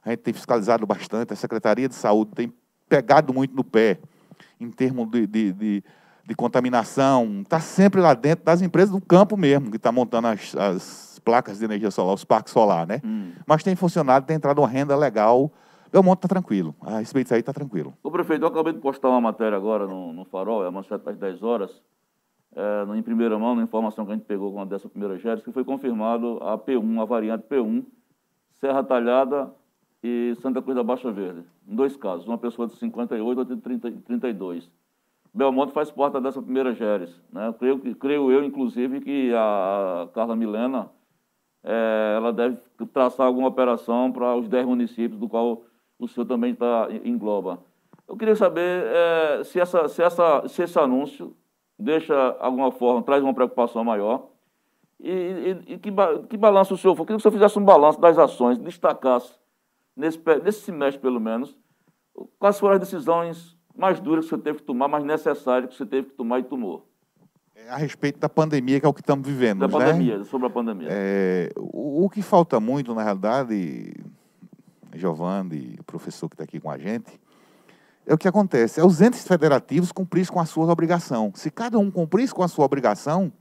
a 0.04 0.10
gente 0.10 0.20
tem 0.20 0.34
fiscalizado 0.34 0.86
bastante, 0.86 1.32
a 1.32 1.36
Secretaria 1.36 1.88
de 1.88 1.94
Saúde 1.94 2.32
tem 2.34 2.52
pegado 2.90 3.32
muito 3.32 3.56
no 3.56 3.64
pé 3.64 4.00
em 4.60 4.70
termos 4.70 5.10
de, 5.10 5.26
de, 5.26 5.52
de 5.54 5.84
de 6.30 6.34
contaminação, 6.36 7.40
está 7.42 7.58
sempre 7.58 8.00
lá 8.00 8.14
dentro 8.14 8.44
das 8.44 8.62
empresas 8.62 8.90
do 8.90 9.00
campo 9.00 9.36
mesmo, 9.36 9.68
que 9.68 9.76
está 9.76 9.90
montando 9.90 10.28
as, 10.28 10.54
as, 10.54 11.09
placas 11.20 11.58
de 11.58 11.64
energia 11.64 11.90
solar, 11.90 12.14
os 12.14 12.24
parques 12.24 12.52
solar, 12.52 12.86
né? 12.86 13.00
Hum. 13.04 13.32
Mas 13.46 13.62
tem 13.62 13.76
funcionado, 13.76 14.26
tem 14.26 14.36
entrado 14.36 14.58
uma 14.60 14.68
renda 14.68 14.96
legal. 14.96 15.50
Belmonte 15.92 16.18
está 16.18 16.28
tranquilo. 16.28 16.74
A 16.80 16.98
respeito 16.98 17.26
disso 17.26 17.34
aí 17.34 17.40
está 17.40 17.52
tranquilo. 17.52 17.94
O 18.02 18.10
prefeito, 18.10 18.44
eu 18.44 18.48
acabei 18.48 18.72
de 18.72 18.78
postar 18.78 19.08
uma 19.08 19.20
matéria 19.20 19.56
agora 19.56 19.86
no, 19.86 20.12
no 20.12 20.24
Farol, 20.24 20.64
é 20.64 20.68
uma 20.68 20.80
às 20.80 21.18
10 21.18 21.42
horas, 21.42 21.82
é, 22.54 22.96
em 22.96 23.02
primeira 23.02 23.38
mão, 23.38 23.54
na 23.54 23.62
informação 23.62 24.04
que 24.04 24.12
a 24.12 24.14
gente 24.14 24.24
pegou 24.24 24.52
com 24.52 24.60
a 24.60 24.64
dessa 24.64 24.88
primeira 24.88 25.16
Géres, 25.18 25.42
que 25.42 25.52
foi 25.52 25.64
confirmado 25.64 26.38
a 26.42 26.58
P1, 26.58 27.02
a 27.02 27.04
variante 27.04 27.44
P1, 27.48 27.84
Serra 28.60 28.82
Talhada 28.82 29.52
e 30.02 30.34
Santa 30.40 30.60
Cruz 30.60 30.76
da 30.76 30.82
Baixa 30.82 31.10
Verde. 31.12 31.44
Em 31.66 31.74
dois 31.74 31.96
casos, 31.96 32.26
uma 32.26 32.38
pessoa 32.38 32.66
de 32.66 32.76
58 32.76 33.16
e 33.16 33.20
outra 33.20 33.44
de 33.44 33.60
30, 33.60 33.92
32. 34.04 34.70
Belmonte 35.32 35.72
faz 35.72 35.90
parte 35.90 36.20
dessa 36.20 36.42
primeira 36.42 36.74
GERES. 36.74 37.14
Né? 37.32 37.54
Creio, 37.58 37.94
creio 37.96 38.32
eu, 38.32 38.44
inclusive, 38.44 39.00
que 39.00 39.32
a 39.34 40.08
Carla 40.12 40.34
Milena 40.34 40.90
é, 41.62 42.14
ela 42.16 42.32
deve 42.32 42.56
traçar 42.92 43.26
alguma 43.26 43.48
operação 43.48 44.10
para 44.10 44.34
os 44.36 44.48
10 44.48 44.66
municípios, 44.66 45.20
do 45.20 45.28
qual 45.28 45.62
o 45.98 46.08
senhor 46.08 46.26
também 46.26 46.54
tá, 46.54 46.88
engloba. 47.04 47.60
Eu 48.08 48.16
queria 48.16 48.34
saber 48.34 48.84
é, 48.86 49.44
se, 49.44 49.60
essa, 49.60 49.86
se, 49.88 50.02
essa, 50.02 50.48
se 50.48 50.62
esse 50.62 50.78
anúncio 50.78 51.36
deixa 51.78 52.36
alguma 52.40 52.72
forma, 52.72 53.02
traz 53.02 53.22
uma 53.22 53.34
preocupação 53.34 53.84
maior. 53.84 54.28
E, 54.98 55.10
e, 55.10 55.74
e 55.74 55.78
que, 55.78 55.90
que 56.28 56.36
balanço 56.36 56.74
o 56.74 56.76
senhor? 56.76 56.92
Eu 56.92 57.04
queria 57.04 57.16
que 57.16 57.20
o 57.20 57.20
senhor 57.20 57.32
fizesse 57.32 57.58
um 57.58 57.64
balanço 57.64 58.00
das 58.00 58.18
ações, 58.18 58.58
destacasse, 58.58 59.38
nesse, 59.96 60.20
nesse 60.42 60.60
semestre 60.60 61.00
pelo 61.00 61.20
menos, 61.20 61.56
quais 62.38 62.58
foram 62.58 62.74
as 62.74 62.80
decisões 62.80 63.56
mais 63.74 64.00
duras 64.00 64.24
que 64.24 64.30
você 64.30 64.42
teve 64.42 64.58
que 64.58 64.64
tomar, 64.64 64.88
mais 64.88 65.04
necessárias 65.04 65.70
que 65.70 65.76
você 65.76 65.86
teve 65.86 66.08
que 66.08 66.14
tomar 66.14 66.40
e 66.40 66.42
tomou? 66.42 66.89
É 67.66 67.70
a 67.70 67.76
respeito 67.76 68.18
da 68.18 68.28
pandemia, 68.28 68.80
que 68.80 68.86
é 68.86 68.88
o 68.88 68.94
que 68.94 69.00
estamos 69.00 69.26
vivendo. 69.26 69.60
Da 69.60 69.66
né? 69.66 69.72
pandemia, 69.72 70.24
sobre 70.24 70.46
a 70.46 70.50
pandemia. 70.50 70.88
É, 70.90 71.50
o, 71.56 72.04
o, 72.04 72.10
que 72.10 72.22
falta 72.22 72.58
muito, 72.58 72.94
na 72.94 73.02
realidade, 73.02 73.94
Giovanni, 74.94 75.76
o 75.78 75.84
professor 75.84 76.28
que 76.28 76.34
está 76.34 76.44
aqui 76.44 76.58
com 76.58 76.70
a 76.70 76.78
gente, 76.78 77.20
é 78.06 78.14
o 78.14 78.18
que 78.18 78.26
acontece. 78.26 78.80
É 78.80 78.84
os 78.84 79.00
entes 79.00 79.26
federativos 79.26 79.92
cumprissem 79.92 80.32
com 80.32 80.40
a 80.40 80.46
sua 80.46 80.70
obrigação. 80.70 81.32
Se 81.34 81.50
cada 81.50 81.78
um 81.78 81.90
cumprisse 81.90 82.34
com 82.34 82.42
a 82.42 82.48
sua 82.48 82.64
obrigação, 82.64 83.32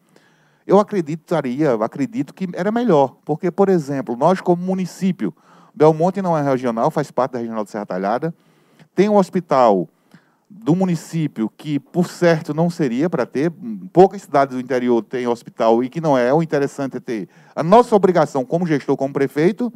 eu 0.68 0.80
acreditaria, 0.80 1.74
acredito 1.74 2.34
que 2.34 2.48
era 2.54 2.72
melhor. 2.72 3.16
Porque, 3.26 3.50
por 3.50 3.70
exemplo, 3.70 4.16
nós 4.16 4.42
como 4.42 4.62
município, 4.62 5.34
Belmonte 5.74 6.22
não 6.22 6.38
é 6.38 6.42
regional, 6.44 6.92
faz 6.92 7.10
parte 7.10 7.32
da 7.32 7.40
regional 7.40 7.64
de 7.64 7.72
Serra 7.72 7.86
Talhada, 7.86 8.36
tem 8.94 9.08
um 9.10 9.16
hospital 9.16 9.88
do 10.50 10.76
município, 10.76 11.52
que 11.56 11.80
por 11.80 12.10
certo 12.10 12.54
não 12.54 12.70
seria 12.70 13.08
para 13.10 13.26
ter, 13.26 13.52
poucas 13.94 14.24
cidades 14.24 14.56
do 14.56 14.62
interior 14.62 15.04
têm 15.04 15.28
hospital 15.28 15.84
e 15.84 15.90
que 15.90 16.02
não 16.02 16.18
é, 16.18 16.34
o 16.34 16.42
interessante 16.42 16.98
é 16.98 17.00
ter. 17.00 17.30
A 17.56 17.62
nossa 17.62 17.96
obrigação 17.96 18.44
como 18.44 18.66
gestor, 18.66 18.98
como 18.98 19.14
prefeito, 19.14 19.72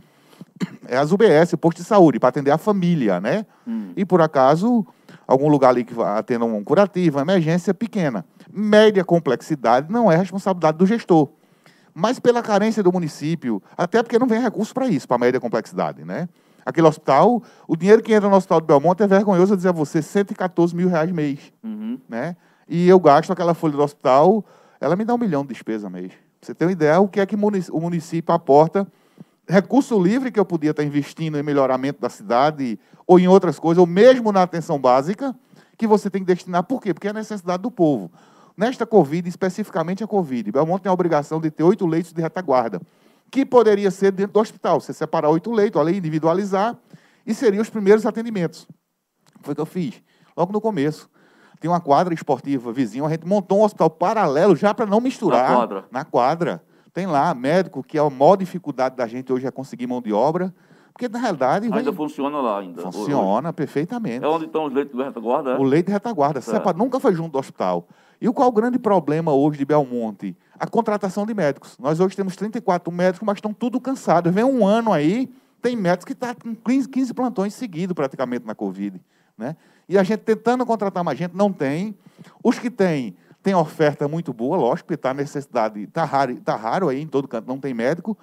é 0.88 0.98
as 0.98 1.12
UBS, 1.12 1.54
o 1.54 1.58
posto 1.58 1.78
de 1.78 1.84
saúde, 1.84 2.20
para 2.20 2.30
atender 2.30 2.50
a 2.50 2.58
família, 2.58 3.20
né? 3.20 3.46
Hum. 3.68 3.92
E 3.96 4.04
por 4.04 4.20
acaso, 4.20 4.86
algum 5.28 5.48
lugar 5.48 5.70
ali 5.70 5.84
que 5.84 5.94
atenda 6.02 6.46
um 6.46 6.64
curativo, 6.64 7.18
uma 7.18 7.22
emergência 7.22 7.74
pequena. 7.74 8.26
Média 8.52 9.04
complexidade 9.04 9.92
não 9.92 10.12
é 10.12 10.16
responsabilidade 10.16 10.78
do 10.78 10.88
gestor. 10.88 11.30
Mas 11.94 12.20
pela 12.20 12.42
carência 12.42 12.82
do 12.82 12.92
município, 12.92 13.62
até 13.78 14.02
porque 14.02 14.18
não 14.18 14.28
vem 14.28 14.42
recurso 14.42 14.74
para 14.74 14.88
isso, 14.88 15.08
para 15.08 15.20
média 15.20 15.40
complexidade, 15.40 16.04
né? 16.04 16.28
Aquele 16.66 16.88
hospital, 16.88 17.44
o 17.68 17.76
dinheiro 17.76 18.02
que 18.02 18.14
entra 18.14 18.30
no 18.30 18.36
hospital 18.36 18.62
do 18.62 18.68
Belmonte 18.68 19.04
é 19.04 19.08
vergonhoso 19.08 19.56
dizer 19.56 19.70
a 19.70 19.72
você, 19.74 20.02
114 20.02 20.76
mil 20.76 20.88
reais 20.88 21.12
mês. 21.12 21.40
Uhum. 21.64 22.00
Né? 22.08 22.36
E 22.68 22.88
eu 22.88 23.00
gasto 23.00 23.32
aquela 23.32 23.54
folha 23.54 23.74
do 23.74 23.84
hospital, 23.84 24.46
ela 24.80 24.96
me 24.96 25.04
dá 25.04 25.14
um 25.14 25.18
milhão 25.18 25.44
de 25.44 25.50
despesa 25.50 25.90
mês. 25.90 26.12
você 26.42 26.54
tem 26.54 26.68
uma 26.68 26.72
ideia, 26.72 27.00
o 27.00 27.08
que 27.08 27.20
é 27.20 27.26
que 27.26 27.36
o 27.36 27.80
município 27.80 28.34
aporta? 28.34 28.88
Recurso 29.48 30.02
livre 30.02 30.32
que 30.32 30.40
eu 30.40 30.46
podia 30.46 30.72
estar 30.72 30.84
investindo 30.84 31.38
em 31.38 31.44
melhoramento 31.44 32.00
da 32.00 32.10
cidade, 32.10 32.80
ou 33.06 33.20
em 33.20 33.28
outras 33.28 33.60
coisas, 33.60 33.80
ou 33.80 33.86
mesmo 33.86 34.32
na 34.32 34.44
atenção 34.44 34.80
básica, 34.80 35.36
que 35.78 35.86
você 35.86 36.10
tem 36.10 36.22
que 36.22 36.28
destinar. 36.28 36.64
Por 36.64 36.82
quê? 36.82 36.94
Porque 36.94 37.08
é 37.08 37.10
a 37.10 37.14
necessidade 37.14 37.62
do 37.62 37.70
povo. 37.70 38.10
Nesta 38.56 38.86
Covid, 38.86 39.28
especificamente 39.28 40.04
a 40.04 40.08
Covid, 40.08 40.52
Belmonte 40.52 40.84
tem 40.84 40.90
a 40.90 40.94
obrigação 40.94 41.42
de 41.42 41.52
ter 41.52 41.64
oito 41.64 41.86
leitos 41.86 42.14
de 42.14 42.22
retaguarda 42.22 42.80
que 43.34 43.44
poderia 43.44 43.90
ser 43.90 44.12
dentro 44.12 44.34
do 44.34 44.40
hospital. 44.40 44.80
Você 44.80 44.94
separar 44.94 45.28
oito 45.30 45.52
leitos, 45.52 45.82
além 45.82 45.98
individualizar, 45.98 46.78
e 47.26 47.34
seriam 47.34 47.64
os 47.64 47.70
primeiros 47.70 48.06
atendimentos. 48.06 48.68
Foi 49.42 49.54
o 49.54 49.56
que 49.56 49.62
eu 49.62 49.66
fiz, 49.66 50.04
logo 50.38 50.54
no 50.54 50.62
começo. 50.62 51.10
Tem 51.60 51.68
uma 51.68 51.82
quadra 51.82 52.14
esportiva 52.14 52.72
vizinha, 52.72 53.04
a 53.04 53.10
gente 53.10 53.26
montou 53.26 53.62
um 53.62 53.64
hospital 53.64 53.90
paralelo 53.90 54.56
já 54.56 54.72
para 54.72 54.86
não 54.86 55.02
misturar. 55.02 55.50
Na 55.50 55.56
quadra. 55.56 55.86
Na 55.90 56.06
quadra. 56.06 56.64
Tem 56.94 57.08
lá 57.08 57.34
médico, 57.34 57.82
que 57.82 57.98
é 57.98 58.02
a 58.02 58.08
maior 58.08 58.36
dificuldade 58.36 58.96
da 58.96 59.08
gente 59.08 59.34
hoje 59.34 59.48
é 59.48 59.52
conseguir 59.52 59.88
mão 59.88 60.00
de 60.00 60.14
obra. 60.14 60.54
Porque, 60.94 61.10
na 61.10 61.18
realidade... 61.18 61.66
Ainda 61.66 61.92
vai... 61.92 61.94
funciona 61.94 62.40
lá, 62.40 62.60
ainda. 62.60 62.84
Funciona 62.84 63.48
hoje. 63.48 63.56
perfeitamente. 63.56 64.24
É 64.24 64.28
onde 64.28 64.46
estão 64.46 64.66
os 64.66 64.74
leitos 64.74 64.96
de 64.96 65.04
retaguarda, 65.04 65.54
é? 65.54 65.58
O 65.58 65.64
leito 65.64 65.88
de 65.88 65.92
retaguarda. 65.92 66.40
Cepa 66.40 66.72
nunca 66.72 67.00
foi 67.00 67.16
junto 67.16 67.32
do 67.32 67.40
hospital. 67.40 67.88
E 68.22 68.32
qual 68.32 68.46
é 68.46 68.50
o 68.50 68.54
grande 68.54 68.78
problema 68.78 69.34
hoje 69.34 69.58
de 69.58 69.66
Belmonte? 69.66 70.38
A 70.64 70.68
contratação 70.68 71.26
de 71.26 71.34
médicos. 71.34 71.78
Nós 71.78 72.00
hoje 72.00 72.16
temos 72.16 72.38
34 72.38 72.90
médicos, 72.90 73.26
mas 73.26 73.36
estão 73.36 73.54
tudo 73.54 73.82
cansados. 73.82 74.34
Vem 74.34 74.46
um 74.46 74.66
ano 74.66 74.94
aí, 74.94 75.30
tem 75.62 75.76
médicos 75.76 76.06
que 76.06 76.14
estão 76.14 76.34
tá 76.34 76.42
com 76.42 76.56
15, 76.56 76.88
15 76.88 77.14
plantões 77.14 77.54
seguidos 77.54 77.94
praticamente 77.94 78.46
na 78.46 78.56
Covid. 78.56 79.02
Né? 79.38 79.58
E 79.90 79.98
a 79.98 80.04
gente 80.04 80.22
tentando 80.22 80.66
contratar 80.66 81.04
mais 81.04 81.20
gente, 81.20 81.36
não 81.36 81.52
tem. 81.52 81.94
Os 82.42 82.60
que 82.60 82.70
tem, 82.70 83.14
tem 83.42 83.54
oferta 83.54 84.08
muito 84.08 84.32
boa, 84.32 84.56
lógico, 84.56 84.88
porque 84.88 84.94
está 84.94 85.14
necessidade, 85.14 85.82
está 85.82 86.06
raro, 86.06 86.34
tá 86.38 86.56
raro 86.56 86.88
aí 86.88 87.02
em 87.02 87.08
todo 87.08 87.28
canto, 87.28 87.46
não 87.46 87.60
tem 87.60 87.74
médico. 87.74 88.18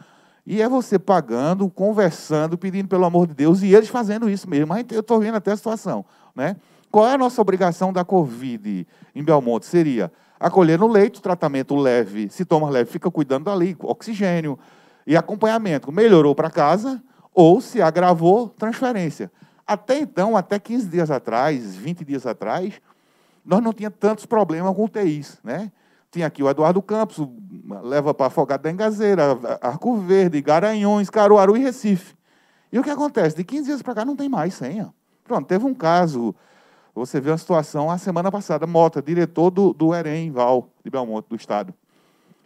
E 0.47 0.62
é 0.62 0.68
você 0.68 0.99
pagando, 0.99 1.68
conversando, 1.68 2.57
pedindo 2.57 2.88
pelo 2.88 3.05
amor 3.05 3.26
de 3.26 3.34
Deus, 3.34 3.61
e 3.61 3.74
eles 3.74 3.91
fazendo 3.91 4.30
isso 4.30 4.49
mesmo. 4.49 4.68
Mas 4.68 4.86
eu 4.93 5.01
estou 5.01 5.20
vendo 5.20 5.34
até 5.34 5.53
a 5.53 5.57
situação. 5.59 6.07
Né? 6.34 6.57
Qual 6.91 7.07
é 7.07 7.12
a 7.12 7.18
nossa 7.18 7.38
obrigação 7.43 7.93
da 7.93 8.03
Covid 8.03 8.88
em 9.14 9.22
Belmonte? 9.22 9.66
Seria 9.66 10.11
acolher 10.41 10.78
no 10.78 10.88
leito, 10.88 11.20
tratamento 11.20 11.76
leve, 11.76 12.30
se 12.30 12.47
toma 12.47 12.70
leve, 12.70 12.91
fica 12.91 13.11
cuidando 13.11 13.45
dali, 13.45 13.76
oxigênio 13.78 14.59
e 15.07 15.14
acompanhamento. 15.14 15.93
Melhorou 15.93 16.34
para 16.34 16.51
casa 16.51 17.03
ou, 17.34 17.61
se 17.61 17.82
agravou, 17.82 18.49
transferência. 18.49 19.30
Até 19.66 19.99
então, 19.99 20.36
até 20.36 20.59
15 20.59 20.88
dias 20.88 21.11
atrás, 21.11 21.76
20 21.76 22.05
dias 22.05 22.26
atrás, 22.26 22.80
nós 23.45 23.62
não 23.62 23.72
tínhamos 23.72 23.99
tantos 24.01 24.26
problemas 24.26 24.74
com 24.74 24.84
UTIs. 24.84 25.38
Né? 25.45 25.70
Tinha 26.11 26.26
aqui 26.26 26.43
o 26.43 26.49
Eduardo 26.49 26.82
Campos, 26.82 27.24
leva 27.82 28.12
para 28.12 28.26
Afogado 28.26 28.62
da 28.62 28.70
Engazeira, 28.70 29.38
Arco 29.61 29.97
Verde, 29.99 30.41
Garanhões, 30.41 31.09
Caruaru 31.11 31.57
e 31.57 31.61
Recife. 31.61 32.16
E 32.72 32.78
o 32.78 32.82
que 32.82 32.91
acontece? 32.91 33.36
De 33.36 33.45
15 33.45 33.64
dias 33.64 33.82
para 33.82 33.95
cá 33.95 34.05
não 34.05 34.16
tem 34.16 34.28
mais 34.28 34.55
senha. 34.55 34.93
Pronto, 35.22 35.47
teve 35.47 35.64
um 35.64 35.74
caso, 35.74 36.34
você 36.95 37.20
viu 37.20 37.32
a 37.32 37.38
situação 37.38 37.91
a 37.91 37.99
semana 37.99 38.30
passada, 38.30 38.66
Mota, 38.66 39.01
diretor 39.01 39.51
do, 39.51 39.72
do 39.72 39.95
EREM, 39.95 40.30
Val, 40.30 40.68
de 40.84 40.91
Belmonte, 40.91 41.28
do 41.28 41.36
Estado. 41.36 41.72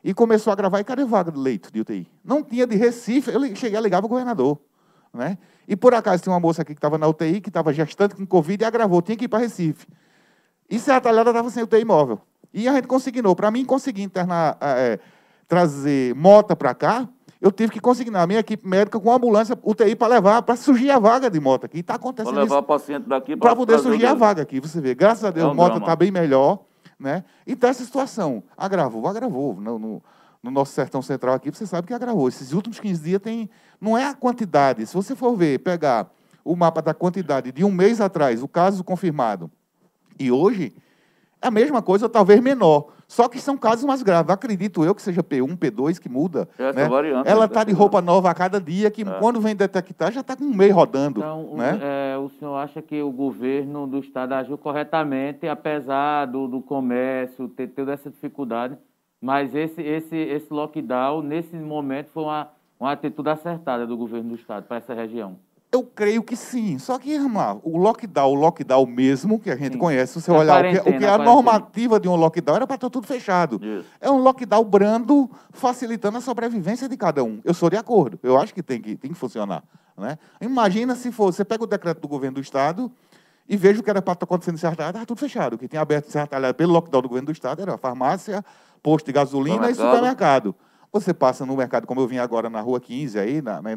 E 0.03 0.13
começou 0.13 0.53
a 0.53 0.57
gravar, 0.57 0.81
e 0.81 0.85
cadê 0.85 1.05
vaga 1.05 1.33
de 1.33 1.39
leito 1.39 1.73
de 1.73 1.81
UTI? 1.81 2.07
Não 2.23 2.43
tinha 2.43 2.67
de 2.67 2.77
Recife, 2.77 3.31
eu 3.31 3.41
cheguei 3.57 3.79
a 3.79 3.81
ligar 3.81 4.01
para 4.01 4.07
o 4.07 4.09
governador. 4.09 4.59
Né? 5.13 5.39
E 5.67 5.75
por 5.75 5.95
acaso 5.95 6.23
tem 6.23 6.33
uma 6.33 6.41
moça 6.41 6.63
aqui 6.63 6.75
que 6.75 6.79
estava 6.79 6.99
na 6.99 7.09
UTI, 7.09 7.41
que 7.41 7.49
estava 7.49 7.73
gestante 7.73 8.15
com 8.15 8.27
Covid 8.27 8.63
e 8.63 8.67
agravou, 8.67 9.01
tinha 9.01 9.17
que 9.17 9.25
ir 9.25 9.29
para 9.29 9.39
Recife. 9.39 9.87
E 10.69 10.77
a 10.91 11.01
Talhada 11.01 11.31
estava 11.31 11.49
sem 11.51 11.63
UTI 11.63 11.85
móvel. 11.85 12.21
E 12.53 12.69
a 12.69 12.75
gente 12.75 12.87
consignou. 12.87 13.35
Para 13.35 13.51
mim 13.51 13.65
conseguir 13.65 14.03
internar, 14.03 14.59
é, 14.61 14.99
trazer 15.49 16.15
mota 16.15 16.55
para 16.55 16.75
cá, 16.75 17.09
eu 17.45 17.53
tive 17.53 17.73
que 17.73 17.79
consignar 17.79 18.23
a 18.23 18.27
minha 18.27 18.41
equipe 18.41 18.67
médica 18.67 18.99
com 18.99 19.13
ambulância 19.13 19.55
UTI 19.63 19.95
para 19.95 20.15
levar, 20.15 20.41
para 20.41 20.57
surgir 20.57 20.91
a 20.91 20.99
vaga 20.99 21.29
de 21.29 21.39
moto 21.39 21.67
aqui. 21.67 21.81
Está 21.81 21.97
acontecendo 21.97 22.33
Para 22.33 22.43
levar 22.43 22.57
o 22.57 22.63
paciente 22.63 23.07
daqui 23.07 23.37
para 23.37 23.55
poder 23.55 23.79
surgir 23.81 24.07
a 24.07 24.15
vaga 24.15 24.41
aqui. 24.41 24.59
Você 24.61 24.81
vê, 24.81 24.95
graças 24.95 25.23
a 25.27 25.31
Deus, 25.31 25.45
é 25.45 25.49
um 25.49 25.51
a 25.51 25.55
moto 25.55 25.77
está 25.77 25.95
bem 25.95 26.11
melhor. 26.11 26.61
Né? 26.99 27.23
Então, 27.47 27.69
essa 27.69 27.85
situação 27.85 28.43
agravou, 28.57 29.07
agravou. 29.07 29.61
No, 29.61 29.79
no, 29.79 30.03
no, 30.43 30.51
nosso 30.51 30.73
sertão 30.73 31.03
central 31.03 31.35
aqui, 31.35 31.51
você 31.51 31.67
sabe 31.67 31.87
que 31.87 31.93
agravou. 31.93 32.29
Esses 32.29 32.55
últimos 32.55 32.81
15 32.81 33.03
dias 33.03 33.21
tem. 33.21 33.51
Não 33.79 33.99
é 33.99 34.07
a 34.07 34.15
quantidade. 34.15 34.87
Se 34.87 34.95
você 34.95 35.15
for 35.15 35.37
ver, 35.37 35.59
pegar 35.59 36.11
o 36.43 36.57
mapa 36.57 36.81
da 36.81 36.95
quantidade 36.95 37.53
de 37.53 37.63
um 37.63 37.71
mês 37.71 38.01
atrás, 38.01 38.43
o 38.43 38.49
caso 38.49 38.83
confirmado, 38.83 39.51
e 40.19 40.33
hoje, 40.33 40.75
é 41.43 41.49
a 41.49 41.51
mesma 41.51 41.83
coisa, 41.83 42.09
talvez 42.09 42.41
menor. 42.41 42.87
Só 43.07 43.29
que 43.29 43.39
são 43.39 43.57
casos 43.57 43.85
mais 43.85 44.03
graves. 44.03 44.33
Acredito 44.33 44.85
eu 44.85 44.95
que 44.95 45.03
seja 45.03 45.23
P1, 45.23 45.57
P2 45.57 45.99
que 45.99 46.09
muda. 46.09 46.49
Essa 46.59 46.73
né? 46.73 46.89
variante, 46.89 47.29
Ela 47.29 47.45
está 47.47 47.65
de 47.65 47.73
roupa 47.73 48.01
nova 48.01 48.31
a 48.31 48.35
cada 48.35 48.61
dia, 48.61 48.91
que 48.91 49.03
é. 49.03 49.19
quando 49.19 49.41
vem 49.41 49.55
detectar 49.55 50.13
já 50.13 50.21
está 50.21 50.37
com 50.37 50.45
um 50.45 50.55
mês 50.55 50.73
rodando. 50.73 51.21
Então, 51.21 51.55
né? 51.57 51.79
é, 51.83 52.19
o 52.19 52.29
senhor 52.29 52.57
acha 52.57 52.81
que 52.83 53.01
o 53.03 53.11
governo 53.11 53.87
do 53.87 53.99
Estado 53.99 54.33
agiu 54.33 54.59
corretamente, 54.59 55.47
apesar 55.47 56.27
do, 56.27 56.47
do 56.47 56.61
comércio 56.61 57.49
ter 57.49 57.69
toda 57.69 57.93
essa 57.93 58.11
dificuldade, 58.11 58.77
mas 59.21 59.55
esse, 59.55 59.81
esse, 59.81 60.17
esse 60.17 60.53
lockdown, 60.53 61.23
nesse 61.23 61.57
momento, 61.57 62.11
foi 62.13 62.25
uma, 62.25 62.49
uma 62.79 62.93
atitude 62.93 63.31
acertada 63.31 63.87
do 63.87 63.97
governo 63.97 64.31
do 64.31 64.35
Estado 64.35 64.65
para 64.65 64.77
essa 64.77 64.93
região? 64.93 65.39
Eu 65.75 65.83
creio 65.83 66.23
que 66.23 66.37
sim. 66.37 66.79
Só 66.79 67.01
que, 67.01 67.11
irmão, 67.13 67.61
o 67.65 67.77
lockdown, 67.77 68.31
o 68.31 68.35
lockdown 68.37 68.87
mesmo, 68.87 69.41
que 69.41 69.51
a 69.51 69.57
gente 69.57 69.73
sim. 69.73 69.79
conhece, 69.79 70.13
se 70.13 70.21
você 70.21 70.31
a 70.31 70.35
olhar 70.35 70.65
o 70.65 70.71
que, 70.71 70.79
o 70.79 70.99
que 70.99 71.05
é 71.05 71.09
a 71.09 71.19
normativa 71.19 71.99
de 71.99 72.09
um 72.09 72.15
lockdown, 72.15 72.55
era 72.55 72.65
para 72.65 72.77
estar 72.77 72.89
tudo 72.89 73.09
fechado. 73.09 73.61
Isso. 73.61 73.85
É 74.01 74.09
um 74.09 74.19
lockdown 74.19 74.63
brando, 74.63 75.29
facilitando 75.51 76.17
a 76.17 76.21
sobrevivência 76.21 76.89
de 76.89 76.97
cada 76.97 77.25
um. 77.25 77.41
Eu 77.45 77.53
sou 77.53 77.69
de 77.69 77.77
acordo. 77.77 78.21
Eu 78.23 78.39
acho 78.39 78.55
que 78.55 78.63
tem 78.63 78.81
que, 78.81 78.95
tem 78.95 79.11
que 79.11 79.19
funcionar. 79.19 79.65
Né? 79.99 80.17
Imagina 80.41 80.95
se 80.95 81.11
for, 81.11 81.33
você 81.33 81.45
pega 81.45 81.65
o 81.65 81.67
decreto 81.67 82.01
do 82.01 82.07
governo 82.07 82.37
do 82.37 82.41
Estado 82.41 82.89
e 83.49 83.57
veja 83.57 83.81
o 83.81 83.83
que 83.83 83.91
era 83.91 84.01
para 84.01 84.13
estar 84.13 84.27
acontecendo 84.27 84.55
em 84.55 84.59
Serra 84.59 84.75
estava 84.75 85.05
tudo 85.05 85.19
fechado. 85.19 85.55
O 85.55 85.59
que 85.59 85.67
tinha 85.67 85.83
aberto 85.83 86.07
em 86.07 86.11
Serra 86.13 86.29
pelo 86.57 86.73
lockdown 86.73 87.03
do 87.03 87.09
governo 87.09 87.27
do 87.27 87.33
Estado 87.33 87.61
era 87.61 87.77
farmácia, 87.77 88.45
posto 88.81 89.07
de 89.07 89.13
gasolina 89.13 89.69
e 89.69 89.75
supermercado. 89.75 90.55
Você 90.93 91.13
passa 91.13 91.45
no 91.45 91.57
mercado, 91.57 91.85
como 91.85 92.01
eu 92.01 92.07
vim 92.07 92.19
agora 92.19 92.49
na 92.49 92.61
Rua 92.61 92.79
15, 92.79 93.19
aí, 93.19 93.43
na, 93.43 93.61
na 93.61 93.73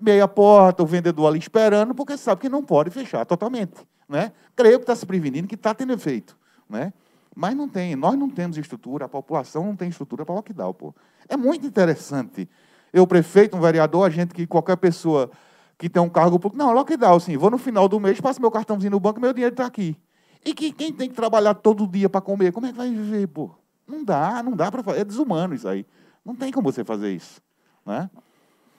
meia 0.00 0.26
porta, 0.26 0.82
o 0.82 0.86
vendedor 0.86 1.26
ali 1.26 1.38
esperando, 1.38 1.94
porque 1.94 2.16
sabe 2.16 2.40
que 2.40 2.48
não 2.48 2.62
pode 2.62 2.90
fechar 2.90 3.24
totalmente. 3.24 3.86
Né? 4.08 4.32
Creio 4.56 4.78
que 4.78 4.84
está 4.84 4.94
se 4.94 5.06
prevenindo, 5.06 5.46
que 5.46 5.54
está 5.54 5.74
tendo 5.74 5.92
efeito. 5.92 6.36
Né? 6.68 6.92
Mas 7.34 7.54
não 7.54 7.68
tem, 7.68 7.94
nós 7.94 8.16
não 8.18 8.28
temos 8.28 8.56
estrutura, 8.56 9.04
a 9.04 9.08
população 9.08 9.64
não 9.64 9.76
tem 9.76 9.88
estrutura 9.88 10.24
para 10.24 10.34
lockdown. 10.34 10.74
Pô. 10.74 10.94
É 11.28 11.36
muito 11.36 11.66
interessante. 11.66 12.48
Eu, 12.92 13.06
prefeito, 13.06 13.56
um 13.56 13.60
vereador, 13.60 14.06
a 14.06 14.10
gente 14.10 14.34
que 14.34 14.46
qualquer 14.46 14.76
pessoa 14.76 15.30
que 15.78 15.88
tem 15.88 16.02
um 16.02 16.08
cargo 16.08 16.38
público, 16.38 16.62
não, 16.62 16.72
lockdown, 16.72 17.20
sim, 17.20 17.36
vou 17.36 17.50
no 17.50 17.56
final 17.56 17.88
do 17.88 17.98
mês, 17.98 18.20
passo 18.20 18.40
meu 18.40 18.50
cartãozinho 18.50 18.90
no 18.90 19.00
banco 19.00 19.20
meu 19.20 19.32
dinheiro 19.32 19.54
está 19.54 19.64
aqui. 19.64 19.96
E 20.44 20.54
que, 20.54 20.72
quem 20.72 20.92
tem 20.92 21.08
que 21.08 21.14
trabalhar 21.14 21.54
todo 21.54 21.86
dia 21.86 22.08
para 22.08 22.20
comer, 22.20 22.52
como 22.52 22.66
é 22.66 22.72
que 22.72 22.76
vai 22.76 22.90
viver, 22.90 23.26
pô? 23.28 23.50
Não 23.86 24.04
dá, 24.04 24.42
não 24.42 24.52
dá 24.56 24.70
para 24.70 24.82
fazer. 24.82 25.00
É 25.00 25.04
desumano 25.04 25.54
isso 25.54 25.68
aí. 25.68 25.86
Não 26.24 26.34
tem 26.34 26.52
como 26.52 26.70
você 26.70 26.84
fazer 26.84 27.12
isso. 27.12 27.40
Né? 27.84 28.08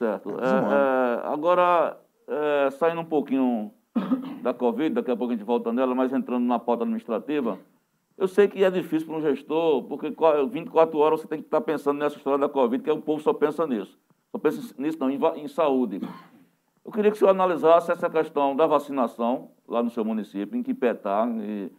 Certo. 0.02 0.30
É, 0.30 0.34
é, 0.34 1.32
agora, 1.32 1.96
é, 2.26 2.70
saindo 2.72 3.00
um 3.00 3.04
pouquinho 3.04 3.70
da 4.42 4.52
Covid, 4.52 4.96
daqui 4.96 5.12
a 5.12 5.16
pouco 5.16 5.32
a 5.32 5.36
gente 5.36 5.46
volta 5.46 5.72
nela, 5.72 5.94
mas 5.94 6.12
entrando 6.12 6.44
na 6.44 6.58
pauta 6.58 6.82
administrativa, 6.82 7.56
eu 8.18 8.26
sei 8.26 8.48
que 8.48 8.64
é 8.64 8.70
difícil 8.70 9.06
para 9.06 9.16
um 9.16 9.20
gestor, 9.20 9.84
porque 9.84 10.12
24 10.50 10.98
horas 10.98 11.20
você 11.20 11.28
tem 11.28 11.38
que 11.38 11.46
estar 11.46 11.60
pensando 11.60 11.98
nessa 11.98 12.16
história 12.16 12.40
da 12.40 12.48
Covid, 12.48 12.82
que 12.82 12.90
o 12.90 13.00
povo 13.00 13.22
só 13.22 13.32
pensa 13.32 13.64
nisso. 13.64 13.96
Só 14.32 14.38
pensa 14.38 14.74
nisso 14.76 14.98
não, 14.98 15.08
em, 15.08 15.20
em 15.36 15.46
saúde. 15.46 16.00
Eu 16.84 16.90
queria 16.90 17.12
que 17.12 17.16
o 17.16 17.18
senhor 17.20 17.30
analisasse 17.30 17.92
essa 17.92 18.10
questão 18.10 18.56
da 18.56 18.66
vacinação 18.66 19.52
lá 19.68 19.84
no 19.84 19.90
seu 19.90 20.04
município, 20.04 20.58
em 20.58 20.64
Quipetá. 20.64 21.28
E, 21.28 21.70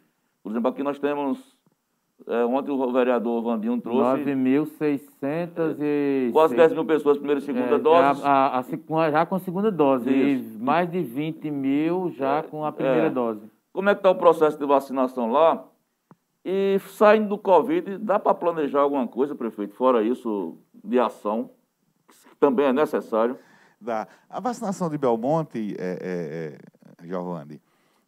por 0.41 0.49
exemplo, 0.49 0.69
aqui 0.69 0.81
nós 0.81 0.97
temos 0.97 1.52
é, 2.27 2.45
ontem 2.45 2.71
o 2.71 2.91
vereador 2.91 3.41
Vandinho 3.43 3.79
trouxe. 3.81 4.23
9.600 4.23 5.77
e. 5.79 6.29
Quase 6.31 6.55
10 6.55 6.73
mil 6.73 6.85
pessoas, 6.85 7.17
primeira 7.17 7.39
e 7.39 7.43
segunda 7.43 7.75
é, 7.75 7.79
dose. 7.79 8.21
A, 8.23 8.59
a, 8.59 9.11
já 9.11 9.25
com 9.25 9.35
a 9.35 9.39
segunda 9.39 9.71
dose. 9.71 10.09
Isso. 10.09 10.57
E 10.57 10.63
mais 10.63 10.89
de 10.89 11.01
20 11.01 11.51
mil 11.51 12.11
já 12.11 12.37
é, 12.37 12.41
com 12.43 12.63
a 12.65 12.71
primeira 12.71 13.07
é. 13.07 13.09
dose. 13.09 13.41
Como 13.73 13.89
é 13.89 13.93
que 13.93 13.99
está 13.99 14.11
o 14.11 14.15
processo 14.15 14.57
de 14.57 14.65
vacinação 14.65 15.31
lá? 15.31 15.65
E 16.45 16.77
saindo 16.89 17.29
do 17.29 17.37
Covid, 17.37 17.97
dá 17.97 18.19
para 18.19 18.33
planejar 18.33 18.81
alguma 18.81 19.07
coisa, 19.07 19.33
prefeito, 19.33 19.75
fora 19.75 20.03
isso, 20.03 20.57
de 20.83 20.99
ação, 20.99 21.49
que 22.07 22.35
também 22.37 22.65
é 22.65 22.73
necessário? 22.73 23.37
Dá. 23.79 24.07
A 24.29 24.39
vacinação 24.39 24.89
de 24.89 24.97
Belmonte, 24.97 25.75
é, 25.79 25.97
é, 26.01 27.03
é 27.03 27.07
Giovanni, 27.07 27.61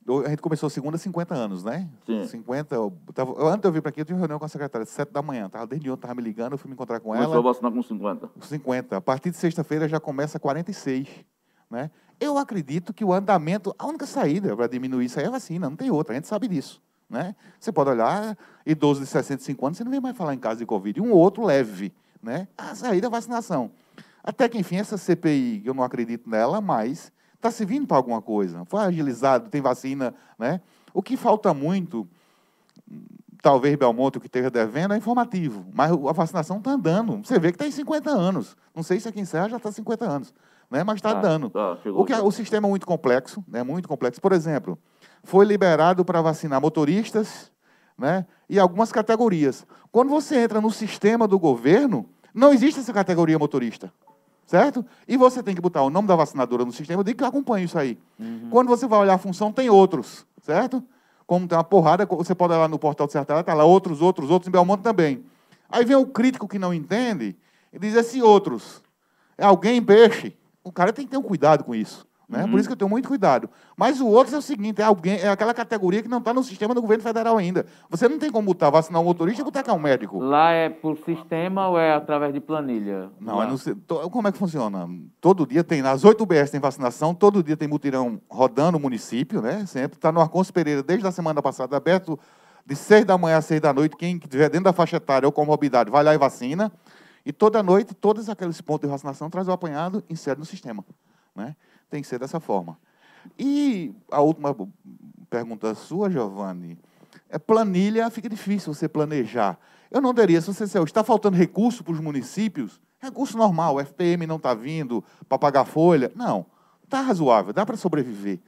a 0.07 0.29
gente 0.29 0.41
começou 0.41 0.69
segunda, 0.69 0.97
50 0.97 1.33
anos, 1.33 1.63
né? 1.63 1.89
Sim. 2.05 2.27
50. 2.27 2.75
Eu 2.75 2.93
tava, 3.13 3.31
eu, 3.31 3.47
antes 3.47 3.65
eu 3.65 3.71
vir 3.71 3.81
para 3.81 3.89
aqui, 3.89 4.01
eu 4.01 4.05
tive 4.05 4.19
reunião 4.19 4.37
com 4.37 4.45
a 4.45 4.47
secretária, 4.47 4.85
7 4.85 5.11
da 5.11 5.21
manhã. 5.21 5.49
Tava, 5.49 5.65
desde 5.65 5.89
ontem 5.89 5.99
estava 5.99 6.15
me 6.15 6.21
ligando, 6.21 6.51
eu 6.51 6.57
fui 6.57 6.69
me 6.69 6.73
encontrar 6.73 6.99
com 6.99 7.09
Começou 7.09 7.33
ela. 7.33 7.41
Começou 7.41 7.49
a 7.49 7.53
vacinar 7.53 7.71
com 7.71 7.81
50. 7.81 8.29
50. 8.41 8.97
A 8.97 9.01
partir 9.01 9.31
de 9.31 9.37
sexta-feira 9.37 9.87
já 9.87 9.99
começa 9.99 10.39
46. 10.39 11.07
Né? 11.71 11.89
Eu 12.19 12.37
acredito 12.37 12.93
que 12.93 13.03
o 13.03 13.11
andamento, 13.11 13.73
a 13.79 13.87
única 13.87 14.05
saída 14.05 14.55
para 14.55 14.67
diminuir 14.67 15.05
isso 15.05 15.19
aí 15.19 15.25
é 15.25 15.27
a 15.27 15.31
vacina, 15.31 15.69
não 15.69 15.75
tem 15.75 15.89
outra, 15.89 16.13
a 16.13 16.15
gente 16.15 16.27
sabe 16.27 16.47
disso. 16.47 16.81
Né? 17.09 17.35
Você 17.59 17.71
pode 17.71 17.89
olhar, 17.89 18.37
idoso 18.65 19.01
de 19.01 19.07
65 19.07 19.65
anos, 19.65 19.77
você 19.77 19.83
não 19.83 19.91
vem 19.91 19.99
mais 19.99 20.15
falar 20.15 20.35
em 20.35 20.39
caso 20.39 20.59
de 20.59 20.65
Covid. 20.67 21.01
Um 21.01 21.11
outro 21.11 21.43
leve. 21.43 21.91
Né? 22.21 22.47
A 22.57 22.75
saída 22.75 23.07
é 23.07 23.09
a 23.09 23.11
vacinação. 23.11 23.71
Até 24.23 24.49
que, 24.49 24.57
enfim, 24.57 24.77
essa 24.77 24.97
CPI, 24.97 25.61
eu 25.65 25.73
não 25.73 25.83
acredito 25.83 26.29
nela, 26.29 26.59
mas 26.59 27.11
está 27.47 27.51
servindo 27.51 27.85
para 27.85 27.97
alguma 27.97 28.21
coisa. 28.21 28.65
Foi 28.65 28.81
agilizado, 28.81 29.49
tem 29.49 29.61
vacina. 29.61 30.13
Né? 30.37 30.59
O 30.93 31.01
que 31.01 31.15
falta 31.15 31.53
muito, 31.53 32.07
talvez 33.41 33.75
Belmonte, 33.75 34.17
o 34.17 34.21
que 34.21 34.27
esteja 34.27 34.49
devendo, 34.49 34.93
é 34.93 34.97
informativo. 34.97 35.65
Mas 35.73 35.91
a 35.91 36.11
vacinação 36.11 36.57
está 36.57 36.71
andando. 36.71 37.21
Você 37.23 37.39
vê 37.39 37.49
que 37.51 37.55
está 37.55 37.67
em 37.67 37.71
50 37.71 38.09
anos. 38.09 38.57
Não 38.75 38.83
sei 38.83 38.99
se 38.99 39.07
aqui 39.07 39.19
em 39.19 39.25
Serra 39.25 39.49
já 39.49 39.57
está 39.57 39.71
50 39.71 40.05
anos. 40.05 40.33
Né? 40.69 40.83
Mas 40.83 40.95
está 40.95 41.11
ah, 41.11 41.21
dando. 41.21 41.49
Tá, 41.49 41.77
o, 41.85 42.03
que, 42.03 42.13
é, 42.13 42.21
o 42.21 42.31
sistema 42.31 42.67
é 42.67 42.69
muito 42.69 42.87
complexo, 42.87 43.43
né? 43.47 43.63
muito 43.63 43.87
complexo. 43.87 44.19
Por 44.19 44.31
exemplo, 44.31 44.77
foi 45.23 45.45
liberado 45.45 46.03
para 46.03 46.21
vacinar 46.21 46.59
motoristas 46.59 47.51
né? 47.97 48.25
e 48.49 48.59
algumas 48.59 48.91
categorias. 48.91 49.65
Quando 49.91 50.09
você 50.09 50.37
entra 50.37 50.59
no 50.59 50.71
sistema 50.71 51.27
do 51.27 51.37
governo, 51.37 52.09
não 52.33 52.51
existe 52.51 52.79
essa 52.79 52.91
categoria 52.91 53.37
motorista. 53.37 53.93
Certo? 54.45 54.85
E 55.07 55.17
você 55.17 55.41
tem 55.41 55.55
que 55.55 55.61
botar 55.61 55.81
o 55.81 55.89
nome 55.89 56.07
da 56.07 56.15
vacinadora 56.15 56.63
no 56.63 56.71
sistema, 56.71 56.99
eu 56.99 57.03
digo 57.03 57.17
que 57.17 57.23
eu 57.23 57.27
acompanho 57.27 57.65
isso 57.65 57.77
aí. 57.77 57.97
Uhum. 58.19 58.49
Quando 58.49 58.67
você 58.67 58.87
vai 58.87 58.99
olhar 58.99 59.15
a 59.15 59.17
função, 59.17 59.51
tem 59.51 59.69
outros, 59.69 60.25
certo? 60.41 60.83
Como 61.25 61.47
tem 61.47 61.57
uma 61.57 61.63
porrada, 61.63 62.05
você 62.05 62.35
pode 62.35 62.53
olhar 62.53 62.69
no 62.69 62.77
portal 62.77 63.07
do 63.07 63.11
Sertão, 63.11 63.39
está 63.39 63.53
lá 63.53 63.63
outros, 63.63 64.01
outros, 64.01 64.29
outros, 64.29 64.47
em 64.47 64.51
Belmonte 64.51 64.83
também. 64.83 65.23
Aí 65.69 65.83
vem 65.83 65.95
o 65.95 66.05
crítico 66.05 66.47
que 66.47 66.59
não 66.59 66.73
entende 66.73 67.35
e 67.73 67.79
diz, 67.79 67.95
esse 67.95 68.21
outros, 68.21 68.81
é 69.37 69.45
alguém 69.45 69.81
peixe? 69.81 70.35
O 70.63 70.71
cara 70.71 70.93
tem 70.93 71.05
que 71.05 71.11
ter 71.11 71.17
um 71.17 71.23
cuidado 71.23 71.63
com 71.63 71.73
isso. 71.73 72.07
Né? 72.27 72.43
Uhum. 72.43 72.51
Por 72.51 72.59
isso 72.59 72.67
que 72.67 72.73
eu 72.73 72.77
tenho 72.77 72.89
muito 72.89 73.07
cuidado. 73.07 73.49
Mas 73.77 74.01
o 74.01 74.07
outro 74.07 74.33
é 74.35 74.37
o 74.37 74.41
seguinte: 74.41 74.81
é, 74.81 74.85
alguém, 74.85 75.17
é 75.17 75.29
aquela 75.29 75.53
categoria 75.53 76.01
que 76.01 76.09
não 76.09 76.17
está 76.17 76.33
no 76.33 76.43
sistema 76.43 76.73
do 76.73 76.81
governo 76.81 77.03
federal 77.03 77.37
ainda. 77.37 77.65
Você 77.89 78.09
não 78.09 78.17
tem 78.17 78.31
como 78.31 78.47
botar, 78.47 78.69
vacinar 78.69 79.01
um 79.01 79.05
motorista 79.05 79.41
e 79.41 79.45
botar 79.45 79.63
cá 79.63 79.73
um 79.73 79.79
médico. 79.79 80.19
Lá 80.19 80.51
é 80.51 80.69
por 80.69 80.97
sistema 80.97 81.67
ou 81.67 81.77
é 81.77 81.93
através 81.93 82.33
de 82.33 82.39
planilha? 82.39 83.09
Não, 83.19 83.41
é 83.41 83.47
no, 83.47 84.09
como 84.09 84.27
é 84.27 84.31
que 84.31 84.37
funciona? 84.37 84.89
Todo 85.21 85.45
dia 85.45 85.63
tem, 85.63 85.81
nas 85.81 86.03
8 86.03 86.21
UBS 86.21 86.49
tem 86.49 86.59
vacinação, 86.59 87.13
todo 87.13 87.43
dia 87.43 87.55
tem 87.55 87.67
mutirão 87.67 88.19
rodando 88.29 88.77
o 88.77 88.81
município, 88.81 89.41
né? 89.41 89.65
Sempre. 89.65 89.97
Está 89.97 90.11
no 90.11 90.19
Arconso 90.19 90.51
Pereira 90.51 90.81
desde 90.81 91.05
a 91.07 91.11
semana 91.11 91.41
passada, 91.41 91.77
aberto 91.77 92.19
de 92.65 92.75
6 92.75 93.05
da 93.05 93.17
manhã 93.17 93.37
a 93.37 93.41
6 93.41 93.61
da 93.61 93.71
noite. 93.71 93.95
Quem 93.95 94.17
estiver 94.17 94.49
dentro 94.49 94.65
da 94.65 94.73
faixa 94.73 94.97
etária 94.97 95.27
ou 95.27 95.31
com 95.31 95.45
mobilidade 95.45 95.91
vai 95.91 96.03
lá 96.03 96.13
e 96.13 96.17
vacina. 96.17 96.71
E 97.25 97.33
toda 97.33 97.63
noite, 97.63 97.93
todos 97.95 98.29
aqueles 98.29 98.61
pontos 98.61 98.87
de 98.87 98.91
vacinação 98.91 99.29
traz 99.29 99.47
o 99.47 99.51
apanhado 99.51 100.03
e 100.07 100.13
insere 100.13 100.37
no 100.39 100.45
sistema. 100.45 100.85
Né? 101.35 101.55
Tem 101.89 102.01
que 102.01 102.07
ser 102.07 102.19
dessa 102.19 102.39
forma. 102.39 102.77
E 103.37 103.93
a 104.11 104.21
última 104.21 104.55
pergunta 105.29 105.73
sua, 105.75 106.09
Giovanni, 106.09 106.77
é 107.29 107.39
planilha, 107.39 108.09
fica 108.09 108.29
difícil 108.29 108.73
você 108.73 108.87
planejar. 108.87 109.57
Eu 109.89 110.01
não 110.01 110.13
daria, 110.13 110.41
se 110.41 110.53
você 110.53 110.63
está 110.63 111.03
faltando 111.03 111.37
recurso 111.37 111.83
para 111.83 111.93
os 111.93 111.99
municípios, 111.99 112.81
recurso 112.99 113.37
normal, 113.37 113.79
FPM 113.79 114.27
não 114.27 114.37
está 114.37 114.53
vindo 114.53 115.03
para 115.27 115.37
pagar 115.37 115.65
folha. 115.65 116.11
Não, 116.15 116.45
está 116.83 117.01
razoável, 117.01 117.53
dá 117.53 117.65
para 117.65 117.77
sobreviver. 117.77 118.39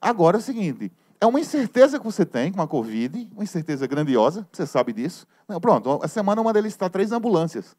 Agora 0.00 0.36
é 0.36 0.40
o 0.40 0.42
seguinte, 0.42 0.92
é 1.20 1.26
uma 1.26 1.40
incerteza 1.40 1.98
que 1.98 2.04
você 2.04 2.24
tem 2.24 2.52
com 2.52 2.60
a 2.60 2.68
Covid, 2.68 3.30
uma 3.32 3.44
incerteza 3.44 3.86
grandiosa, 3.86 4.46
você 4.52 4.66
sabe 4.66 4.92
disso. 4.92 5.26
Não, 5.48 5.60
pronto, 5.60 6.00
a 6.02 6.08
semana 6.08 6.40
uma 6.40 6.52
deles 6.52 6.72
está 6.72 6.88
três 6.88 7.12
ambulâncias. 7.12 7.76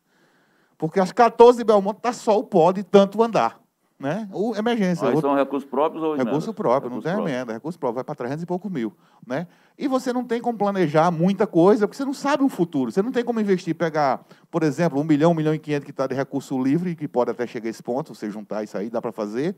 Porque 0.77 0.99
as 0.99 1.11
14 1.11 1.57
de 1.57 1.63
Belmonte 1.63 1.97
está 1.97 2.13
só 2.13 2.37
o 2.37 2.43
pó 2.43 2.71
de 2.71 2.83
tanto 2.83 3.21
andar 3.21 3.59
né? 3.99 4.29
Ou 4.31 4.55
emergência. 4.55 5.07
Aí 5.07 5.19
são 5.19 5.35
recursos 5.35 5.67
próprios 5.67 6.03
ou? 6.03 6.15
Recurso 6.15 6.53
próprio, 6.53 6.89
recurso 6.91 7.07
não 7.07 7.23
tem 7.23 7.33
emenda, 7.33 7.53
recurso 7.53 7.79
próprio, 7.79 7.95
vai 7.95 8.03
para 8.03 8.15
300 8.15 8.43
e 8.43 8.45
pouco 8.45 8.69
mil, 8.69 8.93
né? 9.25 9.47
E 9.77 9.87
você 9.87 10.13
não 10.13 10.23
tem 10.23 10.39
como 10.39 10.57
planejar 10.57 11.09
muita 11.09 11.47
coisa, 11.47 11.87
porque 11.87 11.97
você 11.97 12.05
não 12.05 12.13
sabe 12.13 12.43
o 12.43 12.49
futuro, 12.49 12.91
você 12.91 13.01
não 13.01 13.11
tem 13.11 13.23
como 13.23 13.39
investir, 13.39 13.73
pegar, 13.73 14.23
por 14.51 14.61
exemplo, 14.61 14.99
um 14.99 15.03
milhão, 15.03 15.31
um 15.31 15.35
milhão 15.35 15.53
e 15.53 15.59
quinhentos 15.59 15.85
que 15.85 15.91
está 15.91 16.05
de 16.05 16.13
recurso 16.13 16.61
livre, 16.61 16.95
que 16.95 17.07
pode 17.07 17.31
até 17.31 17.47
chegar 17.47 17.67
a 17.67 17.69
esse 17.69 17.81
ponto, 17.81 18.13
você 18.13 18.29
juntar 18.29 18.63
isso 18.63 18.77
aí, 18.77 18.89
dá 18.89 19.01
para 19.01 19.11
fazer, 19.11 19.55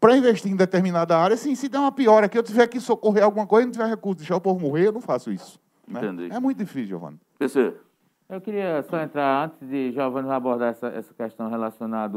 para 0.00 0.16
investir 0.16 0.50
em 0.50 0.56
determinada 0.56 1.18
área, 1.18 1.36
sim, 1.36 1.54
se 1.54 1.68
der 1.68 1.78
uma 1.78 1.92
pior 1.92 2.22
aqui, 2.22 2.38
eu 2.38 2.42
tiver 2.42 2.66
que 2.68 2.78
socorrer 2.78 3.24
alguma 3.24 3.46
coisa, 3.46 3.66
não 3.66 3.72
tiver 3.72 3.88
recurso, 3.88 4.18
deixar 4.18 4.36
o 4.36 4.40
povo 4.40 4.60
morrer, 4.60 4.86
eu 4.86 4.92
não 4.92 5.00
faço 5.00 5.30
isso. 5.32 5.60
Né? 5.86 6.00
Entendi. 6.00 6.32
É 6.32 6.38
muito 6.38 6.58
difícil, 6.58 6.88
Giovanni. 6.88 7.18
PC. 7.38 7.74
Eu 8.28 8.40
queria 8.40 8.80
só 8.88 9.00
entrar, 9.00 9.46
antes 9.46 9.68
de 9.68 9.90
Giovanni 9.90 10.30
abordar 10.30 10.70
essa, 10.70 10.86
essa 10.86 11.12
questão 11.12 11.50
relacionada 11.50 12.16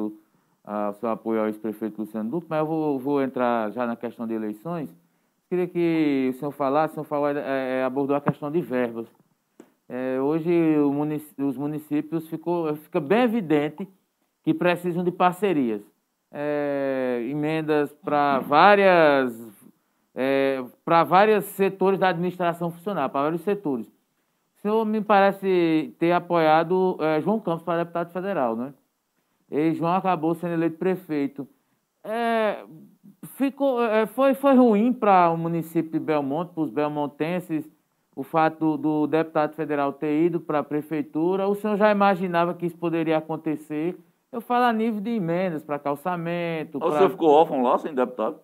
ao 0.64 0.94
seu 0.94 1.10
apoio 1.10 1.42
ao 1.42 1.48
ex-prefeito 1.48 2.02
Luciano 2.02 2.30
Duque, 2.30 2.48
mas 2.50 2.60
eu 2.60 2.66
vou, 2.66 3.00
vou, 3.00 3.22
entrar 3.22 3.72
já 3.72 3.86
na 3.86 3.96
questão 3.96 4.26
de 4.26 4.34
eleições. 4.34 4.90
Queria 5.50 5.68
que 5.68 6.32
o 6.34 6.40
senhor 6.40 6.52
falasse, 6.52 6.94
o 6.94 6.96
senhor 6.96 7.06
falou, 7.06 7.28
é, 7.28 7.80
é, 7.80 7.84
abordou 7.84 8.16
a 8.16 8.22
questão 8.22 8.50
de 8.50 8.62
verbas. 8.62 9.08
É, 9.90 10.20
hoje 10.22 10.50
munic 10.50 11.26
os 11.38 11.58
municípios 11.58 12.28
ficou, 12.30 12.74
fica 12.78 13.00
bem 13.00 13.24
evidente 13.24 13.88
que 14.44 14.54
precisam 14.54 15.04
de 15.04 15.12
parcerias. 15.12 15.82
É, 16.32 17.28
emendas 17.30 17.94
para 18.04 18.40
várias 18.40 19.38
é, 20.16 20.64
para 20.84 21.04
vários 21.04 21.46
setores 21.46 22.00
da 22.00 22.10
administração 22.10 22.72
funcional, 22.72 23.10
para 23.10 23.24
vários 23.24 23.42
setores. 23.42 23.88
O 23.88 24.62
senhor 24.62 24.86
me 24.86 25.02
parece 25.02 25.94
ter 26.00 26.12
apoiado 26.12 26.98
é, 27.00 27.22
João 27.22 27.40
Campos 27.40 27.64
para 27.64 27.84
deputado 27.84 28.12
federal, 28.12 28.56
não 28.56 28.66
é? 28.68 28.74
E 29.54 29.72
João 29.76 29.94
acabou 29.94 30.34
sendo 30.34 30.54
eleito 30.54 30.80
prefeito. 30.80 31.48
É, 32.04 32.64
ficou, 33.38 33.84
é, 33.84 34.08
foi, 34.08 34.34
foi 34.34 34.56
ruim 34.56 34.92
para 34.92 35.30
o 35.30 35.38
município 35.38 35.92
de 35.92 36.00
Belmonte, 36.00 36.54
para 36.56 36.64
os 36.64 36.72
belmontenses, 36.72 37.70
o 38.16 38.24
fato 38.24 38.76
do, 38.76 38.78
do 38.78 39.08
deputado 39.08 39.54
federal 39.54 39.94
ter 39.94 40.24
ido 40.24 40.40
para 40.40 40.60
a 40.60 40.64
prefeitura. 40.64 41.48
O 41.48 41.54
senhor 41.54 41.78
já 41.78 41.92
imaginava 41.92 42.56
que 42.56 42.66
isso 42.66 42.76
poderia 42.76 43.20
acontecer? 43.20 43.96
Eu 44.32 44.42
falo 44.42 44.66
a 44.66 44.74
nível 44.74 45.00
de 45.00 45.12
emendas 45.12 45.64
para 45.64 45.78
calçamento. 45.78 46.80
O 46.84 46.92
senhor 46.92 47.12
ficou 47.12 47.30
órfão 47.30 47.62
lá 47.62 47.78
sem 47.78 47.94
deputado? 47.94 48.38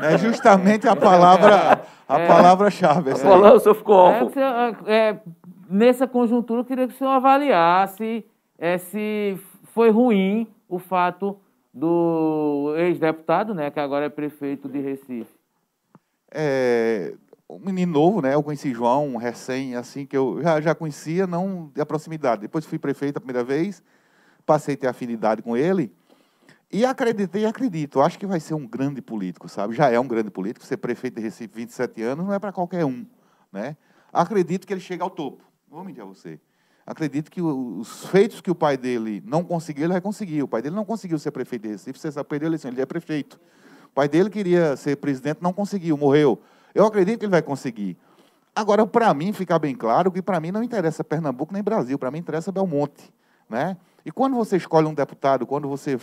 É 0.00 0.16
justamente 0.16 0.88
a 0.88 0.96
palavra 0.96 1.82
a 2.08 2.16
é, 2.18 2.26
palavra-chave. 2.26 3.20
Palavra, 3.22 3.56
o 3.56 3.60
senhor 3.60 3.74
ficou 3.74 3.96
órfão. 3.96 4.42
É, 4.86 4.94
é, 4.94 5.20
nessa 5.68 6.06
conjuntura, 6.06 6.60
eu 6.60 6.64
queria 6.64 6.88
que 6.88 6.94
o 6.94 6.96
senhor 6.96 7.10
avaliasse 7.10 8.24
é, 8.58 8.78
se 8.78 9.38
foi 9.72 9.90
ruim 9.90 10.46
o 10.68 10.78
fato 10.78 11.38
do 11.72 12.74
ex-deputado, 12.76 13.54
né, 13.54 13.70
que 13.70 13.80
agora 13.80 14.06
é 14.06 14.08
prefeito 14.08 14.68
de 14.68 14.78
Recife. 14.78 15.34
É, 16.30 17.14
um 17.48 17.58
menino 17.58 17.92
novo, 17.92 18.22
né? 18.22 18.34
Eu 18.34 18.42
conheci 18.42 18.72
João, 18.72 19.16
recém, 19.16 19.74
assim, 19.74 20.06
que 20.06 20.16
eu 20.16 20.42
já, 20.42 20.60
já 20.60 20.74
conhecia, 20.74 21.26
não 21.26 21.70
de 21.74 21.84
proximidade. 21.84 22.42
Depois 22.42 22.64
fui 22.64 22.78
prefeito 22.78 23.16
a 23.16 23.20
primeira 23.20 23.44
vez, 23.44 23.82
passei 24.46 24.74
a 24.74 24.78
ter 24.78 24.86
afinidade 24.86 25.42
com 25.42 25.56
ele. 25.56 25.92
E 26.70 26.86
acreditei 26.86 27.42
e 27.42 27.46
acredito. 27.46 28.00
Acho 28.00 28.18
que 28.18 28.26
vai 28.26 28.40
ser 28.40 28.54
um 28.54 28.66
grande 28.66 29.02
político, 29.02 29.46
sabe? 29.48 29.74
Já 29.74 29.90
é 29.90 30.00
um 30.00 30.08
grande 30.08 30.30
político. 30.30 30.64
Ser 30.64 30.78
prefeito 30.78 31.16
de 31.16 31.22
Recife 31.22 31.54
27 31.54 32.02
anos 32.02 32.26
não 32.26 32.32
é 32.32 32.38
para 32.38 32.52
qualquer 32.52 32.84
um, 32.84 33.04
né? 33.52 33.76
Acredito 34.10 34.66
que 34.66 34.72
ele 34.72 34.80
chega 34.80 35.04
ao 35.04 35.10
topo. 35.10 35.42
Vou 35.68 35.84
mentir 35.84 36.02
a 36.02 36.06
você 36.06 36.40
acredito 36.86 37.30
que 37.30 37.40
os 37.40 38.06
feitos 38.06 38.40
que 38.40 38.50
o 38.50 38.54
pai 38.54 38.76
dele 38.76 39.22
não 39.26 39.44
conseguiu, 39.44 39.84
ele 39.84 39.92
vai 39.92 40.00
conseguir. 40.00 40.42
O 40.42 40.48
pai 40.48 40.62
dele 40.62 40.74
não 40.74 40.84
conseguiu 40.84 41.18
ser 41.18 41.30
prefeito 41.30 41.62
de 41.62 41.68
Recife, 41.68 41.98
você 41.98 42.24
perdeu 42.24 42.46
a 42.46 42.50
eleição, 42.50 42.70
ele 42.70 42.80
é 42.80 42.86
prefeito. 42.86 43.40
O 43.86 43.94
pai 43.94 44.08
dele 44.08 44.30
queria 44.30 44.76
ser 44.76 44.96
presidente, 44.96 45.38
não 45.40 45.52
conseguiu, 45.52 45.96
morreu. 45.96 46.40
Eu 46.74 46.86
acredito 46.86 47.18
que 47.18 47.24
ele 47.26 47.30
vai 47.30 47.42
conseguir. 47.42 47.96
Agora, 48.54 48.86
para 48.86 49.12
mim, 49.14 49.32
ficar 49.32 49.58
bem 49.58 49.74
claro 49.74 50.10
que 50.10 50.20
para 50.20 50.38
mim 50.38 50.50
não 50.50 50.62
interessa 50.62 51.02
Pernambuco 51.02 51.52
nem 51.52 51.62
Brasil, 51.62 51.98
para 51.98 52.10
mim 52.10 52.18
interessa 52.18 52.52
Belmonte. 52.52 53.12
Né? 53.48 53.76
E 54.04 54.10
quando 54.10 54.36
você 54.36 54.56
escolhe 54.56 54.86
um 54.86 54.94
deputado, 54.94 55.46
quando 55.46 55.68
você 55.68 55.98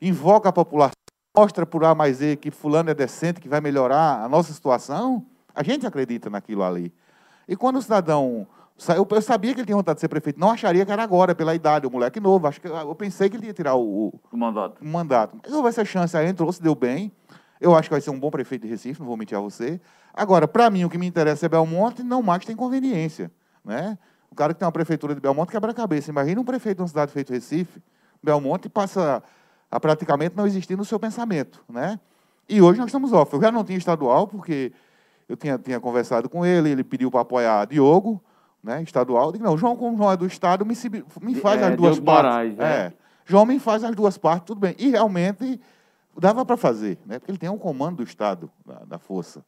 invoca 0.00 0.48
a 0.48 0.52
população, 0.52 0.94
mostra 1.36 1.66
por 1.66 1.84
A 1.84 1.94
mais 1.94 2.22
E 2.22 2.36
que 2.36 2.50
fulano 2.50 2.90
é 2.90 2.94
decente, 2.94 3.40
que 3.40 3.48
vai 3.48 3.60
melhorar 3.60 4.22
a 4.22 4.28
nossa 4.28 4.52
situação, 4.52 5.26
a 5.54 5.62
gente 5.62 5.86
acredita 5.86 6.30
naquilo 6.30 6.62
ali. 6.62 6.92
E 7.48 7.56
quando 7.56 7.76
o 7.76 7.82
cidadão 7.82 8.46
eu 8.76 9.22
sabia 9.22 9.54
que 9.54 9.60
ele 9.60 9.66
tinha 9.66 9.76
vontade 9.76 9.96
de 9.96 10.00
ser 10.00 10.08
prefeito. 10.08 10.38
Não 10.38 10.50
acharia 10.50 10.84
que 10.84 10.90
era 10.90 11.02
agora, 11.02 11.34
pela 11.34 11.54
idade, 11.54 11.86
o 11.86 11.90
moleque 11.90 12.18
novo. 12.18 12.46
Acho 12.46 12.60
que 12.60 12.66
eu 12.66 12.94
pensei 12.94 13.30
que 13.30 13.36
ele 13.36 13.46
ia 13.46 13.52
tirar 13.52 13.76
o, 13.76 14.12
o 14.32 14.36
mandato. 14.36 14.82
O 14.82 14.86
mandato. 14.86 15.38
Mas 15.42 15.52
houve 15.52 15.68
essa 15.68 15.84
chance 15.84 16.16
aí, 16.16 16.28
entrou, 16.28 16.52
se 16.52 16.60
deu 16.60 16.74
bem. 16.74 17.12
Eu 17.60 17.74
acho 17.74 17.88
que 17.88 17.94
vai 17.94 18.00
ser 18.00 18.10
um 18.10 18.18
bom 18.18 18.30
prefeito 18.30 18.62
de 18.62 18.68
Recife, 18.68 19.00
não 19.00 19.06
vou 19.06 19.16
mentir 19.16 19.38
a 19.38 19.40
você. 19.40 19.80
Agora, 20.12 20.48
para 20.48 20.68
mim, 20.70 20.84
o 20.84 20.90
que 20.90 20.98
me 20.98 21.06
interessa 21.06 21.46
é 21.46 21.48
Belmonte, 21.48 22.02
não 22.02 22.20
mais 22.20 22.44
tem 22.44 22.56
conveniência. 22.56 23.30
Né? 23.64 23.96
O 24.30 24.34
cara 24.34 24.52
que 24.52 24.58
tem 24.58 24.66
uma 24.66 24.72
prefeitura 24.72 25.14
de 25.14 25.20
Belmonte 25.20 25.52
quebra 25.52 25.70
a 25.70 25.74
cabeça. 25.74 26.10
Imagina 26.10 26.40
um 26.40 26.44
prefeito 26.44 26.78
de 26.78 26.82
uma 26.82 26.88
cidade 26.88 27.12
feito 27.12 27.32
Recife, 27.32 27.80
Belmonte 28.22 28.68
passa 28.68 29.22
a 29.70 29.78
praticamente 29.78 30.36
não 30.36 30.46
existir 30.46 30.76
no 30.76 30.84
seu 30.84 30.98
pensamento. 30.98 31.64
Né? 31.68 31.98
E 32.48 32.60
hoje 32.60 32.78
nós 32.80 32.88
estamos 32.88 33.12
off. 33.12 33.32
Eu 33.32 33.40
já 33.40 33.52
não 33.52 33.64
tinha 33.64 33.78
estadual, 33.78 34.26
porque 34.26 34.72
eu 35.28 35.36
tinha, 35.36 35.56
tinha 35.58 35.78
conversado 35.78 36.28
com 36.28 36.44
ele, 36.44 36.70
ele 36.70 36.82
pediu 36.84 37.10
para 37.10 37.20
apoiar 37.20 37.66
Diogo 37.66 38.20
né, 38.64 38.82
estadual. 38.82 39.30
Digo, 39.30 39.44
não, 39.44 39.58
João, 39.58 39.76
como 39.76 39.96
João 39.96 40.10
é 40.10 40.16
do 40.16 40.26
Estado, 40.26 40.64
me, 40.64 40.74
me 41.20 41.34
faz 41.34 41.60
é, 41.60 41.66
as 41.66 41.76
duas 41.76 41.96
Deus 41.96 42.00
partes. 42.00 42.56
Moraes, 42.56 42.58
é. 42.58 42.86
é. 42.86 42.92
João 43.26 43.44
me 43.44 43.58
faz 43.58 43.84
as 43.84 43.94
duas 43.94 44.16
partes, 44.16 44.46
tudo 44.46 44.60
bem. 44.60 44.74
E 44.78 44.88
realmente 44.88 45.60
dava 46.18 46.44
para 46.44 46.56
fazer, 46.56 46.98
né, 47.04 47.18
porque 47.18 47.30
ele 47.30 47.38
tem 47.38 47.50
um 47.50 47.58
comando 47.58 47.98
do 47.98 48.02
Estado, 48.02 48.50
da, 48.64 48.84
da, 48.86 48.98
Força. 48.98 49.44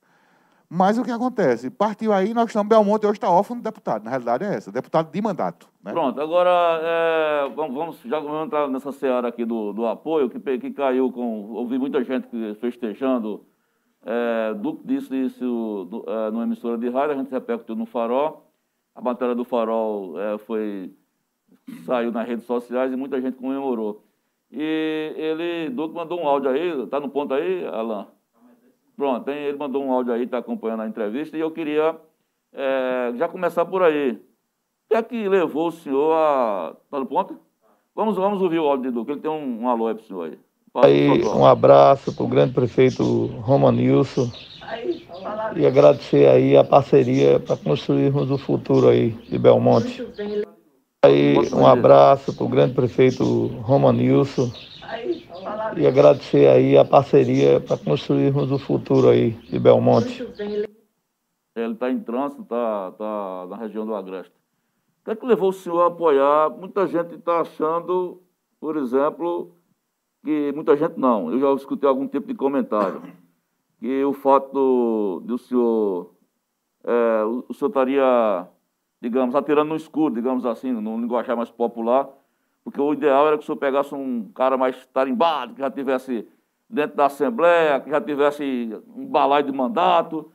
Mas 0.69 0.99
o 0.99 1.05
que 1.05 1.11
acontece? 1.11 1.71
Partiu 1.71 2.13
aí, 2.13 2.35
nós 2.35 2.47
estamos, 2.47 2.69
Belmonte 2.69 3.07
hoje 3.07 3.17
está 3.17 3.31
órfão 3.31 3.57
de 3.57 3.63
deputado. 3.63 4.05
Na 4.05 4.11
realidade 4.11 4.45
é 4.45 4.55
essa, 4.55 4.73
deputado 4.73 5.11
de 5.11 5.23
mandato. 5.23 5.69
Né? 5.83 5.93
Pronto, 5.93 6.21
agora 6.21 6.81
é, 6.83 7.49
vamos, 7.55 7.75
vamos, 7.75 8.01
já 8.05 8.19
vamos 8.19 8.47
entrar 8.47 8.69
nessa 8.69 8.91
seara 8.91 9.29
aqui 9.29 9.45
do, 9.45 9.73
do 9.73 9.87
apoio, 9.87 10.29
que, 10.29 10.41
que 10.59 10.71
caiu 10.73 11.11
com. 11.13 11.53
Ouvi 11.53 11.79
muita 11.79 12.03
gente 12.03 12.29
festejando. 12.61 13.47
É, 14.05 14.55
Duque 14.55 14.83
disse 14.85 15.15
isso 15.15 15.87
do, 15.89 16.05
é, 16.09 16.31
numa 16.33 16.43
emissora 16.43 16.77
de 16.77 16.89
rádio, 16.89 17.15
a 17.15 17.19
gente 17.19 17.31
repercutiu 17.31 17.77
no 17.77 17.87
farol. 17.87 18.46
A 18.97 19.01
batalha 19.03 19.35
do 19.35 19.45
Farol 19.45 20.19
é, 20.19 20.39
foi 20.39 20.91
saiu 21.85 22.11
nas 22.11 22.27
redes 22.27 22.47
sociais 22.47 22.91
e 22.91 22.97
muita 22.97 23.21
gente 23.21 23.37
comemorou. 23.37 24.03
E 24.51 25.13
ele, 25.17 25.69
Duque 25.69 25.95
mandou 25.95 26.19
um 26.19 26.27
áudio 26.27 26.49
aí, 26.49 26.83
está 26.83 26.99
no 26.99 27.11
ponto 27.11 27.35
aí, 27.35 27.67
Alain? 27.67 28.07
Pronto, 28.97 29.31
hein? 29.31 29.37
ele 29.37 29.59
mandou 29.59 29.85
um 29.85 29.93
áudio 29.93 30.15
aí, 30.15 30.23
está 30.23 30.39
acompanhando 30.39 30.81
a 30.81 30.89
entrevista, 30.89 31.37
e 31.37 31.41
eu 31.41 31.51
queria 31.51 31.95
é, 32.55 33.13
já 33.17 33.29
começar 33.29 33.67
por 33.67 33.83
aí. 33.83 34.13
O 34.13 34.89
que 34.89 34.95
é 34.95 35.03
que 35.03 35.29
levou 35.29 35.69
o 35.69 35.73
senhor 35.73 36.15
a. 36.15 36.75
Está 36.83 36.99
no 36.99 37.05
ponto? 37.05 37.39
Vamos, 37.95 38.17
vamos 38.17 38.41
ouvir 38.41 38.61
o 38.61 38.67
áudio 38.67 38.91
de 38.91 38.95
Duque, 38.95 39.13
ele 39.13 39.21
tem 39.21 39.31
um, 39.31 39.63
um 39.63 39.69
alô 39.69 39.89
aí 39.89 39.95
para 39.95 40.03
o 40.03 40.07
senhor 40.07 40.25
aí. 40.31 40.39
Aí, 40.85 41.25
um 41.25 41.45
abraço 41.45 42.15
para 42.15 42.25
o 42.25 42.29
grande 42.29 42.55
prefeito 42.55 43.27
Romanilson 43.41 44.31
e 45.55 45.67
agradecer 45.67 46.29
aí 46.29 46.57
a 46.57 46.65
parceria 46.65 47.41
para 47.41 47.57
construirmos 47.57 48.31
o 48.31 48.39
futuro 48.39 48.89
aí 48.89 49.11
de 49.29 49.39
Belmonte. 49.39 50.07
Aí, 51.05 51.37
um 51.53 51.67
abraço 51.67 52.35
para 52.35 52.45
o 52.45 52.49
grande 52.49 52.75
prefeito 52.75 53.47
Romanilson 53.63 54.51
e 55.77 55.87
agradecer 55.87 56.49
aí 56.49 56.77
a 56.77 56.85
parceria 56.85 57.61
para 57.61 57.77
construirmos 57.77 58.51
o 58.51 58.59
futuro 58.59 59.09
aí 59.09 59.31
de 59.31 59.59
Belmonte. 59.59 60.23
Ele 61.57 61.73
está 61.73 61.91
em 61.91 62.01
trânsito, 62.01 62.43
está 62.43 62.93
tá 62.93 63.47
na 63.49 63.57
região 63.57 63.87
do 63.87 63.95
Agreste. 63.95 64.33
O 65.01 65.05
que 65.05 65.11
é 65.13 65.17
que 65.17 65.27
levou 65.27 65.51
o 65.51 65.53
senhor 65.53 65.83
a 65.83 65.87
apoiar? 65.87 66.51
Muita 66.51 66.87
gente 66.87 67.15
está 67.15 67.41
achando, 67.41 68.21
por 68.61 68.77
exemplo, 68.77 69.53
que 70.25 70.53
muita 70.53 70.77
gente 70.77 70.99
não, 70.99 71.31
eu 71.33 71.39
já 71.39 71.53
escutei 71.55 71.89
algum 71.89 72.09
tipo 72.09 72.27
de 72.27 72.35
comentário, 72.35 73.01
que 73.79 74.05
o 74.05 74.13
fato 74.13 74.53
do, 74.53 75.21
do 75.25 75.39
senhor, 75.39 76.15
é, 76.85 77.25
o, 77.25 77.53
senhor 77.53 77.69
estaria, 77.69 78.49
digamos, 79.01 79.35
atirando 79.35 79.69
no 79.69 79.77
escuro, 79.77 80.15
digamos 80.15 80.47
assim, 80.47 80.73
no 80.73 80.99
linguajar 80.99 81.37
mais 81.37 81.51
popular, 81.51 82.09
porque 82.65 82.81
o 82.81 82.93
ideal 82.93 83.29
era 83.29 83.37
que 83.37 83.45
o 83.45 83.47
senhor 83.47 83.59
pegasse 83.59 83.95
um 83.95 84.31
cara 84.35 84.57
mais 84.57 84.87
tarimbado, 84.87 85.55
que 85.55 85.61
já 85.61 85.71
tivesse 85.71 86.27
dentro 86.69 86.97
da 86.97 87.07
Assembleia, 87.07 87.81
que 87.81 87.91
já 87.91 88.01
tivesse 88.01 88.77
um 88.95 89.07
balaio 89.07 89.47
de 89.47 89.53
mandato, 89.53 90.33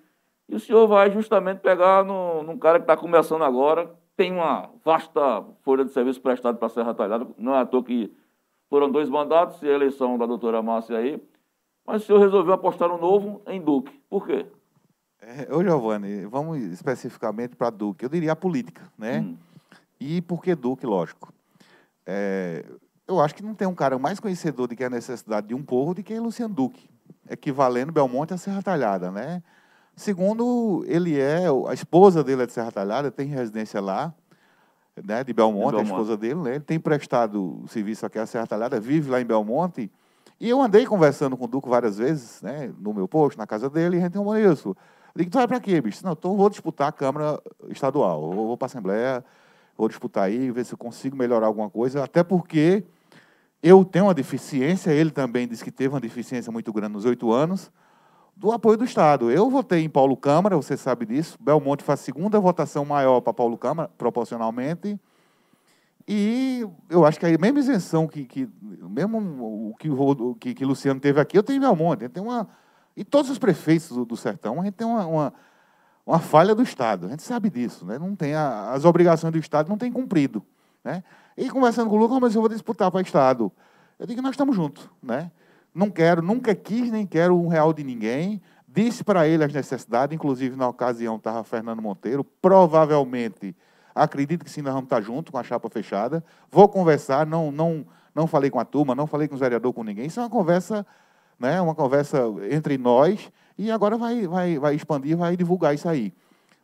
e 0.48 0.56
o 0.56 0.60
senhor 0.60 0.88
vai 0.88 1.12
justamente 1.12 1.60
pegar 1.60 2.04
no, 2.04 2.44
num 2.44 2.58
cara 2.58 2.80
que 2.80 2.84
está 2.84 2.96
começando 2.96 3.44
agora, 3.44 3.92
tem 4.16 4.32
uma 4.32 4.70
vasta 4.84 5.44
folha 5.64 5.84
de 5.84 5.92
serviço 5.92 6.22
prestado 6.22 6.58
para 6.58 6.68
a 6.68 6.70
Serra 6.70 6.94
Talhada, 6.94 7.28
não 7.38 7.56
é 7.56 7.60
à 7.60 7.66
toa 7.66 7.84
que 7.84 8.14
foram 8.70 8.90
dois 8.90 9.10
mandatos 9.10 9.62
e 9.64 9.68
a 9.68 9.74
eleição 9.74 10.18
da 10.18 10.26
doutora 10.26 10.62
Márcia 10.62 10.98
aí. 10.98 11.22
Mas 11.92 12.04
o 12.04 12.06
senhor 12.06 12.20
resolveu 12.20 12.54
apostar 12.54 12.88
no 12.88 12.98
novo 12.98 13.42
em 13.46 13.60
Duque. 13.60 13.92
Por 14.10 14.26
quê? 14.26 14.46
É, 15.22 15.54
ô, 15.54 15.62
Giovanni, 15.62 16.26
vamos 16.26 16.58
especificamente 16.64 17.54
para 17.54 17.70
Duque. 17.70 18.06
Eu 18.06 18.10
diria 18.10 18.32
a 18.32 18.36
política, 18.36 18.90
né? 18.98 19.20
Hum. 19.20 19.36
E 20.00 20.22
por 20.22 20.42
que 20.42 20.56
Duque, 20.56 20.86
lógico? 20.86 21.34
É, 22.06 22.64
eu 23.06 23.20
acho 23.20 23.36
que 23.36 23.44
não 23.44 23.54
tem 23.54 23.68
um 23.68 23.76
cara 23.76 24.00
mais 24.00 24.22
conhecedor 24.22 24.70
de 24.70 24.76
que 24.78 24.86
é 24.86 24.88
a 24.88 24.90
necessidade 24.90 25.48
de 25.50 25.54
um 25.54 25.62
povo 25.62 25.94
do 25.94 26.02
que 26.02 26.18
Luciano 26.18 26.56
Duque, 26.56 26.90
equivalendo 27.30 27.92
Belmonte 27.92 28.34
a 28.34 28.38
Serra 28.38 28.64
Talhada, 28.64 29.12
né? 29.12 29.44
Segundo, 29.94 30.86
ele 30.88 31.20
é, 31.20 31.44
a 31.68 31.74
esposa 31.74 32.24
dele 32.24 32.44
é 32.44 32.46
de 32.46 32.54
Serra 32.54 32.72
Talhada, 32.72 33.12
tem 33.12 33.28
residência 33.28 33.82
lá, 33.82 34.16
né, 34.96 35.26
de 35.26 35.34
Belmonte, 35.34 35.72
Belmonte, 35.72 35.92
a 35.92 35.94
esposa 35.94 36.16
dele, 36.16 36.36
né? 36.36 36.52
Ele 36.52 36.64
tem 36.64 36.80
prestado 36.80 37.66
serviço 37.68 38.06
aqui 38.06 38.18
à 38.18 38.26
Serra 38.26 38.48
Talhada, 38.48 38.80
vive 38.80 39.10
lá 39.10 39.20
em 39.20 39.26
Belmonte. 39.26 39.92
E 40.42 40.50
eu 40.50 40.60
andei 40.60 40.88
conversando 40.88 41.38
com 41.38 41.46
o 41.46 41.48
Duco 41.48 41.70
várias 41.70 42.00
vezes, 42.00 42.42
né, 42.42 42.74
no 42.80 42.96
meu 42.96 43.08
posto, 43.08 43.38
na 43.38 43.46
casa 43.46 43.70
dele, 43.70 43.98
e 43.98 44.00
a 44.00 44.02
gente 44.02 44.18
um 44.18 44.36
isso. 44.36 44.70
Eu 45.14 45.20
digo, 45.20 45.30
tu 45.30 45.38
vai 45.38 45.48
para 45.48 45.60
quê, 45.60 45.80
bicho? 45.80 46.04
Não, 46.04 46.14
então 46.14 46.36
vou 46.36 46.50
disputar 46.50 46.88
a 46.88 46.92
Câmara 46.92 47.40
Estadual, 47.70 48.34
vou 48.34 48.58
para 48.58 48.66
a 48.66 48.68
Assembleia, 48.68 49.24
vou 49.78 49.88
disputar 49.88 50.24
aí, 50.24 50.50
ver 50.50 50.66
se 50.66 50.74
eu 50.74 50.80
consigo 50.80 51.16
melhorar 51.16 51.46
alguma 51.46 51.70
coisa, 51.70 52.04
até 52.04 52.24
porque 52.24 52.84
eu 53.62 53.86
tenho 53.86 54.06
uma 54.06 54.16
deficiência, 54.16 54.90
ele 54.90 55.12
também 55.12 55.48
disse 55.48 55.64
que 55.64 55.70
teve 55.70 55.94
uma 55.94 56.02
deficiência 56.02 56.52
muito 56.52 56.74
grande 56.74 56.94
nos 56.94 57.06
oito 57.06 57.32
anos, 57.32 57.72
do 58.36 58.52
apoio 58.52 58.80
do 58.80 58.84
Estado. 58.84 59.30
Eu 59.30 59.48
votei 59.48 59.84
em 59.84 59.90
Paulo 59.90 60.18
Câmara, 60.18 60.56
você 60.56 60.76
sabe 60.76 61.06
disso. 61.06 61.38
Belmonte 61.40 61.84
faz 61.84 62.00
a 62.00 62.04
segunda 62.04 62.40
votação 62.40 62.84
maior 62.84 63.22
para 63.22 63.32
Paulo 63.32 63.60
Câmara, 63.60 63.92
proporcionalmente. 63.96 65.00
E 66.08 66.66
eu 66.90 67.06
acho 67.06 67.20
que 67.20 67.26
a 67.26 67.38
mesma 67.38 67.60
isenção 67.60 68.08
que, 68.08 68.26
que 68.26 68.50
mesmo 68.62 69.20
o 69.70 69.76
que, 69.78 69.90
o 69.90 70.36
que, 70.36 70.54
que 70.54 70.66
Luciano 70.66 71.00
teve 71.00 71.20
aqui, 71.20 71.38
eu 71.38 71.44
tenho 71.44 71.58
em 71.58 71.62
Belmonte. 71.62 72.10
Tem 72.10 72.22
uma, 72.22 72.48
e 72.96 73.04
todos 73.04 73.32
os 73.32 73.38
prefeitos 73.38 73.90
do, 73.90 74.06
do 74.06 74.18
sertão, 74.18 74.60
a 74.60 74.64
gente 74.64 74.74
tem 74.74 74.88
uma, 74.88 75.06
uma, 75.06 75.34
uma, 76.06 76.20
falha 76.20 76.54
do 76.54 76.62
Estado. 76.62 77.08
A 77.08 77.10
gente 77.10 77.24
sabe 77.24 77.50
disso. 77.50 77.86
Né? 77.86 77.98
Não 77.98 78.16
tem 78.16 78.34
a, 78.34 78.72
as 78.72 78.86
obrigações 78.86 79.32
do 79.32 79.40
Estado 79.40 79.70
não 79.70 79.78
tem 79.78 79.92
cumprido. 79.92 80.44
Né? 80.84 81.04
E 81.38 81.50
conversando 81.50 81.90
com 81.90 81.96
o 81.96 82.00
Lucas, 82.00 82.20
mas 82.20 82.36
eu 82.36 82.42
vou 82.42 82.50
disputar 82.50 82.92
para 82.92 83.00
o 83.00 83.02
Estado. 83.02 83.52
Eu 83.98 84.06
digo 84.06 84.22
nós 84.22 84.32
estamos 84.32 84.56
juntos. 84.56 84.90
Né? 85.02 85.32
Não 85.74 85.90
quero, 85.90 86.22
nunca 86.22 86.54
quis 86.54 86.92
nem 86.92 87.06
quero 87.06 87.36
um 87.38 87.48
real 87.48 87.72
de 87.72 87.84
ninguém. 87.84 88.42
Disse 88.68 89.04
para 89.04 89.28
ele 89.28 89.44
as 89.44 89.54
necessidades, 89.54 90.16
inclusive 90.16 90.56
na 90.56 90.68
ocasião 90.68 91.18
estava 91.18 91.44
Fernando 91.44 91.82
Monteiro. 91.82 92.24
Provavelmente, 92.24 93.56
acredito 93.94 94.44
que 94.44 94.52
sim, 94.52 94.62
nós 94.62 94.74
vamos 94.74 94.88
estar 94.88 95.02
juntos 95.02 95.32
com 95.32 95.38
a 95.38 95.44
chapa 95.44 95.70
fechada. 95.70 96.24
Vou 96.50 96.68
conversar, 96.68 97.26
não, 97.26 97.52
não, 97.52 97.86
não 98.14 98.28
falei 98.28 98.50
com 98.50 98.60
a 98.60 98.66
turma, 98.66 98.96
não 98.96 99.08
falei 99.08 99.28
com 99.28 99.36
os 99.36 99.40
vereadores, 99.40 99.76
com 99.76 99.84
ninguém. 99.84 100.06
Isso 100.06 100.20
é 100.20 100.24
uma 100.24 100.30
conversa, 100.30 100.86
né, 101.40 101.60
uma 101.62 101.76
conversa 101.76 102.20
entre 102.50 102.78
nós 102.78 103.32
e 103.58 103.70
agora 103.70 103.98
vai, 103.98 104.28
vai, 104.28 104.58
vai 104.58 104.76
expandir, 104.76 105.16
vai 105.16 105.38
divulgar 105.38 105.74
isso 105.76 105.88
aí. 105.88 106.14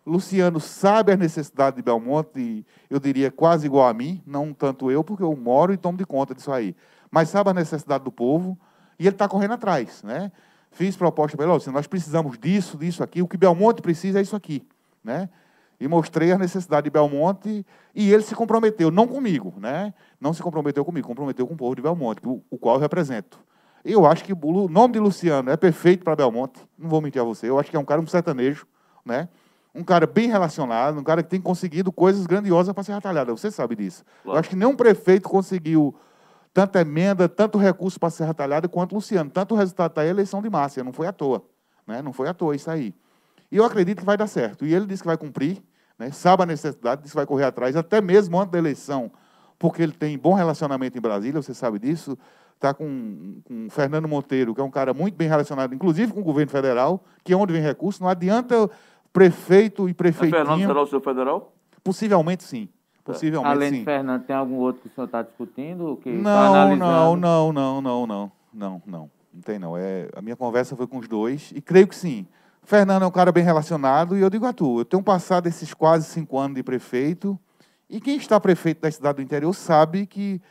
Luciano 0.05 0.59
sabe 0.59 1.11
as 1.11 1.19
necessidades 1.19 1.75
de 1.75 1.83
Belmonte, 1.83 2.65
eu 2.89 2.99
diria 2.99 3.29
quase 3.29 3.65
igual 3.65 3.87
a 3.87 3.93
mim, 3.93 4.21
não 4.25 4.53
tanto 4.53 4.89
eu, 4.89 5.03
porque 5.03 5.21
eu 5.21 5.35
moro 5.35 5.73
e 5.73 5.77
tomo 5.77 5.97
de 5.97 6.05
conta 6.05 6.33
disso 6.33 6.51
aí. 6.51 6.73
Mas 7.11 7.27
sabe 7.29 7.49
a 7.49 7.53
necessidade 7.53 8.05
do 8.05 8.11
povo, 8.11 8.57
e 8.97 9.03
ele 9.03 9.15
está 9.15 9.27
correndo 9.27 9.55
atrás. 9.55 10.01
Né? 10.03 10.31
Fiz 10.71 10.95
proposta 10.95 11.35
para 11.35 11.45
ele, 11.45 11.55
assim, 11.55 11.71
nós 11.71 11.87
precisamos 11.87 12.37
disso, 12.37 12.77
disso 12.77 13.03
aqui, 13.03 13.21
o 13.21 13.27
que 13.27 13.35
Belmonte 13.35 13.81
precisa 13.81 14.19
é 14.19 14.21
isso 14.21 14.35
aqui. 14.35 14.65
Né? 15.03 15.29
E 15.79 15.87
mostrei 15.87 16.31
a 16.31 16.37
necessidade 16.37 16.85
de 16.85 16.89
Belmonte, 16.89 17.65
e 17.93 18.11
ele 18.11 18.23
se 18.23 18.33
comprometeu, 18.33 18.89
não 18.89 19.07
comigo, 19.07 19.53
né? 19.57 19.93
não 20.19 20.33
se 20.33 20.41
comprometeu 20.41 20.83
comigo, 20.83 21.07
comprometeu 21.07 21.45
com 21.45 21.53
o 21.53 21.57
povo 21.57 21.75
de 21.75 21.81
Belmonte, 21.81 22.21
o, 22.23 22.57
qual 22.57 22.75
eu 22.75 22.81
represento. 22.81 23.39
Eu 23.85 24.05
acho 24.05 24.23
que 24.23 24.33
o 24.33 24.67
nome 24.67 24.93
de 24.93 24.99
Luciano 24.99 25.51
é 25.51 25.55
perfeito 25.55 26.03
para 26.03 26.15
Belmonte, 26.15 26.59
não 26.77 26.89
vou 26.89 26.99
mentir 26.99 27.21
a 27.21 27.25
você, 27.25 27.47
eu 27.47 27.59
acho 27.59 27.69
que 27.69 27.77
é 27.77 27.79
um 27.79 27.85
cara 27.85 28.01
um 28.01 28.07
sertanejo, 28.07 28.65
né? 29.05 29.29
um 29.77 29.83
cara 29.83 30.07
bem 30.07 30.27
relacionado, 30.27 30.99
um 30.99 31.03
cara 31.03 31.21
que 31.21 31.29
tem 31.29 31.39
conseguido 31.39 31.91
coisas 31.91 32.25
grandiosas 32.25 32.73
para 32.73 32.83
ser 32.83 32.93
retalhada. 32.93 33.31
Você 33.31 33.51
sabe 33.51 33.75
disso. 33.75 34.03
Claro. 34.23 34.35
Eu 34.35 34.39
acho 34.39 34.49
que 34.49 34.55
nenhum 34.55 34.75
prefeito 34.75 35.29
conseguiu 35.29 35.95
tanta 36.51 36.81
emenda, 36.81 37.29
tanto 37.29 37.59
recurso 37.59 37.99
para 37.99 38.09
Serra 38.09 38.33
Talhada 38.33 38.67
quanto 38.67 38.95
Luciano. 38.95 39.29
Tanto 39.29 39.53
resultado 39.53 39.91
está 39.91 40.01
aí, 40.01 40.07
a 40.07 40.09
eleição 40.09 40.41
de 40.41 40.49
Márcia, 40.49 40.83
não 40.83 40.91
foi 40.91 41.05
à 41.05 41.13
toa. 41.13 41.43
Né? 41.85 42.01
Não 42.01 42.11
foi 42.11 42.27
à 42.27 42.33
toa 42.33 42.55
isso 42.55 42.71
aí. 42.71 42.95
E 43.51 43.57
eu 43.57 43.65
acredito 43.65 43.99
que 43.99 44.05
vai 44.05 44.17
dar 44.17 44.27
certo. 44.27 44.65
E 44.65 44.73
ele 44.73 44.85
disse 44.85 45.01
que 45.01 45.07
vai 45.07 45.17
cumprir, 45.17 45.61
né? 45.97 46.11
sabe 46.11 46.43
a 46.43 46.45
necessidade, 46.45 47.01
disse 47.01 47.13
que 47.13 47.17
vai 47.17 47.25
correr 47.25 47.45
atrás, 47.45 47.75
até 47.75 48.01
mesmo 48.01 48.39
antes 48.39 48.51
da 48.51 48.57
eleição, 48.57 49.11
porque 49.57 49.81
ele 49.81 49.93
tem 49.93 50.17
bom 50.17 50.33
relacionamento 50.33 50.97
em 50.97 51.01
Brasília, 51.01 51.41
você 51.41 51.53
sabe 51.53 51.79
disso. 51.79 52.17
Está 52.55 52.73
com, 52.73 53.39
com 53.43 53.69
Fernando 53.69 54.07
Monteiro, 54.07 54.53
que 54.55 54.59
é 54.59 54.63
um 54.63 54.71
cara 54.71 54.93
muito 54.93 55.15
bem 55.15 55.27
relacionado, 55.27 55.75
inclusive 55.75 56.11
com 56.11 56.21
o 56.21 56.23
governo 56.23 56.51
federal, 56.51 57.03
que 57.23 57.31
é 57.31 57.37
onde 57.37 57.53
vem 57.53 57.61
recurso. 57.61 58.01
Não 58.01 58.09
adianta 58.09 58.69
prefeito 59.13 59.87
e 59.87 59.93
prefeitinho... 59.93 60.41
É 60.41 60.45
Fernando 60.45 60.67
será 60.67 60.81
o 60.81 60.87
seu 60.87 60.99
federal? 60.99 61.53
Possivelmente 61.83 62.43
sim. 62.43 62.67
Possivelmente 63.03 63.51
Além 63.51 63.69
sim. 63.69 63.79
de 63.79 63.85
Fernando, 63.85 64.23
tem 64.23 64.35
algum 64.35 64.55
outro 64.55 64.81
que 64.81 64.87
o 64.87 64.91
senhor 64.91 65.05
está 65.05 65.21
discutindo? 65.21 65.97
Que 66.03 66.11
não, 66.11 66.23
tá 66.23 66.67
não, 66.67 66.75
não, 66.75 67.15
não, 67.15 67.53
não, 67.53 67.81
não, 67.81 68.31
não, 68.53 68.81
não. 68.85 69.11
Não 69.33 69.41
tem 69.41 69.59
não. 69.59 69.77
É, 69.77 70.09
a 70.15 70.21
minha 70.21 70.35
conversa 70.35 70.75
foi 70.75 70.87
com 70.87 70.97
os 70.97 71.07
dois 71.07 71.51
e 71.55 71.61
creio 71.61 71.87
que 71.87 71.95
sim. 71.95 72.27
Fernando 72.67 73.03
é 73.03 73.07
um 73.07 73.11
cara 73.11 73.31
bem 73.31 73.45
relacionado 73.45 74.17
e 74.17 74.19
eu 74.19 74.29
digo 74.29 74.45
a 74.45 74.51
tu, 74.51 74.81
eu 74.81 74.83
tenho 74.83 75.01
passado 75.01 75.47
esses 75.47 75.73
quase 75.73 76.05
cinco 76.05 76.37
anos 76.37 76.57
de 76.57 76.61
prefeito 76.61 77.39
e 77.89 78.01
quem 78.01 78.17
está 78.17 78.41
prefeito 78.41 78.81
da 78.81 78.91
cidade 78.91 79.15
do 79.15 79.21
interior 79.21 79.53
sabe 79.53 80.05
que 80.05 80.41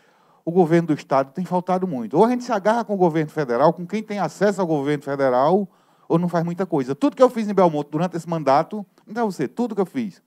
o 0.42 0.50
governo 0.50 0.88
do 0.88 0.94
estado 0.94 1.30
tem 1.34 1.44
faltado 1.44 1.86
muito. 1.86 2.16
Ou 2.16 2.24
a 2.24 2.30
gente 2.30 2.42
se 2.42 2.50
agarra 2.50 2.86
com 2.86 2.94
o 2.94 2.96
governo 2.96 3.30
federal, 3.30 3.70
com 3.70 3.86
quem 3.86 4.02
tem 4.02 4.18
acesso 4.18 4.62
ao 4.62 4.66
governo 4.66 5.04
federal, 5.04 5.68
ou 6.08 6.18
não 6.18 6.26
faz 6.26 6.42
muita 6.42 6.64
coisa. 6.64 6.94
Tudo 6.94 7.14
que 7.14 7.22
eu 7.22 7.28
fiz 7.28 7.50
em 7.50 7.54
Belmonte 7.54 7.90
durante 7.90 8.16
esse 8.16 8.26
mandato, 8.26 8.82
então 9.06 9.30
você, 9.30 9.46
tudo 9.46 9.74
que 9.74 9.80
eu 9.82 9.86
fiz 9.86 10.22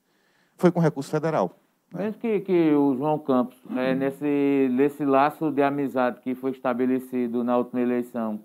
foi 0.56 0.70
com 0.70 0.78
recurso 0.78 1.10
federal. 1.10 1.58
Mesmo 1.92 2.20
que, 2.20 2.38
que 2.38 2.70
o 2.72 2.94
João 2.94 3.18
Campos, 3.18 3.60
é, 3.76 3.96
nesse, 3.96 4.68
nesse 4.70 5.04
laço 5.04 5.50
de 5.50 5.60
amizade 5.60 6.20
que 6.20 6.36
foi 6.36 6.52
estabelecido 6.52 7.42
na 7.42 7.58
última 7.58 7.80
eleição, 7.80 8.38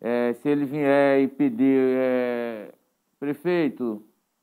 é, 0.00 0.34
se 0.34 0.48
ele 0.48 0.64
vier 0.64 1.20
e 1.20 1.28
pedir, 1.28 1.96
é, 1.98 2.72
prefeito, 3.18 4.02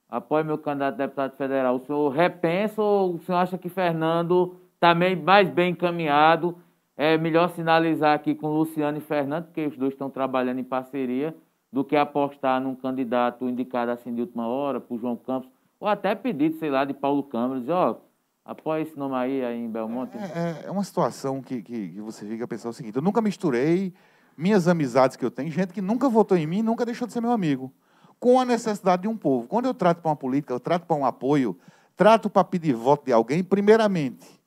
apoie 0.10 0.44
meu 0.44 0.58
candidato 0.58 0.96
a 0.96 0.98
deputado 0.98 1.36
federal, 1.36 1.76
o 1.76 1.80
senhor 1.86 2.10
repensa 2.10 2.82
ou 2.82 3.16
o 3.16 3.20
senhor 3.20 3.38
acha 3.38 3.58
que 3.58 3.70
Fernando 3.70 4.56
também 4.80 5.16
tá 5.16 5.24
mais 5.24 5.50
bem 5.50 5.72
encaminhado? 5.72 6.58
É 6.96 7.18
melhor 7.18 7.50
sinalizar 7.50 8.14
aqui 8.14 8.36
com 8.36 8.48
Luciano 8.50 8.98
e 8.98 9.02
Fernando, 9.02 9.46
porque 9.46 9.66
os 9.66 9.78
dois 9.78 9.94
estão 9.94 10.10
trabalhando 10.10 10.60
em 10.60 10.64
parceria, 10.64 11.36
do 11.72 11.84
que 11.84 11.96
apostar 11.96 12.62
num 12.62 12.76
candidato 12.76 13.50
indicado 13.50 13.90
assim 13.90 14.14
de 14.14 14.22
última 14.22 14.48
hora, 14.48 14.84
o 14.88 14.98
João 15.00 15.16
Campos, 15.16 15.50
ou 15.80 15.88
até 15.88 16.14
pedido, 16.14 16.56
sei 16.60 16.70
lá, 16.70 16.86
de 16.86 16.94
Paulo 16.94 17.24
Câmara, 17.24 17.60
dizer, 17.60 17.72
ó, 17.72 17.92
oh, 17.92 18.14
Apoia 18.46 18.82
esse 18.82 18.98
nome 18.98 19.16
aí, 19.16 19.44
aí 19.44 19.58
em 19.58 19.70
Belmonte? 19.70 20.18
É, 20.18 20.66
é, 20.66 20.68
é 20.68 20.72
uma 20.72 20.84
situação 20.84 21.42
que, 21.42 21.62
que, 21.62 21.90
que, 21.90 22.02
você 22.02 22.28
fica 22.28 22.46
pensando 22.46 22.72
o 22.72 22.76
seguinte: 22.76 22.96
eu 22.96 23.02
nunca 23.02 23.22
misturei 23.22 23.94
minhas 24.38 24.68
amizades 24.68 25.16
que 25.16 25.26
eu 25.26 25.32
tenho, 25.32 25.52
gente 25.52 25.74
que 25.74 25.82
nunca 25.82 26.10
votou 26.10 26.38
em 26.38 26.48
mim 26.48 26.62
nunca 26.62 26.86
deixou 26.86 27.08
de 27.08 27.14
ser 27.14 27.22
meu 27.22 27.32
amigo, 27.32 27.72
com 28.20 28.40
a 28.40 28.46
necessidade 28.46 29.04
de 29.04 29.08
um 29.08 29.18
povo. 29.18 29.48
Quando 29.48 29.66
eu 29.66 29.74
trato 29.74 30.02
para 30.02 30.10
uma 30.10 30.16
política, 30.16 30.54
eu 30.54 30.60
trato 30.60 30.86
para 30.86 30.96
um 30.96 31.06
apoio, 31.06 31.58
trato 31.96 32.30
para 32.30 32.44
pedir 32.44 32.74
voto 32.74 33.06
de 33.06 33.14
alguém, 33.14 33.44
primeiramente, 33.44 34.42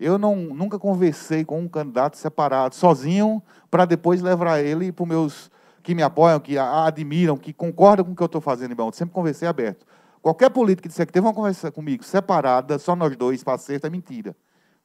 Eu 0.00 0.16
não, 0.16 0.36
nunca 0.36 0.78
conversei 0.78 1.44
com 1.44 1.60
um 1.60 1.68
candidato 1.68 2.16
separado, 2.16 2.74
sozinho, 2.74 3.42
para 3.68 3.84
depois 3.84 4.22
levar 4.22 4.60
ele 4.60 4.92
para 4.92 5.02
os 5.02 5.08
meus 5.08 5.50
que 5.82 5.94
me 5.94 6.02
apoiam, 6.02 6.38
que 6.38 6.56
a 6.56 6.84
admiram, 6.84 7.36
que 7.36 7.52
concordam 7.52 8.04
com 8.04 8.12
o 8.12 8.14
que 8.14 8.22
eu 8.22 8.26
estou 8.26 8.40
fazendo 8.40 8.72
em. 8.72 8.94
Sempre 8.94 9.14
conversei 9.14 9.48
aberto. 9.48 9.86
Qualquer 10.20 10.50
político 10.50 10.82
que 10.82 10.88
disser 10.88 11.06
que 11.06 11.12
teve 11.12 11.26
uma 11.26 11.34
conversa 11.34 11.72
comigo 11.72 12.04
separada, 12.04 12.78
só 12.78 12.94
nós 12.94 13.16
dois, 13.16 13.42
para 13.42 13.54
acerto, 13.54 13.86
é 13.86 13.90
mentira. 13.90 14.36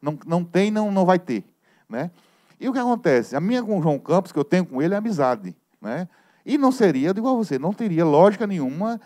Não, 0.01 0.17
não 0.25 0.43
tem, 0.43 0.71
não, 0.71 0.91
não 0.91 1.05
vai 1.05 1.19
ter. 1.19 1.43
Né? 1.89 2.09
E 2.63 2.69
o 2.69 2.71
que 2.71 2.79
acontece? 2.79 3.35
A 3.35 3.41
minha 3.41 3.61
com 3.61 3.77
o 3.77 3.81
João 3.81 3.99
Campos, 3.99 4.31
que 4.31 4.39
eu 4.39 4.43
tenho 4.45 4.65
com 4.65 4.81
ele, 4.81 4.93
é 4.93 4.97
amizade. 4.97 5.53
Né? 5.81 6.07
E 6.45 6.57
não 6.57 6.71
seria, 6.71 7.09
eu 7.09 7.13
digo 7.13 7.27
a 7.27 7.33
você, 7.33 7.59
não 7.59 7.73
teria 7.73 8.05
lógica 8.05 8.47
nenhuma 8.47 9.01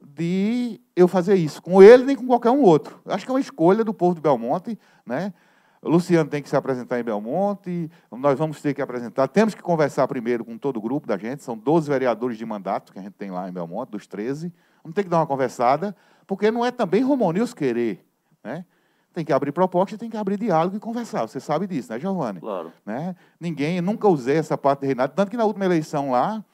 de 0.00 0.80
eu 0.94 1.08
fazer 1.08 1.34
isso 1.34 1.60
com 1.60 1.82
ele 1.82 2.04
nem 2.04 2.14
com 2.14 2.24
qualquer 2.24 2.52
um 2.52 2.62
outro. 2.62 3.00
Acho 3.04 3.24
que 3.24 3.30
é 3.32 3.34
uma 3.34 3.40
escolha 3.40 3.82
do 3.82 3.92
povo 3.92 4.14
de 4.14 4.20
Belmonte. 4.20 4.78
Né? 5.04 5.34
O 5.82 5.90
Luciano 5.90 6.30
tem 6.30 6.40
que 6.40 6.48
se 6.48 6.54
apresentar 6.54 7.00
em 7.00 7.02
Belmonte, 7.02 7.90
nós 8.12 8.38
vamos 8.38 8.62
ter 8.62 8.74
que 8.74 8.80
apresentar. 8.80 9.26
Temos 9.26 9.56
que 9.56 9.60
conversar 9.60 10.06
primeiro 10.06 10.44
com 10.44 10.56
todo 10.56 10.76
o 10.76 10.80
grupo 10.80 11.08
da 11.08 11.18
gente, 11.18 11.42
são 11.42 11.58
12 11.58 11.88
vereadores 11.88 12.38
de 12.38 12.46
mandato 12.46 12.92
que 12.92 13.00
a 13.00 13.02
gente 13.02 13.14
tem 13.14 13.32
lá 13.32 13.48
em 13.48 13.52
Belmonte, 13.52 13.90
dos 13.90 14.06
13. 14.06 14.52
Vamos 14.84 14.94
ter 14.94 15.02
que 15.02 15.08
dar 15.08 15.18
uma 15.18 15.26
conversada, 15.26 15.96
porque 16.28 16.48
não 16.52 16.64
é 16.64 16.70
também 16.70 17.02
Romonils 17.02 17.52
querer. 17.52 18.06
Né? 18.44 18.64
Tem 19.12 19.24
que 19.24 19.32
abrir 19.32 19.50
proposta, 19.52 19.98
tem 19.98 20.08
que 20.08 20.16
abrir 20.16 20.38
diálogo 20.38 20.76
e 20.76 20.80
conversar. 20.80 21.22
Você 21.22 21.40
sabe 21.40 21.66
disso, 21.66 21.92
né, 21.92 21.98
Giovanni? 21.98 22.40
Claro. 22.40 22.72
Né? 22.86 23.16
Ninguém, 23.40 23.80
nunca 23.80 24.06
usei 24.08 24.36
essa 24.36 24.56
parte 24.56 24.82
de 24.82 24.86
Renato, 24.88 25.14
tanto 25.16 25.30
que 25.30 25.36
na 25.36 25.44
última 25.44 25.64
eleição 25.64 26.12
lá, 26.12 26.44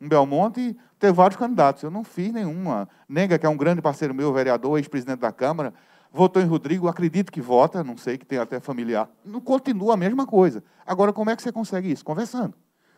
em 0.00 0.08
Belmonte, 0.08 0.76
teve 0.98 1.12
vários 1.12 1.38
candidatos. 1.38 1.82
Eu 1.82 1.90
não 1.90 2.02
fiz 2.02 2.32
nenhuma. 2.32 2.88
Nega, 3.08 3.38
que 3.38 3.44
é 3.44 3.48
um 3.48 3.56
grande 3.56 3.82
parceiro 3.82 4.14
meu, 4.14 4.32
vereador, 4.32 4.78
ex-presidente 4.78 5.20
da 5.20 5.30
Câmara, 5.30 5.74
votou 6.10 6.42
em 6.42 6.46
Rodrigo, 6.46 6.88
acredito 6.88 7.30
que 7.30 7.40
vota, 7.40 7.84
não 7.84 7.96
sei, 7.98 8.16
que 8.16 8.24
tem 8.24 8.38
até 8.38 8.58
familiar. 8.60 9.08
Não 9.22 9.40
continua 9.40 9.94
a 9.94 9.96
mesma 9.96 10.26
coisa. 10.26 10.64
Agora, 10.86 11.12
como 11.12 11.30
é 11.30 11.36
que 11.36 11.42
você 11.42 11.52
consegue 11.52 11.92
isso? 11.92 12.04
Conversando. 12.04 12.54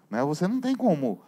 Né? 0.08 0.22
Você 0.22 0.46
não 0.46 0.60
tem 0.60 0.76
como, 0.76 1.20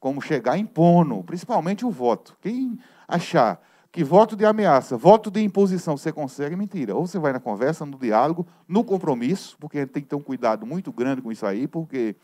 como 0.00 0.20
chegar 0.22 0.56
impondo, 0.56 1.22
principalmente 1.24 1.84
o 1.84 1.90
voto. 1.90 2.36
Quem 2.40 2.78
achar 3.06 3.60
que 3.94 4.02
voto 4.02 4.34
de 4.34 4.44
ameaça, 4.44 4.96
voto 4.96 5.30
de 5.30 5.40
imposição 5.40 5.96
você 5.96 6.10
consegue, 6.10 6.56
mentira. 6.56 6.96
Ou 6.96 7.06
você 7.06 7.16
vai 7.16 7.32
na 7.32 7.38
conversa, 7.38 7.86
no 7.86 7.96
diálogo, 7.96 8.44
no 8.66 8.82
compromisso, 8.82 9.56
porque 9.60 9.78
a 9.78 9.80
gente 9.82 9.92
tem 9.92 10.02
que 10.02 10.08
ter 10.08 10.16
um 10.16 10.20
cuidado 10.20 10.66
muito 10.66 10.90
grande 10.90 11.22
com 11.22 11.30
isso 11.30 11.46
aí, 11.46 11.68
porque 11.68 12.16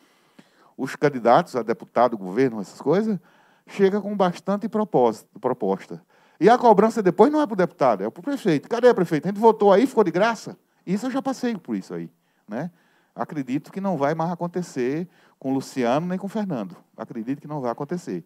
os 0.76 0.96
candidatos 0.96 1.54
a 1.54 1.62
deputado, 1.62 2.18
governo, 2.18 2.60
essas 2.60 2.80
coisas, 2.80 3.20
chegam 3.68 4.02
com 4.02 4.16
bastante 4.16 4.68
proposta. 4.68 6.04
E 6.40 6.50
a 6.50 6.58
cobrança 6.58 7.00
depois 7.04 7.30
não 7.30 7.40
é 7.40 7.46
para 7.46 7.54
o 7.54 7.56
deputado, 7.56 8.02
é 8.02 8.10
para 8.10 8.18
o 8.18 8.22
prefeito. 8.24 8.68
Cadê 8.68 8.88
o 8.88 8.94
prefeito? 8.94 9.26
A 9.26 9.30
gente 9.30 9.38
votou 9.38 9.72
aí, 9.72 9.86
ficou 9.86 10.02
de 10.02 10.10
graça? 10.10 10.58
Isso 10.84 11.06
eu 11.06 11.10
já 11.12 11.22
passei 11.22 11.56
por 11.56 11.76
isso 11.76 11.94
aí. 11.94 12.10
Né? 12.48 12.68
Acredito 13.14 13.70
que 13.70 13.80
não 13.80 13.96
vai 13.96 14.12
mais 14.12 14.32
acontecer 14.32 15.08
com 15.38 15.52
o 15.52 15.54
Luciano 15.54 16.04
nem 16.04 16.18
com 16.18 16.26
o 16.26 16.28
Fernando. 16.28 16.76
Acredito 16.96 17.40
que 17.40 17.46
não 17.46 17.60
vai 17.60 17.70
acontecer. 17.70 18.24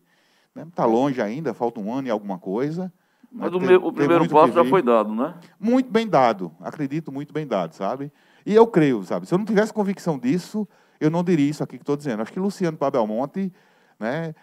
Está 0.57 0.87
né? 0.87 0.93
longe 0.95 1.21
ainda, 1.21 1.53
falta 1.53 1.79
um 1.79 1.93
ano 1.93 2.09
e 2.09 2.11
alguma 2.11 2.39
coisa. 2.39 2.91
Mas 3.35 3.53
o, 3.53 3.59
tem, 3.59 3.75
o 3.75 3.93
primeiro 3.93 4.29
passo 4.29 4.53
já 4.53 4.65
foi 4.65 4.81
dado, 4.81 5.13
né? 5.13 5.35
Muito 5.59 5.91
bem 5.91 6.07
dado, 6.07 6.53
acredito, 6.61 7.11
muito 7.11 7.35
bem 7.35 7.45
dado, 7.45 7.75
sabe? 7.75 8.13
E 8.47 8.55
eu 8.55 8.65
creio, 8.65 9.03
sabe? 9.03 9.27
Se 9.27 9.35
eu 9.35 9.39
não 9.39 9.45
tivesse 9.45 9.73
convicção 9.73 10.17
disso, 10.17 10.69
eu 11.01 11.11
não 11.11 11.25
diria 11.25 11.51
isso 11.51 11.63
aqui 11.63 11.77
que 11.77 11.83
estou 11.83 11.97
dizendo. 11.97 12.23
Acho 12.23 12.33
que 12.33 12.39
Luciano 12.39 12.77
Pabelmonte, 12.77 13.53
né? 13.99 14.35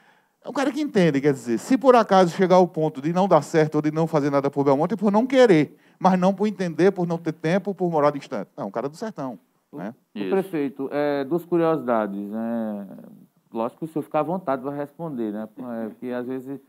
É 0.43 0.49
um 0.49 0.51
cara 0.51 0.71
que 0.71 0.81
entende, 0.81 1.21
quer 1.21 1.33
dizer, 1.33 1.59
se 1.59 1.77
por 1.77 1.95
acaso 1.95 2.35
chegar 2.35 2.55
ao 2.55 2.67
ponto 2.67 2.99
de 2.99 3.13
não 3.13 3.27
dar 3.27 3.43
certo 3.43 3.75
ou 3.75 3.81
de 3.81 3.91
não 3.91 4.07
fazer 4.07 4.31
nada 4.31 4.49
por 4.49 4.65
Belmonte, 4.65 4.95
é 4.95 4.97
por 4.97 5.11
não 5.11 5.25
querer, 5.25 5.77
mas 5.99 6.19
não 6.19 6.33
por 6.33 6.47
entender, 6.47 6.91
por 6.91 7.07
não 7.07 7.17
ter 7.17 7.31
tempo, 7.31 7.75
por 7.75 7.89
morar 7.91 8.11
distante. 8.11 8.49
Não, 8.57 8.67
um 8.67 8.71
cara 8.71 8.89
do 8.89 8.97
sertão. 8.97 9.39
Né? 9.71 9.93
O 10.15 10.29
prefeito, 10.31 10.89
é, 10.91 11.23
duas 11.23 11.45
curiosidades. 11.45 12.19
Né? 12.19 12.87
Lógico 13.53 13.79
que 13.79 13.85
o 13.85 13.87
senhor 13.87 14.03
fica 14.03 14.19
à 14.19 14.23
vontade 14.23 14.63
para 14.63 14.71
responder, 14.71 15.31
né? 15.31 15.47
É, 15.57 15.89
porque 15.89 16.07
às 16.07 16.25
vezes. 16.25 16.59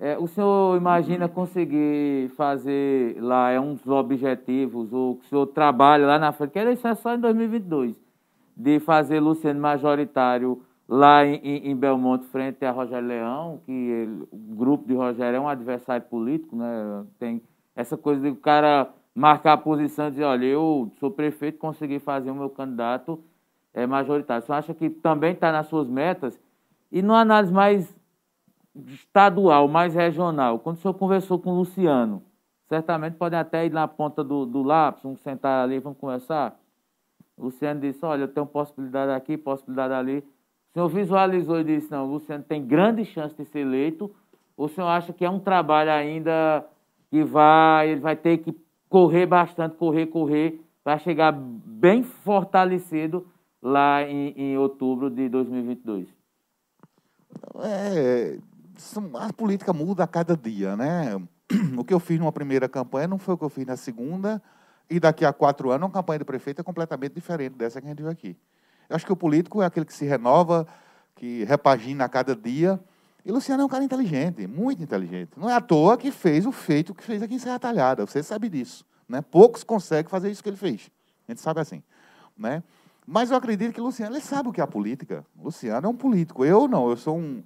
É, 0.00 0.16
o 0.16 0.28
senhor 0.28 0.76
imagina 0.76 1.28
conseguir 1.28 2.28
fazer 2.36 3.20
lá 3.20 3.50
é, 3.50 3.58
uns 3.58 3.84
objetivos, 3.84 4.92
ou 4.92 5.16
que 5.16 5.26
o 5.26 5.28
senhor 5.28 5.46
trabalha 5.48 6.06
lá 6.06 6.18
na 6.20 6.30
frente, 6.30 6.52
que 6.52 6.58
a 6.60 6.62
eleição 6.62 6.92
é 6.92 6.94
só 6.94 7.14
em 7.14 7.18
2022, 7.18 7.96
de 8.56 8.78
fazer 8.78 9.18
Luciano 9.18 9.60
majoritário 9.60 10.62
lá 10.88 11.26
em, 11.26 11.68
em, 11.68 11.76
Belmonte, 11.76 12.26
frente 12.26 12.64
a 12.64 12.70
Rogério 12.70 13.08
Leão, 13.08 13.60
que 13.66 13.72
ele, 13.72 14.22
o 14.30 14.54
grupo 14.54 14.86
de 14.86 14.94
Rogério 14.94 15.36
é 15.36 15.40
um 15.40 15.48
adversário 15.48 16.06
político, 16.06 16.54
né? 16.54 17.04
Tem 17.18 17.42
essa 17.74 17.96
coisa 17.96 18.22
de 18.22 18.28
o 18.28 18.36
cara 18.36 18.88
marcar 19.12 19.54
a 19.54 19.58
posição 19.58 20.06
e 20.06 20.10
dizer, 20.12 20.24
olha, 20.24 20.46
eu 20.46 20.92
sou 21.00 21.10
prefeito, 21.10 21.58
consegui 21.58 21.98
fazer 21.98 22.30
o 22.30 22.34
meu 22.36 22.48
candidato 22.48 23.20
é, 23.74 23.84
majoritário. 23.84 24.46
Você 24.46 24.52
acha 24.52 24.72
que 24.72 24.88
também 24.88 25.32
está 25.32 25.50
nas 25.50 25.66
suas 25.66 25.88
metas? 25.88 26.40
E 26.90 27.02
numa 27.02 27.20
análise 27.20 27.52
mais 27.52 27.97
estadual, 28.86 29.68
mais 29.68 29.94
regional, 29.94 30.58
quando 30.58 30.76
o 30.76 30.80
senhor 30.80 30.94
conversou 30.94 31.38
com 31.38 31.50
o 31.50 31.56
Luciano, 31.58 32.22
certamente 32.68 33.14
podem 33.14 33.38
até 33.38 33.66
ir 33.66 33.72
na 33.72 33.88
ponta 33.88 34.22
do, 34.22 34.44
do 34.46 34.62
lápis, 34.62 35.02
vamos 35.02 35.20
sentar 35.20 35.64
ali, 35.64 35.78
vamos 35.78 35.98
conversar. 35.98 36.58
O 37.36 37.44
Luciano 37.44 37.80
disse, 37.80 38.04
olha, 38.04 38.22
eu 38.22 38.28
tenho 38.28 38.46
possibilidade 38.46 39.12
aqui, 39.12 39.36
possibilidade 39.36 39.94
ali 39.94 40.24
o 40.68 40.72
senhor 40.72 40.88
visualizou 40.88 41.60
e 41.60 41.64
disse, 41.64 41.90
não, 41.90 42.06
o 42.06 42.12
Luciano 42.12 42.44
tem 42.44 42.64
grande 42.64 43.04
chance 43.04 43.34
de 43.34 43.44
ser 43.46 43.60
eleito, 43.60 44.14
ou 44.56 44.66
o 44.66 44.68
senhor 44.68 44.86
acha 44.88 45.12
que 45.12 45.24
é 45.24 45.30
um 45.30 45.40
trabalho 45.40 45.90
ainda 45.90 46.64
que 47.10 47.24
vai, 47.24 47.90
ele 47.90 48.00
vai 48.00 48.14
ter 48.14 48.38
que 48.38 48.54
correr 48.88 49.26
bastante, 49.26 49.76
correr, 49.76 50.06
correr, 50.06 50.60
para 50.84 50.98
chegar 50.98 51.32
bem 51.32 52.02
fortalecido 52.02 53.26
lá 53.62 54.02
em, 54.02 54.28
em 54.36 54.58
outubro 54.58 55.10
de 55.10 55.28
2022? 55.28 56.06
É, 57.60 58.38
a 59.18 59.32
política 59.32 59.72
muda 59.72 60.04
a 60.04 60.06
cada 60.06 60.36
dia, 60.36 60.76
né? 60.76 61.16
O 61.76 61.84
que 61.84 61.94
eu 61.94 62.00
fiz 62.00 62.18
numa 62.18 62.32
primeira 62.32 62.68
campanha 62.68 63.08
não 63.08 63.18
foi 63.18 63.34
o 63.34 63.38
que 63.38 63.44
eu 63.44 63.48
fiz 63.48 63.66
na 63.66 63.76
segunda, 63.76 64.42
e 64.90 64.98
daqui 64.98 65.24
a 65.24 65.32
quatro 65.32 65.70
anos, 65.70 65.86
uma 65.86 65.92
campanha 65.92 66.18
de 66.18 66.24
prefeito 66.24 66.60
é 66.60 66.64
completamente 66.64 67.14
diferente 67.14 67.54
dessa 67.54 67.80
que 67.80 67.86
a 67.86 67.90
gente 67.90 68.02
viu 68.02 68.10
aqui. 68.10 68.36
Eu 68.88 68.96
acho 68.96 69.04
que 69.04 69.12
o 69.12 69.16
político 69.16 69.62
é 69.62 69.66
aquele 69.66 69.84
que 69.84 69.92
se 69.92 70.06
renova, 70.06 70.66
que 71.14 71.44
repagina 71.44 72.04
a 72.04 72.08
cada 72.08 72.34
dia. 72.34 72.80
E 73.24 73.30
Luciano 73.30 73.62
é 73.62 73.66
um 73.66 73.68
cara 73.68 73.84
inteligente, 73.84 74.46
muito 74.46 74.82
inteligente. 74.82 75.32
Não 75.36 75.50
é 75.50 75.54
à 75.54 75.60
toa 75.60 75.98
que 75.98 76.10
fez 76.10 76.46
o 76.46 76.52
feito 76.52 76.94
que 76.94 77.04
fez 77.04 77.22
aqui 77.22 77.34
em 77.34 77.38
Serra 77.38 77.58
Talhada. 77.58 78.06
Você 78.06 78.22
sabe 78.22 78.48
disso. 78.48 78.86
Né? 79.06 79.20
Poucos 79.20 79.62
conseguem 79.62 80.08
fazer 80.08 80.30
isso 80.30 80.42
que 80.42 80.48
ele 80.48 80.56
fez. 80.56 80.90
A 81.26 81.32
gente 81.32 81.40
sabe 81.42 81.60
assim. 81.60 81.82
Né? 82.36 82.62
Mas 83.06 83.30
eu 83.30 83.36
acredito 83.36 83.74
que 83.74 83.80
Luciano 83.80 84.14
ele 84.14 84.22
sabe 84.22 84.48
o 84.48 84.52
que 84.52 84.60
é 84.60 84.64
a 84.64 84.66
política. 84.66 85.24
Luciano 85.36 85.86
é 85.86 85.90
um 85.90 85.96
político. 85.96 86.44
Eu 86.44 86.66
não, 86.66 86.88
eu 86.88 86.96
sou 86.96 87.18
um. 87.18 87.42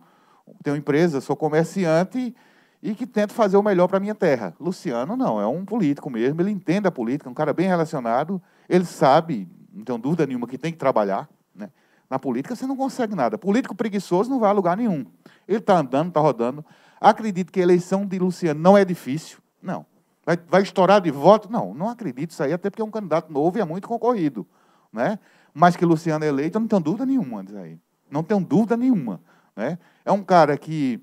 Tenho 0.62 0.76
empresa, 0.76 1.20
sou 1.20 1.36
comerciante 1.36 2.34
e 2.82 2.94
que 2.94 3.07
tento 3.07 3.32
fazer 3.32 3.57
o 3.57 3.62
melhor 3.62 3.88
para 3.88 4.00
minha 4.00 4.14
terra. 4.14 4.55
Luciano 4.59 5.16
não, 5.16 5.40
é 5.40 5.46
um 5.46 5.64
político 5.64 6.11
mesmo, 6.11 6.40
ele 6.40 6.50
entende 6.50 6.86
a 6.88 6.90
política, 6.90 7.28
é 7.28 7.30
um 7.30 7.34
cara 7.34 7.53
bem 7.53 7.68
relacionado, 7.68 8.42
ele 8.68 8.84
sabe 8.84 9.48
não 9.72 9.84
tenho 9.84 9.98
dúvida 9.98 10.26
nenhuma 10.26 10.46
que 10.46 10.59
tem 10.59 10.70
que 10.70 10.78
trabalhar. 10.78 11.28
Né? 11.55 11.70
Na 12.09 12.18
política 12.18 12.55
você 12.55 12.66
não 12.66 12.76
consegue 12.76 13.14
nada. 13.14 13.38
Político 13.38 13.74
preguiçoso 13.74 14.28
não 14.28 14.38
vai 14.38 14.50
a 14.50 14.53
lugar 14.53 14.76
nenhum. 14.76 15.07
Ele 15.48 15.59
está 15.59 15.78
andando, 15.78 16.09
está 16.09 16.20
rodando. 16.20 16.64
Acredito 17.00 17.50
que 17.50 17.61
a 17.61 17.62
eleição 17.62 18.07
de 18.07 18.18
Luciano 18.18 18.61
não 18.61 18.76
é 18.76 18.84
difícil. 18.84 19.38
Não. 19.62 19.86
Vai, 20.24 20.38
vai 20.48 20.62
estourar 20.62 21.00
de 21.00 21.11
voto? 21.11 21.50
Não, 21.50 21.74
não 21.74 21.88
acredito 21.88 22.30
isso 22.30 22.42
aí, 22.42 22.53
até 22.53 22.70
porque 22.70 22.82
é 22.82 22.84
um 22.84 22.90
candidato 22.90 23.32
novo 23.32 23.59
e 23.59 23.61
é 23.61 23.64
muito 23.64 23.88
concorrido. 23.88 24.46
Né? 24.92 25.18
Mas 25.53 25.74
que 25.74 25.84
Luciano 25.84 26.24
é 26.24 26.28
eleito, 26.28 26.59
eu 26.59 26.61
não 26.61 26.68
tenho 26.68 26.82
dúvida 26.82 27.07
nenhuma 27.07 27.42
disso 27.42 27.59
aí. 27.59 27.78
Não 28.11 28.22
tenho 28.22 28.40
dúvida 28.40 28.76
nenhuma. 28.76 29.20
Né? 29.57 29.78
É 30.05 30.12
um 30.12 30.22
cara 30.22 30.57
que 30.57 31.00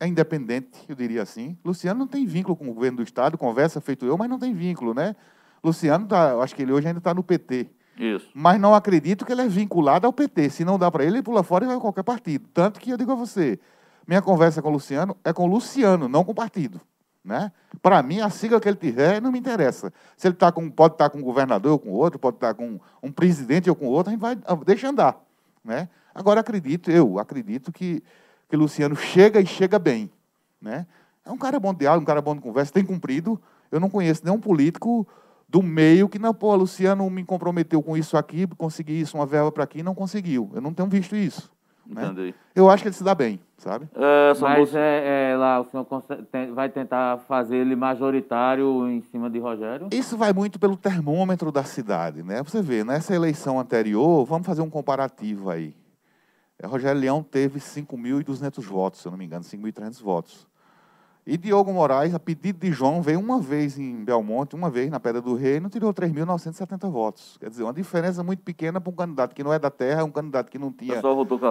é 0.00 0.06
independente, 0.06 0.68
eu 0.88 0.94
diria 0.94 1.22
assim. 1.22 1.56
Luciano 1.64 1.98
não 1.98 2.06
tem 2.06 2.26
vínculo 2.26 2.56
com 2.56 2.68
o 2.68 2.74
governo 2.74 2.98
do 2.98 3.02
Estado, 3.02 3.36
conversa 3.36 3.80
feito 3.80 4.06
eu, 4.06 4.16
mas 4.16 4.28
não 4.28 4.38
tem 4.38 4.54
vínculo, 4.54 4.94
né? 4.94 5.16
Luciano, 5.62 6.06
tá, 6.06 6.36
acho 6.40 6.54
que 6.54 6.62
ele 6.62 6.72
hoje 6.72 6.86
ainda 6.86 6.98
está 6.98 7.12
no 7.12 7.22
PT. 7.22 7.68
Isso. 7.98 8.30
Mas 8.32 8.60
não 8.60 8.74
acredito 8.74 9.26
que 9.26 9.32
ele 9.32 9.42
é 9.42 9.48
vinculado 9.48 10.06
ao 10.06 10.12
PT. 10.12 10.50
Se 10.50 10.64
não 10.64 10.78
dá 10.78 10.90
para 10.90 11.04
ele, 11.04 11.16
ele 11.16 11.22
pula 11.22 11.42
fora 11.42 11.64
e 11.64 11.66
vai 11.66 11.76
a 11.76 11.80
qualquer 11.80 12.04
partido. 12.04 12.48
Tanto 12.54 12.78
que 12.78 12.90
eu 12.90 12.96
digo 12.96 13.10
a 13.10 13.16
você, 13.16 13.58
minha 14.06 14.22
conversa 14.22 14.62
com 14.62 14.68
o 14.68 14.72
Luciano 14.72 15.16
é 15.24 15.32
com 15.32 15.44
o 15.44 15.46
Luciano, 15.46 16.08
não 16.08 16.22
com 16.22 16.30
o 16.30 16.34
partido. 16.34 16.80
Né? 17.24 17.52
Para 17.82 18.02
mim, 18.02 18.20
a 18.20 18.30
sigla 18.30 18.60
que 18.60 18.68
ele 18.68 18.76
tiver 18.76 19.20
não 19.20 19.32
me 19.32 19.38
interessa. 19.38 19.92
Se 20.16 20.28
ele 20.28 20.36
tá 20.36 20.52
com, 20.52 20.70
pode 20.70 20.94
estar 20.94 21.06
tá 21.06 21.10
com 21.10 21.18
um 21.18 21.22
governador 21.22 21.72
ou 21.72 21.78
com 21.78 21.90
outro, 21.90 22.18
pode 22.18 22.36
estar 22.36 22.48
tá 22.48 22.54
com 22.54 22.78
um 23.02 23.10
presidente 23.10 23.68
ou 23.68 23.76
com 23.76 23.86
outro, 23.86 24.10
a 24.10 24.12
gente 24.12 24.20
vai, 24.20 24.36
deixa 24.64 24.88
andar. 24.88 25.20
Né? 25.64 25.88
Agora, 26.18 26.40
acredito, 26.40 26.90
eu 26.90 27.16
acredito 27.20 27.70
que, 27.70 28.02
que 28.48 28.56
Luciano 28.56 28.96
chega 28.96 29.40
e 29.40 29.46
chega 29.46 29.78
bem. 29.78 30.10
Né? 30.60 30.84
É 31.24 31.30
um 31.30 31.38
cara 31.38 31.60
bom 31.60 31.72
de 31.72 31.78
diálogo, 31.78 32.02
um 32.02 32.06
cara 32.06 32.20
bom 32.20 32.34
de 32.34 32.40
conversa, 32.40 32.72
tem 32.72 32.84
cumprido. 32.84 33.40
Eu 33.70 33.78
não 33.78 33.88
conheço 33.88 34.24
nenhum 34.24 34.40
político 34.40 35.06
do 35.48 35.62
meio 35.62 36.08
que, 36.08 36.18
não, 36.18 36.34
pô, 36.34 36.56
Luciano 36.56 37.08
me 37.08 37.22
comprometeu 37.22 37.80
com 37.80 37.96
isso 37.96 38.16
aqui, 38.16 38.48
consegui 38.48 39.00
isso, 39.00 39.16
uma 39.16 39.26
verba 39.26 39.52
para 39.52 39.62
aqui, 39.62 39.80
não 39.80 39.94
conseguiu. 39.94 40.50
Eu 40.52 40.60
não 40.60 40.74
tenho 40.74 40.88
visto 40.88 41.14
isso. 41.14 41.52
Né? 41.86 42.34
Eu 42.52 42.68
acho 42.68 42.82
que 42.82 42.88
ele 42.88 42.96
se 42.96 43.04
dá 43.04 43.14
bem, 43.14 43.38
sabe? 43.58 43.88
É, 43.94 44.32
Mas 44.40 44.74
é, 44.74 45.30
é, 45.30 45.36
lá 45.36 45.60
o 45.60 45.64
senhor 45.66 45.86
vai 46.52 46.68
tentar 46.68 47.18
fazer 47.28 47.58
ele 47.58 47.76
majoritário 47.76 48.88
em 48.88 49.00
cima 49.02 49.30
de 49.30 49.38
Rogério? 49.38 49.88
Isso 49.92 50.16
vai 50.16 50.32
muito 50.32 50.58
pelo 50.58 50.76
termômetro 50.76 51.52
da 51.52 51.62
cidade, 51.62 52.24
né? 52.24 52.42
Você 52.42 52.60
vê, 52.60 52.82
nessa 52.82 53.14
eleição 53.14 53.60
anterior, 53.60 54.24
vamos 54.26 54.46
fazer 54.46 54.62
um 54.62 54.68
comparativo 54.68 55.48
aí. 55.48 55.72
É, 56.58 56.66
Rogério 56.66 57.00
Leão 57.00 57.22
teve 57.22 57.60
5.200 57.60 58.62
votos, 58.62 59.00
se 59.00 59.06
eu 59.06 59.12
não 59.12 59.18
me 59.18 59.24
engano, 59.24 59.44
5.300 59.44 60.02
votos. 60.02 60.48
E 61.30 61.36
Diogo 61.36 61.70
Moraes, 61.72 62.14
a 62.14 62.18
pedido 62.18 62.58
de 62.58 62.72
João, 62.72 63.02
veio 63.02 63.20
uma 63.20 63.38
vez 63.38 63.78
em 63.78 64.02
Belmonte, 64.02 64.56
uma 64.56 64.70
vez 64.70 64.90
na 64.90 64.98
Pedra 64.98 65.20
do 65.20 65.34
Rei, 65.34 65.58
e 65.58 65.68
tirou 65.68 65.92
3.970 65.92 66.90
votos. 66.90 67.36
Quer 67.38 67.50
dizer, 67.50 67.64
uma 67.64 67.72
diferença 67.72 68.22
muito 68.22 68.42
pequena 68.42 68.80
para 68.80 68.90
um 68.90 68.96
candidato 68.96 69.34
que 69.34 69.44
não 69.44 69.52
é 69.52 69.58
da 69.58 69.70
terra, 69.70 70.04
um 70.04 70.10
candidato 70.10 70.50
que 70.50 70.58
não 70.58 70.72
tinha 70.72 70.94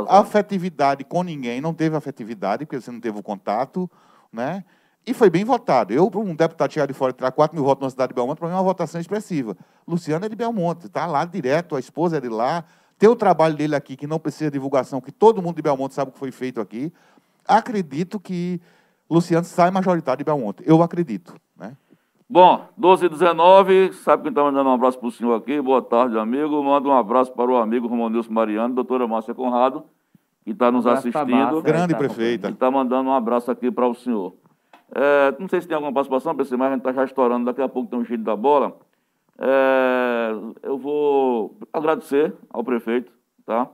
afetividade 0.09 1.03
com 1.03 1.21
ninguém, 1.21 1.61
não 1.61 1.75
teve 1.75 1.95
afetividade, 1.95 2.65
porque 2.65 2.81
você 2.81 2.89
não 2.89 2.99
teve 2.99 3.19
o 3.19 3.21
contato, 3.21 3.87
né? 4.33 4.65
E 5.05 5.13
foi 5.13 5.29
bem 5.29 5.45
votado. 5.45 5.93
Eu, 5.93 6.09
para 6.09 6.21
um 6.21 6.35
deputado 6.35 6.73
chegar 6.73 6.87
de 6.87 6.93
fora 6.93 7.11
e 7.11 7.13
tirar 7.13 7.31
4 7.31 7.55
mil 7.55 7.63
votos 7.63 7.83
na 7.83 7.89
cidade 7.91 8.09
de 8.09 8.15
Belmonte, 8.15 8.39
para 8.39 8.47
mim 8.47 8.55
é 8.55 8.57
uma 8.57 8.63
votação 8.63 8.99
expressiva. 8.99 9.55
Luciano 9.87 10.25
é 10.25 10.29
de 10.29 10.35
Belmonte, 10.35 10.87
está 10.87 11.05
lá 11.05 11.23
direto, 11.23 11.75
a 11.75 11.79
esposa 11.79 12.17
é 12.17 12.19
de 12.19 12.29
lá, 12.29 12.65
tem 12.97 13.09
o 13.09 13.15
trabalho 13.15 13.55
dele 13.55 13.75
aqui, 13.75 13.95
que 13.95 14.07
não 14.07 14.19
precisa 14.19 14.49
de 14.49 14.53
divulgação, 14.53 14.99
que 14.99 15.11
todo 15.11 15.41
mundo 15.41 15.55
de 15.55 15.61
Belmonte 15.61 15.93
sabe 15.93 16.09
o 16.09 16.13
que 16.13 16.19
foi 16.19 16.31
feito 16.31 16.59
aqui. 16.59 16.91
Acredito 17.47 18.19
que 18.19 18.59
Luciano 19.09 19.45
sai 19.45 19.71
majoritário 19.71 20.17
de 20.17 20.23
Belmonte. 20.23 20.63
Eu 20.65 20.81
acredito. 20.81 21.35
Né? 21.55 21.75
Bom, 22.29 22.65
12 22.75 23.05
e 23.05 23.09
19, 23.09 23.93
sabe 23.93 24.23
quem 24.23 24.29
está 24.31 24.43
mandando 24.43 24.69
um 24.69 24.73
abraço 24.73 24.99
para 24.99 25.07
o 25.07 25.11
senhor 25.11 25.33
aqui? 25.35 25.61
Boa 25.61 25.81
tarde, 25.81 26.17
amigo. 26.17 26.61
Manda 26.61 26.89
um 26.89 26.97
abraço 26.97 27.31
para 27.31 27.49
o 27.49 27.55
amigo 27.55 27.87
Romanilson 27.87 28.33
Mariano, 28.33 28.73
doutora 28.73 29.07
Márcia 29.07 29.33
Conrado, 29.33 29.85
que 30.43 30.51
está 30.51 30.71
nos 30.71 30.85
assistindo. 30.85 31.29
Márcia, 31.29 31.61
Grande 31.61 31.93
tá 31.93 31.99
prefeita. 31.99 32.47
Que 32.47 32.53
está 32.55 32.69
mandando 32.69 33.09
um 33.09 33.13
abraço 33.13 33.49
aqui 33.49 33.71
para 33.71 33.87
o 33.87 33.93
senhor. 33.93 34.33
É, 34.93 35.35
não 35.39 35.47
sei 35.47 35.61
se 35.61 35.67
tem 35.67 35.75
alguma 35.75 35.93
participação, 35.93 36.35
PC, 36.35 36.57
mas 36.57 36.67
a 36.67 36.71
gente 36.71 36.79
está 36.79 36.91
já 36.91 37.05
estourando. 37.05 37.45
Daqui 37.45 37.61
a 37.61 37.69
pouco 37.69 37.89
tem 37.89 37.99
um 37.99 38.03
giro 38.03 38.23
da 38.23 38.35
bola. 38.35 38.75
É, 39.39 39.96
eu 40.63 40.77
vou 40.77 41.57
agradecer 41.71 42.35
ao 42.49 42.63
prefeito, 42.63 43.11
tá? 43.45 43.69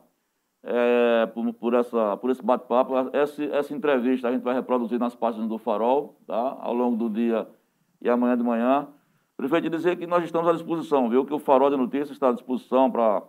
É, 0.63 1.25
por, 1.27 1.53
por, 1.53 1.73
essa, 1.73 2.17
por 2.17 2.29
esse 2.29 2.43
bate-papo. 2.43 2.93
Essa, 3.11 3.43
essa 3.43 3.73
entrevista 3.73 4.27
a 4.27 4.31
gente 4.31 4.43
vai 4.43 4.53
reproduzir 4.53 4.99
nas 4.99 5.15
páginas 5.15 5.47
do 5.47 5.57
Farol, 5.57 6.17
tá? 6.25 6.57
Ao 6.59 6.73
longo 6.73 6.95
do 6.95 7.09
dia 7.09 7.47
e 8.01 8.09
amanhã 8.09 8.37
de 8.37 8.43
manhã. 8.43 8.87
Prefeito, 9.35 9.69
dizer 9.69 9.97
que 9.97 10.07
nós 10.07 10.23
estamos 10.23 10.47
à 10.47 10.53
disposição, 10.53 11.09
viu? 11.09 11.25
Que 11.25 11.33
o 11.33 11.39
Farol 11.39 11.69
de 11.69 11.77
Notícias 11.77 12.11
está 12.11 12.29
à 12.29 12.31
disposição 12.33 12.89
para 12.89 13.23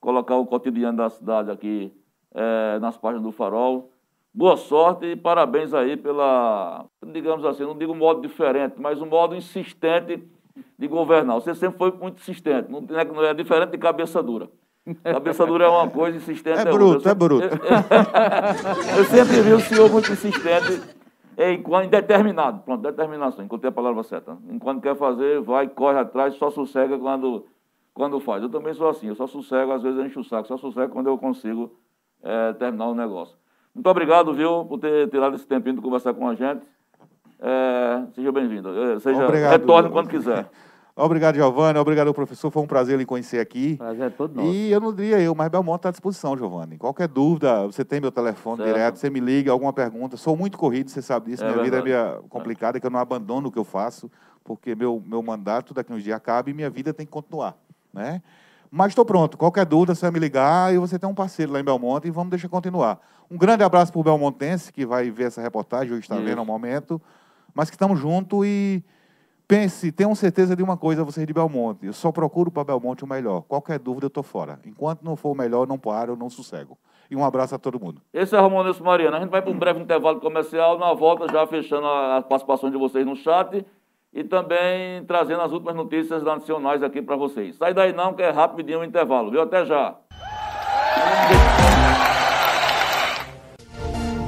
colocar 0.00 0.36
o 0.36 0.46
cotidiano 0.46 0.98
da 0.98 1.10
cidade 1.10 1.50
aqui 1.50 1.92
é, 2.34 2.78
nas 2.78 2.96
páginas 2.96 3.24
do 3.24 3.32
Farol. 3.32 3.90
Boa 4.32 4.56
sorte 4.56 5.06
e 5.06 5.16
parabéns 5.16 5.74
aí 5.74 5.96
pela, 5.96 6.86
digamos 7.12 7.44
assim, 7.44 7.64
não 7.64 7.76
digo 7.76 7.94
modo 7.94 8.20
diferente, 8.20 8.74
mas 8.78 9.00
um 9.00 9.06
modo 9.06 9.34
insistente 9.34 10.22
de 10.78 10.88
governar. 10.88 11.36
Você 11.36 11.54
sempre 11.54 11.78
foi 11.78 11.92
muito 11.92 12.20
insistente, 12.20 12.70
não 12.70 12.78
é, 12.98 13.04
não 13.04 13.24
é 13.24 13.34
diferente 13.34 13.70
de 13.70 13.78
cabeça 13.78 14.22
dura. 14.22 14.48
Cabeça 15.02 15.44
dura 15.46 15.66
é 15.66 15.68
uma 15.68 15.88
coisa, 15.88 16.16
insistente 16.16 16.58
é, 16.58 16.62
é 16.62 16.64
bruto, 16.64 16.94
outra. 16.94 17.10
É 17.10 17.14
bruto, 17.14 17.44
é 17.44 17.48
bruto. 17.48 17.68
Eu 18.96 19.04
sempre 19.04 19.40
vi 19.42 19.52
o 19.52 19.60
senhor 19.60 19.90
muito 19.90 20.10
insistente 20.10 20.80
em, 21.36 21.62
em 21.84 21.88
determinado, 21.88 22.62
pronto, 22.62 22.82
determinação, 22.82 23.44
encontrei 23.44 23.68
a 23.68 23.72
palavra 23.72 24.02
certa. 24.02 24.36
Enquanto 24.50 24.82
quer 24.82 24.96
fazer, 24.96 25.40
vai, 25.40 25.68
corre 25.68 25.98
atrás, 25.98 26.34
só 26.34 26.50
sossega 26.50 26.98
quando, 26.98 27.46
quando 27.94 28.18
faz. 28.18 28.42
Eu 28.42 28.48
também 28.48 28.74
sou 28.74 28.88
assim, 28.88 29.08
eu 29.08 29.14
só 29.14 29.26
sossego, 29.26 29.72
às 29.72 29.82
vezes 29.82 29.98
eu 29.98 30.06
encho 30.06 30.20
o 30.20 30.24
saco, 30.24 30.48
só 30.48 30.56
sossego 30.56 30.92
quando 30.92 31.06
eu 31.06 31.18
consigo 31.18 31.70
é, 32.22 32.52
terminar 32.54 32.88
o 32.88 32.94
negócio. 32.94 33.36
Muito 33.74 33.88
obrigado, 33.88 34.32
viu, 34.32 34.64
por 34.64 34.80
ter 34.80 35.08
tirado 35.08 35.36
esse 35.36 35.46
tempinho 35.46 35.76
de 35.76 35.82
conversar 35.82 36.12
com 36.14 36.26
a 36.26 36.34
gente. 36.34 36.62
É, 37.40 38.02
seja 38.14 38.32
bem-vindo. 38.32 38.68
É, 38.68 39.00
seja, 39.00 39.24
Obrigado, 39.24 39.52
retorne 39.52 39.90
quando 39.90 40.08
quiser. 40.08 40.48
Obrigado, 41.00 41.36
Giovanni. 41.36 41.78
Obrigado, 41.78 42.12
professor. 42.12 42.50
Foi 42.50 42.60
um 42.60 42.66
prazer 42.66 42.98
lhe 42.98 43.06
conhecer 43.06 43.38
aqui. 43.38 43.76
Prazer 43.76 44.06
é 44.06 44.10
todo 44.10 44.34
nosso. 44.34 44.48
E 44.48 44.72
eu 44.72 44.80
não 44.80 44.92
diria 44.92 45.20
eu, 45.20 45.32
mas 45.32 45.48
Belmonte 45.48 45.76
está 45.78 45.90
à 45.90 45.92
disposição, 45.92 46.36
Giovanni. 46.36 46.76
Qualquer 46.76 47.06
dúvida, 47.06 47.64
você 47.66 47.84
tem 47.84 48.00
meu 48.00 48.10
telefone 48.10 48.56
certo. 48.56 48.68
direto, 48.68 48.96
você 48.96 49.08
me 49.08 49.20
liga, 49.20 49.52
alguma 49.52 49.72
pergunta. 49.72 50.16
Sou 50.16 50.36
muito 50.36 50.58
corrido, 50.58 50.90
você 50.90 51.00
sabe 51.00 51.30
disso. 51.30 51.44
É 51.44 51.46
minha 51.46 51.62
verdade. 51.62 51.84
vida 51.84 51.96
é 51.96 52.04
meio 52.04 52.22
complicada, 52.24 52.80
que 52.80 52.86
eu 52.86 52.90
não 52.90 52.98
abandono 52.98 53.46
o 53.48 53.52
que 53.52 53.58
eu 53.58 53.64
faço, 53.64 54.10
porque 54.42 54.74
meu, 54.74 55.00
meu 55.06 55.22
mandato 55.22 55.72
daqui 55.72 55.92
a 55.92 55.94
uns 55.94 56.02
dias 56.02 56.16
acaba 56.16 56.50
e 56.50 56.52
minha 56.52 56.68
vida 56.68 56.92
tem 56.92 57.06
que 57.06 57.12
continuar. 57.12 57.56
Né? 57.92 58.20
Mas 58.68 58.88
estou 58.88 59.04
pronto. 59.04 59.38
Qualquer 59.38 59.64
dúvida, 59.64 59.94
você 59.94 60.02
vai 60.02 60.10
me 60.10 60.18
ligar 60.18 60.74
e 60.74 60.78
você 60.78 60.98
tem 60.98 61.08
um 61.08 61.14
parceiro 61.14 61.52
lá 61.52 61.60
em 61.60 61.64
Belmonte 61.64 62.08
e 62.08 62.10
vamos 62.10 62.30
deixar 62.30 62.48
continuar. 62.48 62.98
Um 63.30 63.38
grande 63.38 63.62
abraço 63.62 63.92
para 63.92 64.00
o 64.00 64.04
Belmontense, 64.04 64.72
que 64.72 64.84
vai 64.84 65.10
ver 65.10 65.28
essa 65.28 65.40
reportagem, 65.40 65.92
hoje 65.92 66.02
está 66.02 66.16
Isso. 66.16 66.24
vendo 66.24 66.38
ao 66.38 66.44
momento, 66.44 67.00
mas 67.58 67.68
que 67.68 67.74
estamos 67.74 67.98
juntos 67.98 68.46
e 68.46 68.84
Pense, 69.48 69.90
tenham 69.90 70.14
certeza 70.14 70.54
de 70.54 70.62
uma 70.62 70.76
coisa, 70.76 71.02
vocês 71.02 71.26
de 71.26 71.32
Belmonte. 71.32 71.86
Eu 71.86 71.94
só 71.94 72.12
procuro 72.12 72.50
para 72.50 72.64
Belmonte 72.64 73.02
o 73.02 73.06
melhor. 73.06 73.40
Qualquer 73.48 73.78
dúvida, 73.78 74.04
eu 74.04 74.08
estou 74.08 74.22
fora. 74.22 74.60
Enquanto 74.66 75.02
não 75.02 75.16
for 75.16 75.30
o 75.30 75.34
melhor, 75.34 75.62
eu 75.62 75.66
não 75.66 75.78
paro, 75.78 76.12
eu 76.12 76.16
não 76.16 76.28
sossego. 76.28 76.76
E 77.10 77.16
um 77.16 77.24
abraço 77.24 77.54
a 77.54 77.58
todo 77.58 77.80
mundo. 77.80 78.02
Esse 78.12 78.36
é 78.36 78.38
Romanilson 78.38 78.84
Mariano. 78.84 79.16
A 79.16 79.20
gente 79.20 79.30
vai 79.30 79.40
para 79.40 79.50
um 79.50 79.58
breve 79.58 79.80
intervalo 79.80 80.20
comercial. 80.20 80.78
Na 80.78 80.92
volta, 80.92 81.32
já 81.32 81.46
fechando 81.46 81.86
a 81.86 82.20
participação 82.20 82.70
de 82.70 82.76
vocês 82.76 83.06
no 83.06 83.16
chat 83.16 83.64
e 84.12 84.22
também 84.22 85.02
trazendo 85.06 85.40
as 85.40 85.50
últimas 85.50 85.74
notícias 85.74 86.22
nacionais 86.22 86.82
aqui 86.82 87.00
para 87.00 87.16
vocês. 87.16 87.56
Sai 87.56 87.72
daí 87.72 87.94
não, 87.94 88.12
que 88.12 88.22
é 88.22 88.28
rapidinho 88.28 88.80
o 88.80 88.84
intervalo, 88.84 89.30
viu? 89.30 89.40
Até 89.40 89.64
já. 89.64 89.96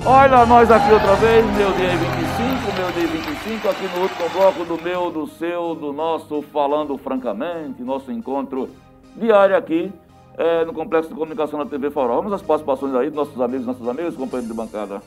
Olha 0.04 0.46
nós 0.46 0.70
aqui 0.70 0.92
outra 0.92 1.14
vez, 1.16 1.44
meu 1.56 1.72
dia 1.72 1.90
25, 1.90 2.74
meu 2.74 2.92
dia 2.92 3.06
25, 3.06 3.68
aqui 3.68 3.88
no 3.94 4.02
último 4.02 4.28
bloco 4.30 4.64
do 4.64 4.82
meu, 4.82 5.10
do 5.10 5.26
seu, 5.26 5.74
do 5.74 5.92
nosso 5.92 6.40
Falando 6.42 6.96
Francamente, 6.96 7.82
nosso 7.82 8.10
encontro 8.10 8.70
diário 9.14 9.54
aqui 9.54 9.92
é, 10.38 10.64
no 10.64 10.72
Complexo 10.72 11.10
de 11.10 11.14
Comunicação 11.14 11.58
da 11.58 11.66
TV 11.66 11.90
Farol. 11.90 12.16
Vamos 12.16 12.32
às 12.32 12.40
participações 12.40 12.94
aí 12.94 13.08
dos 13.08 13.16
nossos 13.16 13.40
amigos, 13.40 13.66
nossos 13.66 13.86
amigos, 13.86 14.16
companheiros 14.16 14.48
de 14.48 14.56
bancada. 14.56 15.02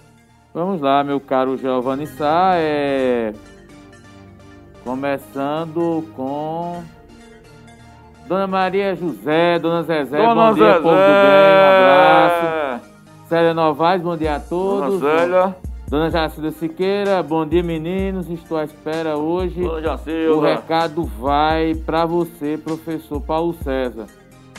Vamos 0.54 0.80
lá, 0.80 1.04
meu 1.04 1.20
caro 1.20 1.58
Giovanni 1.58 2.06
Sá, 2.06 2.52
é... 2.56 3.34
começando 4.84 6.04
com 6.16 6.84
Dona 8.28 8.46
Maria 8.46 8.96
José, 8.96 9.58
Dona 9.58 9.82
Zezé, 9.82 10.18
Dona 10.18 10.36
bom 10.36 10.54
dia, 10.54 10.66
Zezé. 10.66 10.80
povo 10.80 10.96
do 10.96 11.02
bem, 11.02 11.02
um 11.02 11.82
abraço. 11.82 12.73
Célia 13.34 13.52
Novaes, 13.52 14.00
bom 14.00 14.16
dia 14.16 14.36
a 14.36 14.40
todos. 14.40 15.00
Dona 15.00 15.18
Célia. 15.18 15.56
Dona 15.88 16.12
Jacilda 16.12 16.52
Siqueira, 16.52 17.24
bom 17.24 17.44
dia 17.48 17.64
meninos, 17.64 18.30
estou 18.30 18.60
à 18.60 18.64
espera 18.64 19.18
hoje. 19.18 19.60
Dona 19.60 19.82
Jacilda. 19.82 20.36
O 20.36 20.40
recado 20.40 21.04
vai 21.20 21.74
para 21.74 22.06
você, 22.06 22.60
professor 22.64 23.20
Paulo 23.20 23.56
César. 23.64 24.06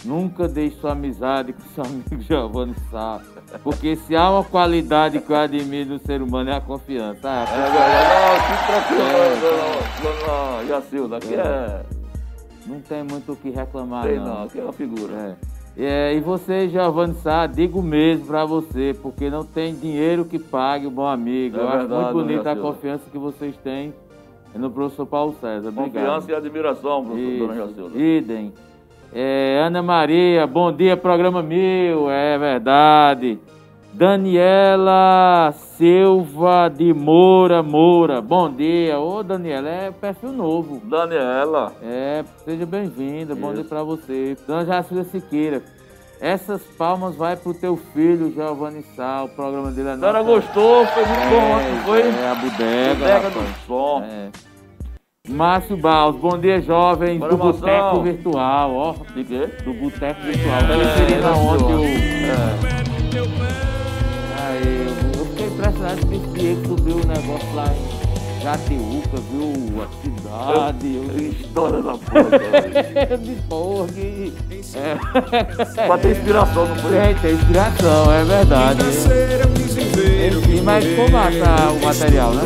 Nunca 0.05 0.49
deixe 0.49 0.75
sua 0.81 0.91
amizade 0.91 1.53
com 1.53 1.63
seu 1.73 1.85
amigo 1.85 2.19
Giovanni 2.21 2.75
Sá. 2.91 3.21
Porque 3.63 3.95
se 3.95 4.17
há 4.17 4.29
uma 4.29 4.43
qualidade 4.43 5.21
que 5.21 5.31
eu 5.31 5.37
admiro 5.37 5.91
no 5.91 5.99
ser 6.01 6.21
humano 6.21 6.51
é 6.51 6.57
a 6.57 6.61
confiança. 6.61 7.21
Ah, 7.23 7.45
é 7.45 8.41
que 8.41 8.67
tranquilo, 8.67 9.09
é. 9.09 10.03
dona, 10.03 10.67
Jacilda, 10.67 11.17
aqui 11.19 11.35
é. 11.37 11.39
é. 11.39 11.83
Não 12.67 12.81
tem 12.81 13.05
muito 13.05 13.35
o 13.35 13.37
que 13.37 13.51
reclamar, 13.51 14.03
tem 14.03 14.17
não. 14.17 14.25
não, 14.25 14.43
aqui 14.43 14.59
é 14.59 14.65
uma 14.65 14.73
figura. 14.73 15.15
É. 15.15 15.54
É, 15.77 16.15
e 16.15 16.21
você, 16.21 16.69
Giovanni 16.69 17.15
Sá, 17.15 17.47
digo 17.47 17.83
mesmo 17.83 18.27
para 18.27 18.45
você, 18.45 18.95
porque 19.03 19.29
não 19.29 19.45
tem 19.45 19.75
dinheiro 19.75 20.25
que 20.25 20.39
pague 20.39 20.87
o 20.87 20.91
bom 20.91 21.07
amigo. 21.07 21.57
É 21.57 21.61
Eu 21.61 21.67
verdade, 21.69 21.93
acho 21.93 22.03
muito 22.03 22.13
bonita 22.13 22.53
a 22.53 22.57
confiança 22.57 23.05
que 23.11 23.19
vocês 23.19 23.57
têm 23.57 23.93
no 24.55 24.71
professor 24.71 25.05
Paulo 25.05 25.35
César. 25.41 25.69
Obrigado. 25.71 25.93
Confiança 25.93 26.31
e 26.31 26.35
admiração, 26.35 27.05
professor 27.05 27.29
Isso, 27.29 27.39
Dona 27.39 27.55
Jacilda. 27.55 27.99
Idem. 27.99 28.53
É, 29.13 29.63
Ana 29.65 29.83
Maria, 29.83 30.47
bom 30.47 30.73
dia, 30.73 30.97
programa 30.97 31.43
mil, 31.43 32.09
é 32.09 32.39
verdade. 32.39 33.39
Daniela 33.95 35.55
Silva 35.77 36.69
de 36.69 36.93
Moura 36.93 37.63
Moura, 37.63 38.21
bom 38.21 38.51
dia. 38.51 38.99
Ô, 38.99 39.23
Daniela, 39.23 39.69
é 39.69 39.91
perfil 39.93 40.33
novo. 40.33 40.83
Daniela. 40.85 41.73
É, 41.81 42.25
seja 42.45 42.67
bem-vinda, 42.67 43.37
bom 43.37 43.55
dia 43.55 43.63
pra 43.63 43.85
você. 43.85 44.37
Dona 44.49 44.65
Jacilda 44.65 45.05
Siqueira, 45.05 45.63
essas 46.21 46.61
palmas 46.77 47.15
vai 47.15 47.37
pro 47.37 47.55
teu 47.55 47.77
filho, 47.77 48.33
Giovanni 48.33 48.85
Sá, 48.97 49.23
o 49.23 49.29
programa 49.29 49.71
dele 49.71 49.91
é 49.91 49.93
A 49.93 49.97
senhora 49.97 50.23
gostou, 50.25 50.85
foi 50.87 51.07
muito 51.07 51.21
é, 51.21 51.31
bom, 51.31 51.77
não 51.77 51.85
foi? 51.85 52.01
É, 52.01 52.29
a 52.29 52.35
bodega. 52.35 52.95
Bodega 52.95 53.31
do 53.31 53.65
som. 53.65 54.03
É. 54.03 54.29
Márcio 55.29 55.77
Baus, 55.77 56.17
bom 56.17 56.37
dia, 56.37 56.61
jovens 56.61 57.21
do 57.21 57.37
Boteco 57.37 58.03
Virtual, 58.03 58.75
ó. 58.75 58.95
De 59.15 59.23
quê? 59.23 59.49
Do 59.65 59.73
Boteco 59.73 60.21
Virtual. 60.21 60.59
É, 60.59 61.23
é, 61.23 61.31
ontem 61.31 61.75
o... 61.75 61.85
É. 62.91 62.94
Impressionado 65.85 66.07
que 66.07 66.15
esse 66.15 66.27
Diego 66.29 66.67
subiu 66.67 66.97
o 66.97 67.07
negócio 67.07 67.55
lá 67.55 67.67
em 67.67 68.43
Jateuca, 68.43 69.19
viu? 69.31 69.83
A 69.83 69.89
cidade. 70.03 70.95
Eu, 70.95 71.05
eu, 71.05 71.31
história 71.31 71.83
da 71.83 71.93
porra. 71.93 73.19
de 73.19 73.35
porra. 73.49 73.89
É. 74.75 75.87
Pra 75.87 75.99
ter 75.99 76.13
inspiração, 76.13 76.67
não 76.67 76.77
foi? 76.77 76.97
É, 76.97 77.15
tem 77.21 77.35
inspiração, 77.35 78.13
é 78.13 78.25
verdade. 78.25 78.83
Enfim, 80.39 80.61
mas 80.63 80.85
ficou 80.85 81.11
massa 81.11 81.71
o 81.71 81.85
material, 81.85 82.33
né? 82.33 82.43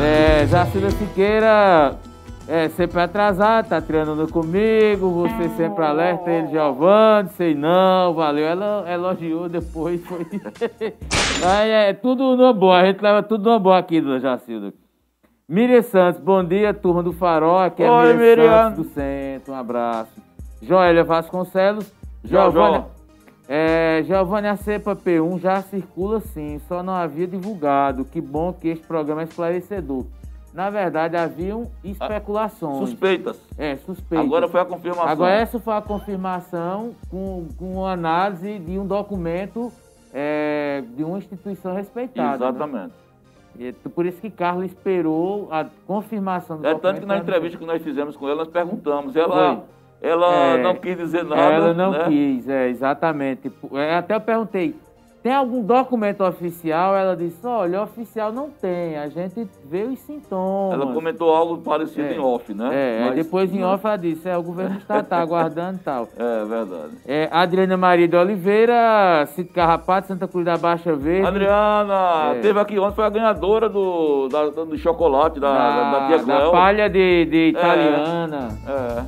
É, 0.00 0.46
Jacilda 0.46 0.90
Siqueira 0.92 1.98
é, 2.46 2.68
sempre 2.68 3.00
atrasado, 3.00 3.68
tá 3.68 3.80
treinando 3.80 4.30
comigo, 4.30 5.10
você 5.10 5.48
sempre 5.56 5.82
alerta 5.82 6.30
ele, 6.30 6.48
Giovanni, 6.48 7.30
sei 7.30 7.54
não, 7.54 8.12
valeu. 8.12 8.46
Ela 8.46 8.84
elogiou 8.92 9.48
depois, 9.48 10.04
foi. 10.04 10.26
Aí 11.42 11.70
é 11.70 11.92
tudo 11.94 12.36
no 12.36 12.52
boa, 12.52 12.80
a 12.80 12.86
gente 12.86 13.00
leva 13.00 13.22
tudo 13.22 13.50
no 13.50 13.58
boa 13.58 13.78
aqui, 13.78 14.00
dona 14.00 14.20
Jacilda. 14.20 14.74
Miriam 15.48 15.82
Santos, 15.82 16.20
bom 16.20 16.44
dia, 16.44 16.74
turma 16.74 17.02
do 17.02 17.12
Farol, 17.12 17.60
aqui 17.60 17.82
é 17.82 17.90
Oi, 17.90 18.12
Miriam, 18.14 18.18
Miriam 18.18 18.62
Santos 18.70 18.86
do 18.86 18.94
Centro, 18.94 19.52
um 19.52 19.56
abraço. 19.56 20.12
Joélia 20.60 21.04
Vasconcelos, 21.04 21.90
Giovanni. 22.22 22.84
É, 23.46 24.02
Giovanni, 24.06 24.48
a 24.48 24.56
cepa 24.56 24.96
P1 24.96 25.38
já 25.38 25.60
circula 25.60 26.20
sim, 26.20 26.58
só 26.66 26.82
não 26.82 26.94
havia 26.94 27.26
divulgado. 27.26 28.04
Que 28.04 28.20
bom 28.20 28.52
que 28.52 28.68
este 28.68 28.86
programa 28.86 29.20
é 29.20 29.24
esclarecedor. 29.24 30.06
Na 30.54 30.70
verdade, 30.70 31.16
haviam 31.16 31.68
especulações. 31.82 32.88
Suspeitas. 32.90 33.40
É, 33.58 33.74
suspeitas. 33.74 34.24
Agora 34.24 34.46
foi 34.46 34.60
a 34.60 34.64
confirmação. 34.64 35.08
Agora, 35.08 35.32
essa 35.32 35.58
foi 35.58 35.74
a 35.74 35.80
confirmação 35.80 36.94
com, 37.10 37.48
com 37.58 37.84
análise 37.84 38.60
de 38.60 38.78
um 38.78 38.86
documento 38.86 39.72
é, 40.12 40.84
de 40.96 41.02
uma 41.02 41.18
instituição 41.18 41.74
respeitada. 41.74 42.38
Né? 42.38 42.50
Exatamente. 42.50 42.94
Né? 43.56 43.74
E, 43.84 43.88
por 43.88 44.06
isso 44.06 44.20
que 44.20 44.30
Carla 44.30 44.64
esperou 44.64 45.48
a 45.50 45.66
confirmação 45.88 46.60
do 46.60 46.66
é, 46.66 46.72
documento. 46.72 46.86
É 46.86 46.92
tanto 46.92 47.00
que 47.00 47.06
na 47.06 47.18
entrevista 47.18 47.58
que 47.58 47.66
nós 47.66 47.82
fizemos 47.82 48.16
com 48.16 48.28
ela, 48.28 48.36
nós 48.36 48.48
perguntamos. 48.48 49.16
Ela, 49.16 49.64
ela 50.00 50.34
é, 50.34 50.62
não 50.62 50.76
quis 50.76 50.96
dizer 50.96 51.24
nada. 51.24 51.52
Ela 51.52 51.74
não 51.74 51.90
né? 51.90 52.04
quis, 52.06 52.48
é, 52.48 52.68
exatamente. 52.68 53.50
É, 53.72 53.96
até 53.96 54.14
eu 54.14 54.20
perguntei, 54.20 54.76
tem 55.24 55.32
algum 55.32 55.62
documento 55.62 56.22
oficial? 56.22 56.94
Ela 56.94 57.16
disse, 57.16 57.46
olha, 57.46 57.82
oficial 57.82 58.30
não 58.30 58.50
tem, 58.50 58.98
a 58.98 59.08
gente 59.08 59.48
vê 59.64 59.84
os 59.84 59.98
sintomas. 60.00 60.74
Ela 60.78 60.92
comentou 60.92 61.34
algo 61.34 61.56
parecido 61.62 62.02
é, 62.02 62.14
em 62.14 62.18
off, 62.18 62.52
né? 62.52 62.70
É, 62.70 63.04
Mas, 63.06 63.14
depois 63.14 63.54
em 63.54 63.64
off 63.64 63.86
ela 63.86 63.96
disse, 63.96 64.28
é, 64.28 64.36
o 64.36 64.42
governo 64.42 64.76
está, 64.76 65.02
tá 65.02 65.18
aguardando 65.18 65.78
e 65.78 65.82
tal. 65.82 66.08
É, 66.24 66.44
verdade. 66.44 66.92
É, 67.06 67.28
Adriana 67.30 67.76
Maria 67.76 68.06
de 68.06 68.16
Oliveira, 68.16 69.26
Cito 69.34 69.52
Carrapato, 69.52 70.08
Santa 70.08 70.28
Cruz 70.28 70.44
da 70.44 70.58
Baixa 70.58 70.94
Verde. 70.94 71.26
Adriana, 71.26 72.34
é. 72.34 72.40
teve 72.40 72.60
aqui 72.60 72.78
ontem, 72.78 72.94
foi 72.94 73.04
a 73.04 73.10
ganhadora 73.10 73.68
do, 73.68 74.28
da, 74.28 74.48
do 74.48 74.76
chocolate 74.76 75.40
da, 75.40 75.52
da, 75.52 75.90
da 75.90 76.06
Tia 76.06 76.18
Cléo. 76.24 76.46
Da 76.46 76.50
palha 76.50 76.90
de, 76.90 77.24
de 77.24 77.48
italiana. 77.48 78.58
É. 78.66 79.00
é. 79.00 79.04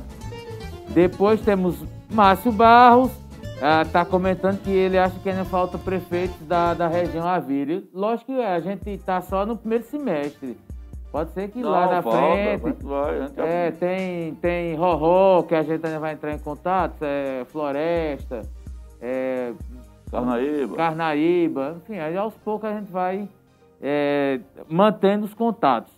Depois 0.89 1.41
temos 1.41 1.83
Márcio 2.09 2.51
Barros, 2.51 3.11
está 3.57 4.01
ah, 4.01 4.05
comentando 4.05 4.61
que 4.61 4.69
ele 4.69 4.97
acha 4.97 5.19
que 5.19 5.29
ainda 5.29 5.43
falta 5.43 5.77
prefeitos 5.77 6.39
da, 6.47 6.75
da 6.75 6.87
região 6.87 7.27
Avila. 7.27 7.81
Lógico 7.91 8.33
que 8.33 8.41
a 8.41 8.59
gente 8.59 8.89
está 8.91 9.19
só 9.21 9.45
no 9.45 9.57
primeiro 9.57 9.83
semestre. 9.83 10.57
Pode 11.11 11.31
ser 11.31 11.49
que 11.49 11.59
Não, 11.59 11.71
lá 11.71 11.89
na 11.89 12.01
falta, 12.01 12.19
frente. 12.59 12.83
Vai, 12.83 13.31
é, 13.37 13.71
tem, 13.71 14.35
tem 14.35 14.75
Roró, 14.75 15.41
que 15.43 15.55
a 15.55 15.63
gente 15.63 15.83
ainda 15.83 15.99
vai 15.99 16.13
entrar 16.13 16.33
em 16.33 16.37
contato, 16.37 17.01
é, 17.01 17.45
Floresta, 17.45 18.41
é, 19.01 19.53
Carnaíba. 20.11 20.75
Carnaíba, 20.75 21.77
enfim, 21.77 21.97
aí 21.97 22.15
aos 22.15 22.35
poucos 22.35 22.69
a 22.69 22.73
gente 22.73 22.91
vai 22.91 23.27
é, 23.81 24.39
mantendo 24.69 25.25
os 25.25 25.33
contatos. 25.33 25.96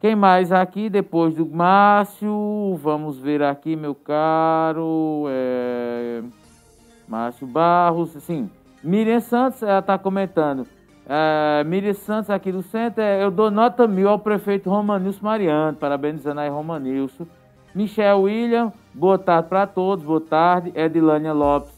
Quem 0.00 0.14
mais 0.14 0.52
aqui 0.52 0.90
depois 0.90 1.34
do 1.34 1.46
Márcio? 1.46 2.78
Vamos 2.82 3.18
ver 3.18 3.42
aqui, 3.42 3.74
meu 3.74 3.94
caro. 3.94 5.24
É... 5.28 6.22
Márcio 7.08 7.46
Barros, 7.46 8.10
sim. 8.20 8.50
Miriam 8.82 9.20
Santos, 9.20 9.62
ela 9.62 9.78
está 9.78 9.98
comentando. 9.98 10.66
É, 11.08 11.62
Miriam 11.64 11.94
Santos 11.94 12.30
aqui 12.30 12.50
do 12.50 12.62
centro, 12.62 13.00
é, 13.00 13.22
eu 13.22 13.30
dou 13.30 13.48
nota 13.48 13.86
mil 13.86 14.08
ao 14.08 14.18
prefeito 14.18 14.68
Romanilson 14.68 15.24
Mariano, 15.24 15.76
parabenizando 15.76 16.40
aí 16.40 16.48
Romanilson. 16.48 17.26
Michel 17.74 18.22
William, 18.22 18.72
boa 18.92 19.16
tarde 19.16 19.48
para 19.48 19.66
todos, 19.66 20.04
boa 20.04 20.20
tarde. 20.20 20.72
Edilânia 20.74 21.32
Lopes 21.32 21.72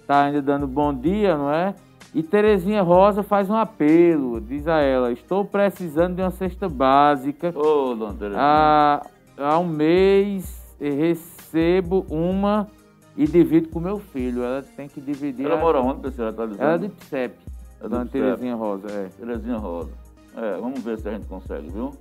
está 0.00 0.24
ainda 0.24 0.42
dando 0.42 0.66
bom 0.66 0.92
dia, 0.92 1.36
não 1.36 1.52
é? 1.52 1.74
E 2.14 2.22
Terezinha 2.22 2.82
Rosa 2.82 3.22
faz 3.22 3.48
um 3.48 3.56
apelo, 3.56 4.40
diz 4.40 4.68
a 4.68 4.80
ela, 4.80 5.12
estou 5.12 5.44
precisando 5.46 6.16
de 6.16 6.22
uma 6.22 6.30
cesta 6.30 6.68
básica. 6.68 7.48
Ô, 7.56 7.94
dona 7.94 8.12
Terezinha. 8.12 8.42
Há, 8.42 9.06
há 9.38 9.58
um 9.58 9.66
mês 9.66 10.62
recebo 10.78 12.04
uma 12.10 12.68
e 13.16 13.26
divido 13.26 13.68
com 13.68 13.80
meu 13.80 13.98
filho. 13.98 14.42
Ela 14.42 14.62
tem 14.62 14.88
que 14.88 15.00
dividir. 15.00 15.46
Ela 15.46 15.54
a... 15.54 15.60
mora 15.60 15.80
onde, 15.80 16.02
você 16.02 16.22
está 16.22 16.44
dizendo? 16.44 16.62
Ela 16.62 16.74
é 16.74 16.78
de 16.78 16.88
Psep. 16.90 17.34
É 17.80 17.88
dona 17.88 18.06
Terezinha 18.06 18.54
Rosa, 18.56 18.86
é. 18.90 19.08
Terezinha 19.18 19.56
Rosa. 19.56 19.90
É, 20.36 20.56
vamos 20.58 20.80
ver 20.80 20.98
se 20.98 21.08
a 21.08 21.12
gente 21.12 21.26
consegue, 21.26 21.68
viu? 21.68 21.92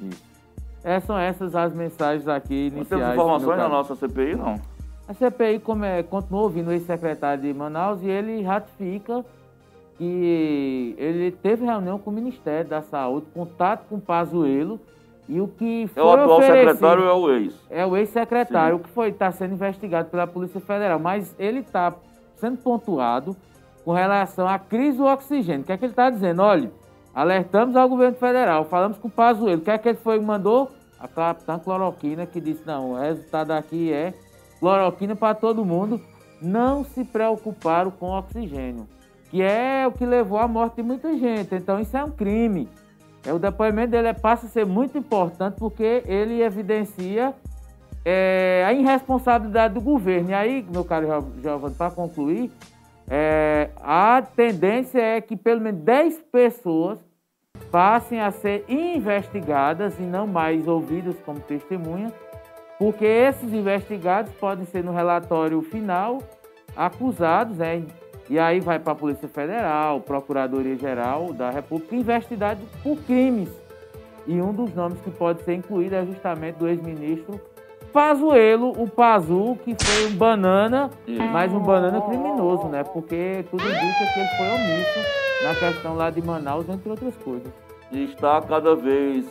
Isso. 0.00 0.30
É, 0.82 0.98
são 1.00 1.18
essas 1.18 1.54
as 1.54 1.74
mensagens 1.74 2.26
aqui 2.26 2.68
iniciais. 2.68 2.90
Não 2.90 2.98
temos 2.98 3.14
informações 3.14 3.58
na 3.58 3.68
nossa 3.68 3.94
CPI, 3.94 4.36
não? 4.36 4.54
A 5.06 5.12
CPI 5.12 5.58
como 5.58 5.84
é, 5.84 6.02
continua 6.02 6.42
ouvindo 6.42 6.68
o 6.68 6.72
ex-secretário 6.72 7.42
de 7.42 7.52
Manaus 7.52 8.02
e 8.02 8.08
ele 8.08 8.42
ratifica 8.42 9.24
que 10.00 10.94
ele 10.96 11.30
teve 11.30 11.66
reunião 11.66 11.98
com 11.98 12.08
o 12.08 12.12
Ministério 12.14 12.70
da 12.70 12.80
Saúde, 12.80 13.26
contato 13.34 13.86
com 13.86 13.96
o 13.96 14.00
Pazuello, 14.00 14.80
e 15.28 15.42
o 15.42 15.46
que 15.46 15.90
foi 15.92 16.02
É 16.02 16.06
o 16.06 16.10
atual 16.10 16.40
secretário 16.40 17.02
ou 17.02 17.08
é 17.10 17.12
o 17.12 17.36
ex? 17.36 17.54
É 17.68 17.86
o 17.86 17.96
ex-secretário, 17.98 18.76
o 18.76 18.78
que 18.80 18.88
foi 18.88 19.10
está 19.10 19.30
sendo 19.30 19.52
investigado 19.52 20.08
pela 20.08 20.26
Polícia 20.26 20.58
Federal, 20.58 20.98
mas 20.98 21.36
ele 21.38 21.58
está 21.58 21.92
sendo 22.36 22.56
pontuado 22.56 23.36
com 23.84 23.92
relação 23.92 24.48
à 24.48 24.58
crise 24.58 24.96
do 24.96 25.04
oxigênio. 25.04 25.60
O 25.60 25.64
que 25.64 25.72
é 25.72 25.76
que 25.76 25.84
ele 25.84 25.92
está 25.92 26.08
dizendo? 26.08 26.40
Olha, 26.40 26.72
alertamos 27.14 27.76
ao 27.76 27.86
governo 27.86 28.16
federal, 28.16 28.64
falamos 28.64 28.96
com 28.96 29.08
o 29.08 29.10
Pazuello, 29.10 29.60
o 29.60 29.64
que 29.64 29.70
é 29.70 29.76
que 29.76 29.86
ele 29.86 29.98
foi 29.98 30.18
mandou? 30.18 30.70
A 30.98 31.06
capitã 31.06 31.58
Cloroquina 31.58 32.24
que 32.24 32.40
disse, 32.40 32.66
não, 32.66 32.92
o 32.92 32.98
resultado 32.98 33.50
aqui 33.50 33.92
é 33.92 34.14
cloroquina 34.58 35.14
para 35.14 35.34
todo 35.34 35.62
mundo, 35.62 36.00
não 36.40 36.84
se 36.84 37.04
preocuparam 37.04 37.90
com 37.90 38.12
oxigênio 38.12 38.86
que 39.30 39.40
é 39.40 39.86
o 39.86 39.92
que 39.92 40.04
levou 40.04 40.38
à 40.38 40.48
morte 40.48 40.76
de 40.76 40.82
muita 40.82 41.16
gente. 41.16 41.54
Então 41.54 41.80
isso 41.80 41.96
é 41.96 42.04
um 42.04 42.10
crime. 42.10 42.68
É, 43.24 43.32
o 43.32 43.38
depoimento 43.38 43.92
dele 43.92 44.12
passa 44.12 44.46
a 44.46 44.48
ser 44.48 44.66
muito 44.66 44.98
importante 44.98 45.54
porque 45.58 46.02
ele 46.06 46.42
evidencia 46.42 47.34
é, 48.04 48.64
a 48.66 48.72
irresponsabilidade 48.72 49.74
do 49.74 49.80
governo. 49.80 50.30
E 50.30 50.34
aí, 50.34 50.66
meu 50.70 50.84
caro 50.84 51.32
Giovanni, 51.40 51.74
para 51.74 51.90
concluir, 51.90 52.50
é, 53.08 53.70
a 53.76 54.22
tendência 54.34 55.00
é 55.00 55.20
que 55.20 55.36
pelo 55.36 55.60
menos 55.60 55.80
10 55.82 56.22
pessoas 56.32 56.98
passem 57.70 58.20
a 58.20 58.30
ser 58.30 58.64
investigadas 58.68 59.98
e 59.98 60.02
não 60.02 60.26
mais 60.26 60.66
ouvidas 60.66 61.16
como 61.24 61.38
testemunhas, 61.40 62.12
porque 62.78 63.04
esses 63.04 63.52
investigados 63.52 64.32
podem 64.34 64.64
ser 64.64 64.82
no 64.82 64.92
relatório 64.92 65.60
final 65.62 66.18
acusados, 66.74 67.58
né, 67.58 67.84
e 68.30 68.38
aí 68.38 68.60
vai 68.60 68.78
para 68.78 68.92
a 68.92 68.96
Polícia 68.96 69.28
Federal, 69.28 70.00
Procuradoria-Geral 70.00 71.32
da 71.32 71.50
República, 71.50 71.96
investigado 71.96 72.60
por 72.80 72.96
crimes. 72.98 73.50
E 74.24 74.40
um 74.40 74.52
dos 74.52 74.72
nomes 74.72 75.00
que 75.00 75.10
pode 75.10 75.42
ser 75.42 75.54
incluído 75.54 75.96
é 75.96 76.06
justamente 76.06 76.54
do 76.54 76.68
ex-ministro 76.68 77.40
Pazuello, 77.92 78.70
o 78.80 78.88
Pazu, 78.88 79.58
que 79.64 79.74
foi 79.74 80.06
um 80.06 80.16
banana, 80.16 80.90
mas 81.32 81.52
um 81.52 81.58
banana 81.58 82.00
criminoso, 82.02 82.68
né? 82.68 82.84
Porque 82.84 83.44
tudo 83.50 83.64
indica 83.64 84.12
que 84.14 84.20
ele 84.20 84.28
foi 84.36 84.46
omisso 84.46 85.00
na 85.42 85.54
questão 85.56 85.96
lá 85.96 86.08
de 86.08 86.22
Manaus, 86.22 86.68
entre 86.68 86.88
outras 86.88 87.16
coisas. 87.16 87.52
E 87.90 88.04
está 88.04 88.40
cada 88.42 88.76
vez, 88.76 89.26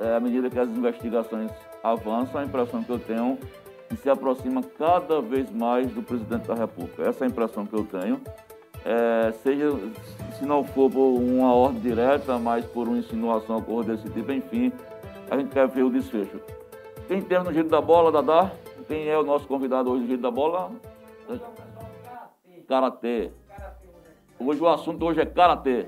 é, 0.00 0.14
à 0.14 0.20
medida 0.20 0.48
que 0.48 0.58
as 0.58 0.68
investigações 0.68 1.50
avançam, 1.82 2.40
a 2.40 2.44
impressão 2.44 2.80
que 2.84 2.90
eu 2.90 2.98
tenho 3.00 3.38
que 3.88 3.96
se 3.96 4.10
aproxima 4.10 4.62
cada 4.78 5.20
vez 5.20 5.50
mais 5.50 5.90
do 5.90 6.02
presidente 6.02 6.46
da 6.46 6.54
República. 6.54 7.02
Essa 7.02 7.24
é 7.24 7.26
a 7.26 7.30
impressão 7.30 7.66
que 7.66 7.74
eu 7.74 7.84
tenho. 7.84 8.20
É, 8.84 9.32
seja, 9.42 9.72
se 10.38 10.44
não 10.44 10.62
for 10.64 10.90
por 10.90 11.18
uma 11.18 11.52
ordem 11.52 11.80
direta, 11.80 12.38
mas 12.38 12.64
por 12.66 12.86
uma 12.86 12.98
insinuação 12.98 13.64
ou 13.66 13.82
desse 13.82 14.08
tipo, 14.10 14.30
enfim, 14.30 14.72
a 15.30 15.36
gente 15.36 15.50
quer 15.50 15.66
ver 15.68 15.82
o 15.82 15.90
desfecho. 15.90 16.40
Quem 17.08 17.20
tem 17.20 17.42
no 17.42 17.52
Giro 17.52 17.68
da 17.68 17.80
Bola, 17.80 18.12
Dadá? 18.12 18.50
Quem 18.86 19.08
é 19.08 19.18
o 19.18 19.24
nosso 19.24 19.46
convidado 19.46 19.90
hoje 19.90 20.02
no 20.02 20.08
Giro 20.08 20.22
da 20.22 20.30
Bola? 20.30 20.70
Karatê. 22.68 23.30
Hoje 24.38 24.60
o 24.60 24.68
assunto 24.68 25.04
hoje 25.04 25.20
é 25.20 25.26
Karatê. 25.26 25.86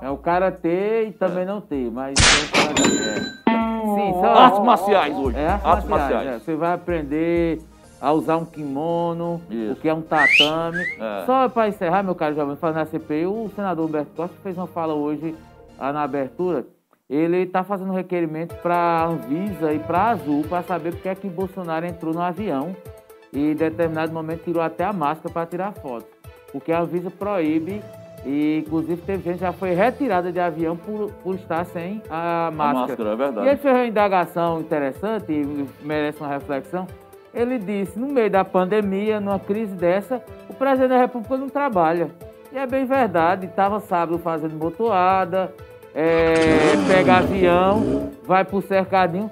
É 0.00 0.10
o 0.10 0.16
Karatê 0.16 1.08
e 1.08 1.12
também 1.12 1.44
não 1.44 1.60
tem, 1.60 1.90
mas 1.90 2.14
tem 2.14 3.42
o 3.42 3.45
Sim, 3.94 4.12
são 4.12 4.34
artes 4.34 4.60
marciais 4.60 5.16
hoje. 5.16 5.38
É, 5.38 5.48
artes, 5.48 5.66
artes 5.66 5.88
marciais. 5.88 6.14
marciais. 6.14 6.42
É. 6.42 6.44
Você 6.44 6.54
vai 6.56 6.72
aprender 6.74 7.60
a 8.00 8.12
usar 8.12 8.36
um 8.36 8.44
kimono, 8.44 9.40
Isso. 9.50 9.72
o 9.72 9.76
que 9.76 9.88
é 9.88 9.94
um 9.94 10.02
tatame. 10.02 10.82
É. 11.00 11.24
Só 11.26 11.48
para 11.48 11.68
encerrar, 11.68 12.02
meu 12.02 12.14
caro 12.14 12.34
jovem, 12.34 12.56
falando 12.56 12.76
na 12.76 12.86
CPI, 12.86 13.26
o 13.26 13.50
senador 13.54 13.86
Humberto 13.86 14.10
Costa 14.14 14.36
fez 14.42 14.56
uma 14.56 14.66
fala 14.66 14.94
hoje 14.94 15.34
na 15.78 16.02
abertura 16.02 16.64
ele 17.08 17.38
está 17.42 17.62
fazendo 17.62 17.92
requerimento 17.92 18.54
para 18.56 18.74
a 18.74 19.06
Anvisa 19.06 19.72
e 19.72 19.78
para 19.78 19.98
a 19.98 20.10
Azul 20.10 20.44
para 20.48 20.62
saber 20.64 20.92
porque 20.92 21.08
é 21.08 21.14
que 21.14 21.28
Bolsonaro 21.28 21.86
entrou 21.86 22.12
no 22.12 22.20
avião 22.20 22.74
e 23.32 23.52
em 23.52 23.54
determinado 23.54 24.12
momento 24.12 24.42
tirou 24.44 24.62
até 24.62 24.84
a 24.84 24.92
máscara 24.92 25.32
para 25.32 25.46
tirar 25.46 25.72
foto. 25.72 26.06
Porque 26.50 26.72
a 26.72 26.80
Anvisa 26.80 27.10
proíbe 27.10 27.82
e 28.26 28.58
inclusive 28.66 29.00
teve 29.02 29.22
gente 29.22 29.34
que 29.34 29.40
já 29.40 29.52
foi 29.52 29.70
retirada 29.72 30.32
de 30.32 30.40
avião 30.40 30.76
por, 30.76 31.12
por 31.22 31.36
estar 31.36 31.64
sem 31.64 32.02
a 32.10 32.50
máscara. 32.52 32.70
A 32.70 32.88
máscara, 32.88 33.10
é 33.10 33.16
verdade. 33.16 33.46
E 33.46 33.50
ele 33.50 33.56
fez 33.58 33.74
uma 33.74 33.86
indagação 33.86 34.60
interessante 34.60 35.32
e 35.32 35.66
merece 35.86 36.20
uma 36.20 36.28
reflexão. 36.28 36.88
Ele 37.32 37.56
disse, 37.58 37.96
no 37.98 38.08
meio 38.08 38.28
da 38.30 38.44
pandemia, 38.44 39.20
numa 39.20 39.38
crise 39.38 39.74
dessa, 39.74 40.20
o 40.48 40.54
presidente 40.54 40.88
da 40.88 40.98
República 40.98 41.36
não 41.36 41.48
trabalha. 41.48 42.10
E 42.52 42.58
é 42.58 42.66
bem 42.66 42.84
verdade, 42.84 43.46
estava 43.46 43.78
sábado 43.78 44.18
fazendo 44.18 44.56
motoada, 44.56 45.52
é, 45.94 46.44
pega 46.88 47.18
avião, 47.18 48.10
vai 48.24 48.44
pro 48.44 48.60
cercadinho. 48.60 49.30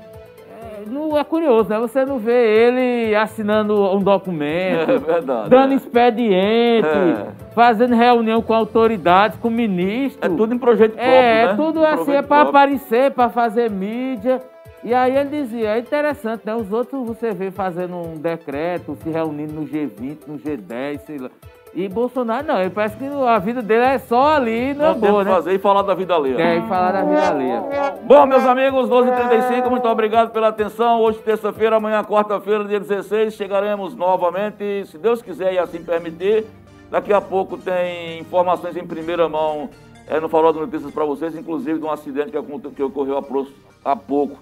É, 0.62 0.88
não 0.88 1.18
é 1.18 1.24
curioso, 1.24 1.68
né? 1.68 1.78
Você 1.80 2.04
não 2.04 2.18
vê 2.18 2.32
ele 2.32 3.14
assinando 3.14 3.74
um 3.92 4.00
documento, 4.00 4.90
é 4.92 4.98
verdade, 4.98 5.50
dando 5.50 5.72
é. 5.72 5.76
expediente, 5.76 6.86
é. 6.86 7.43
Fazendo 7.54 7.94
reunião 7.94 8.42
com 8.42 8.52
autoridades, 8.52 9.38
com 9.38 9.48
ministros. 9.50 10.18
É 10.32 10.34
tudo 10.34 10.54
em 10.54 10.58
projeto 10.58 10.92
próprio, 10.92 11.10
É, 11.12 11.46
né? 11.46 11.52
é 11.52 11.54
tudo 11.54 11.84
assim, 11.84 12.12
é 12.12 12.22
para 12.22 12.48
aparecer, 12.48 13.10
para 13.12 13.28
fazer 13.28 13.70
mídia. 13.70 14.40
E 14.82 14.92
aí 14.92 15.16
ele 15.16 15.30
dizia, 15.42 15.76
é 15.76 15.78
interessante, 15.78 16.42
né? 16.44 16.54
Os 16.54 16.70
outros 16.70 17.06
você 17.06 17.32
vê 17.32 17.50
fazendo 17.50 17.96
um 17.96 18.16
decreto, 18.18 18.94
se 19.02 19.08
reunindo 19.08 19.54
no 19.54 19.66
G20, 19.66 20.18
no 20.26 20.38
G10, 20.38 20.98
sei 21.06 21.18
lá. 21.18 21.30
E 21.72 21.88
Bolsonaro 21.88 22.46
não, 22.46 22.60
ele 22.60 22.70
parece 22.70 22.96
que 22.96 23.04
a 23.04 23.38
vida 23.38 23.60
dele 23.60 23.82
é 23.82 23.98
só 23.98 24.34
ali 24.36 24.74
Não 24.74 24.94
boa, 24.94 25.24
né? 25.24 25.30
fazer 25.32 25.54
e 25.54 25.58
falar 25.58 25.82
da 25.82 25.92
vida 25.94 26.14
alheia. 26.14 26.40
É, 26.40 26.58
e 26.58 26.68
falar 26.68 26.92
da 26.92 27.02
vida 27.02 27.28
alheia. 27.28 27.64
Bom, 28.04 28.26
meus 28.26 28.44
amigos, 28.44 28.88
12h35, 28.88 29.68
muito 29.70 29.88
obrigado 29.88 30.30
pela 30.30 30.48
atenção. 30.48 31.00
Hoje, 31.00 31.18
terça-feira, 31.18 31.76
amanhã, 31.76 32.04
quarta-feira, 32.04 32.64
dia 32.64 32.78
16, 32.78 33.34
chegaremos 33.34 33.96
novamente, 33.96 34.86
se 34.86 34.96
Deus 34.98 35.20
quiser 35.20 35.54
e 35.54 35.58
assim 35.58 35.82
permitir. 35.82 36.46
Daqui 36.90 37.12
a 37.12 37.20
pouco 37.20 37.56
tem 37.56 38.20
informações 38.20 38.76
em 38.76 38.86
primeira 38.86 39.28
mão 39.28 39.70
é, 40.06 40.20
no 40.20 40.28
Farol 40.28 40.52
de 40.52 40.60
Notícias 40.60 40.92
para 40.92 41.04
vocês, 41.04 41.34
inclusive 41.34 41.78
de 41.78 41.84
um 41.84 41.90
acidente 41.90 42.30
que, 42.30 42.70
que 42.70 42.82
ocorreu 42.82 43.18
há 43.84 43.96
pouco 43.96 44.38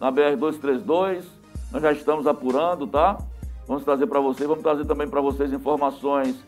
na 0.00 0.12
BR-232. 0.12 1.24
Nós 1.72 1.82
já 1.82 1.92
estamos 1.92 2.26
apurando, 2.26 2.86
tá? 2.86 3.18
Vamos 3.66 3.84
trazer 3.84 4.06
para 4.06 4.20
vocês, 4.20 4.48
vamos 4.48 4.62
trazer 4.62 4.86
também 4.86 5.08
para 5.08 5.20
vocês 5.20 5.52
informações 5.52 6.42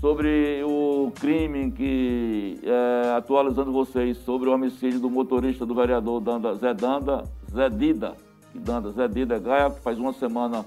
sobre 0.00 0.64
o 0.64 1.12
crime 1.20 1.70
que, 1.70 2.58
é, 2.64 3.12
atualizando 3.16 3.70
vocês, 3.70 4.16
sobre 4.18 4.48
o 4.48 4.52
homicídio 4.52 4.98
do 4.98 5.08
motorista 5.08 5.64
do 5.64 5.74
vereador 5.74 6.20
Danda, 6.20 6.54
Zé 6.54 6.74
Danda, 6.74 7.24
Zé 7.50 7.68
Dida, 7.68 8.16
Danda, 8.54 8.90
Zé 8.90 9.06
Dida 9.06 9.38
Gaia, 9.38 9.70
que 9.70 9.80
faz 9.80 9.98
uma 9.98 10.12
semana, 10.12 10.64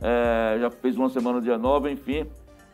é, 0.00 0.56
já 0.60 0.70
fez 0.70 0.96
uma 0.96 1.10
semana 1.10 1.42
dia 1.42 1.58
9, 1.58 1.90
enfim. 1.90 2.24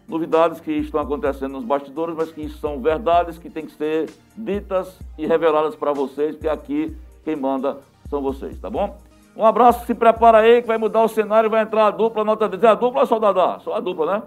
Novidades 0.08 0.60
que 0.60 0.72
estão 0.72 1.00
acontecendo 1.00 1.52
nos 1.52 1.64
bastidores, 1.64 2.14
mas 2.14 2.30
que 2.30 2.48
são 2.48 2.80
verdades 2.80 3.38
que 3.38 3.50
têm 3.50 3.66
que 3.66 3.72
ser 3.72 4.08
ditas 4.36 4.98
e 5.18 5.26
reveladas 5.26 5.74
para 5.74 5.92
vocês, 5.92 6.36
que 6.36 6.48
aqui 6.48 6.96
quem 7.24 7.34
manda 7.34 7.78
são 8.08 8.22
vocês, 8.22 8.58
tá 8.60 8.70
bom? 8.70 8.96
Um 9.36 9.44
abraço, 9.44 9.84
se 9.84 9.94
prepara 9.94 10.38
aí 10.38 10.62
que 10.62 10.68
vai 10.68 10.78
mudar 10.78 11.02
o 11.02 11.08
cenário, 11.08 11.50
vai 11.50 11.62
entrar 11.62 11.88
a 11.88 11.90
dupla, 11.90 12.24
nota 12.24 12.48
10. 12.48 12.62
É 12.62 12.68
a 12.68 12.74
dupla 12.74 13.00
ou 13.00 13.06
só 13.06 13.16
o 13.16 13.20
Dadá? 13.20 13.58
Só 13.58 13.74
a 13.74 13.80
dupla, 13.80 14.14
né? 14.14 14.22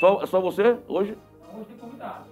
Só, 0.00 0.26
só 0.26 0.40
você 0.40 0.76
hoje? 0.88 1.16
Hoje 1.54 1.64
tem 1.68 1.76
convidado. 1.78 2.24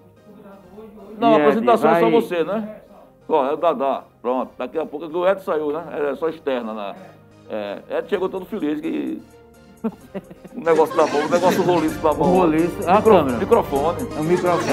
Não, 1.19 1.35
a 1.35 1.37
apresentação 1.37 1.91
vai... 1.91 2.03
é 2.03 2.05
só 2.05 2.11
você, 2.11 2.43
né? 2.43 2.81
Ó, 3.29 3.47
é 3.47 3.53
o 3.53 3.57
Dadá. 3.57 4.05
Pronto. 4.21 4.53
Daqui 4.59 4.79
a 4.79 4.87
pouco 4.87 5.07
o 5.07 5.29
Ed 5.29 5.43
saiu, 5.43 5.73
né? 5.73 5.85
É 6.11 6.15
só 6.17 6.29
externa, 6.29 6.73
né? 6.75 6.97
É, 7.49 7.83
Ed 7.99 8.09
chegou 8.09 8.29
todo 8.29 8.47
feliz 8.47 8.81
que. 8.81 9.23
O 10.55 10.61
negócio 10.65 10.95
tá 10.95 11.07
bom, 11.07 11.19
o 11.19 11.29
negócio 11.29 11.63
do 11.63 11.71
roliço 11.71 11.99
tá 12.01 12.13
bom. 12.13 12.25
O 12.25 12.39
roliço. 12.41 12.77
A 12.87 12.97
Micro... 12.97 13.13
câmera. 13.13 13.39
Microfone. 13.39 14.09
É 14.17 14.21
o 14.21 14.25
microfone. 14.25 14.71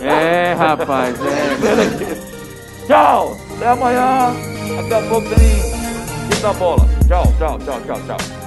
É, 0.00 0.50
é 0.50 0.54
rapaz. 0.54 1.14
É. 1.20 2.86
Tchau! 2.86 3.36
Até 3.56 3.68
amanhã. 3.68 4.32
Daqui 4.76 4.94
a 4.94 5.02
pouco 5.08 5.28
tem. 5.28 6.30
Quinta 6.30 6.52
bola. 6.54 6.88
Tchau, 7.06 7.24
tchau, 7.38 7.58
tchau, 7.58 7.80
tchau, 7.86 8.00
tchau. 8.06 8.39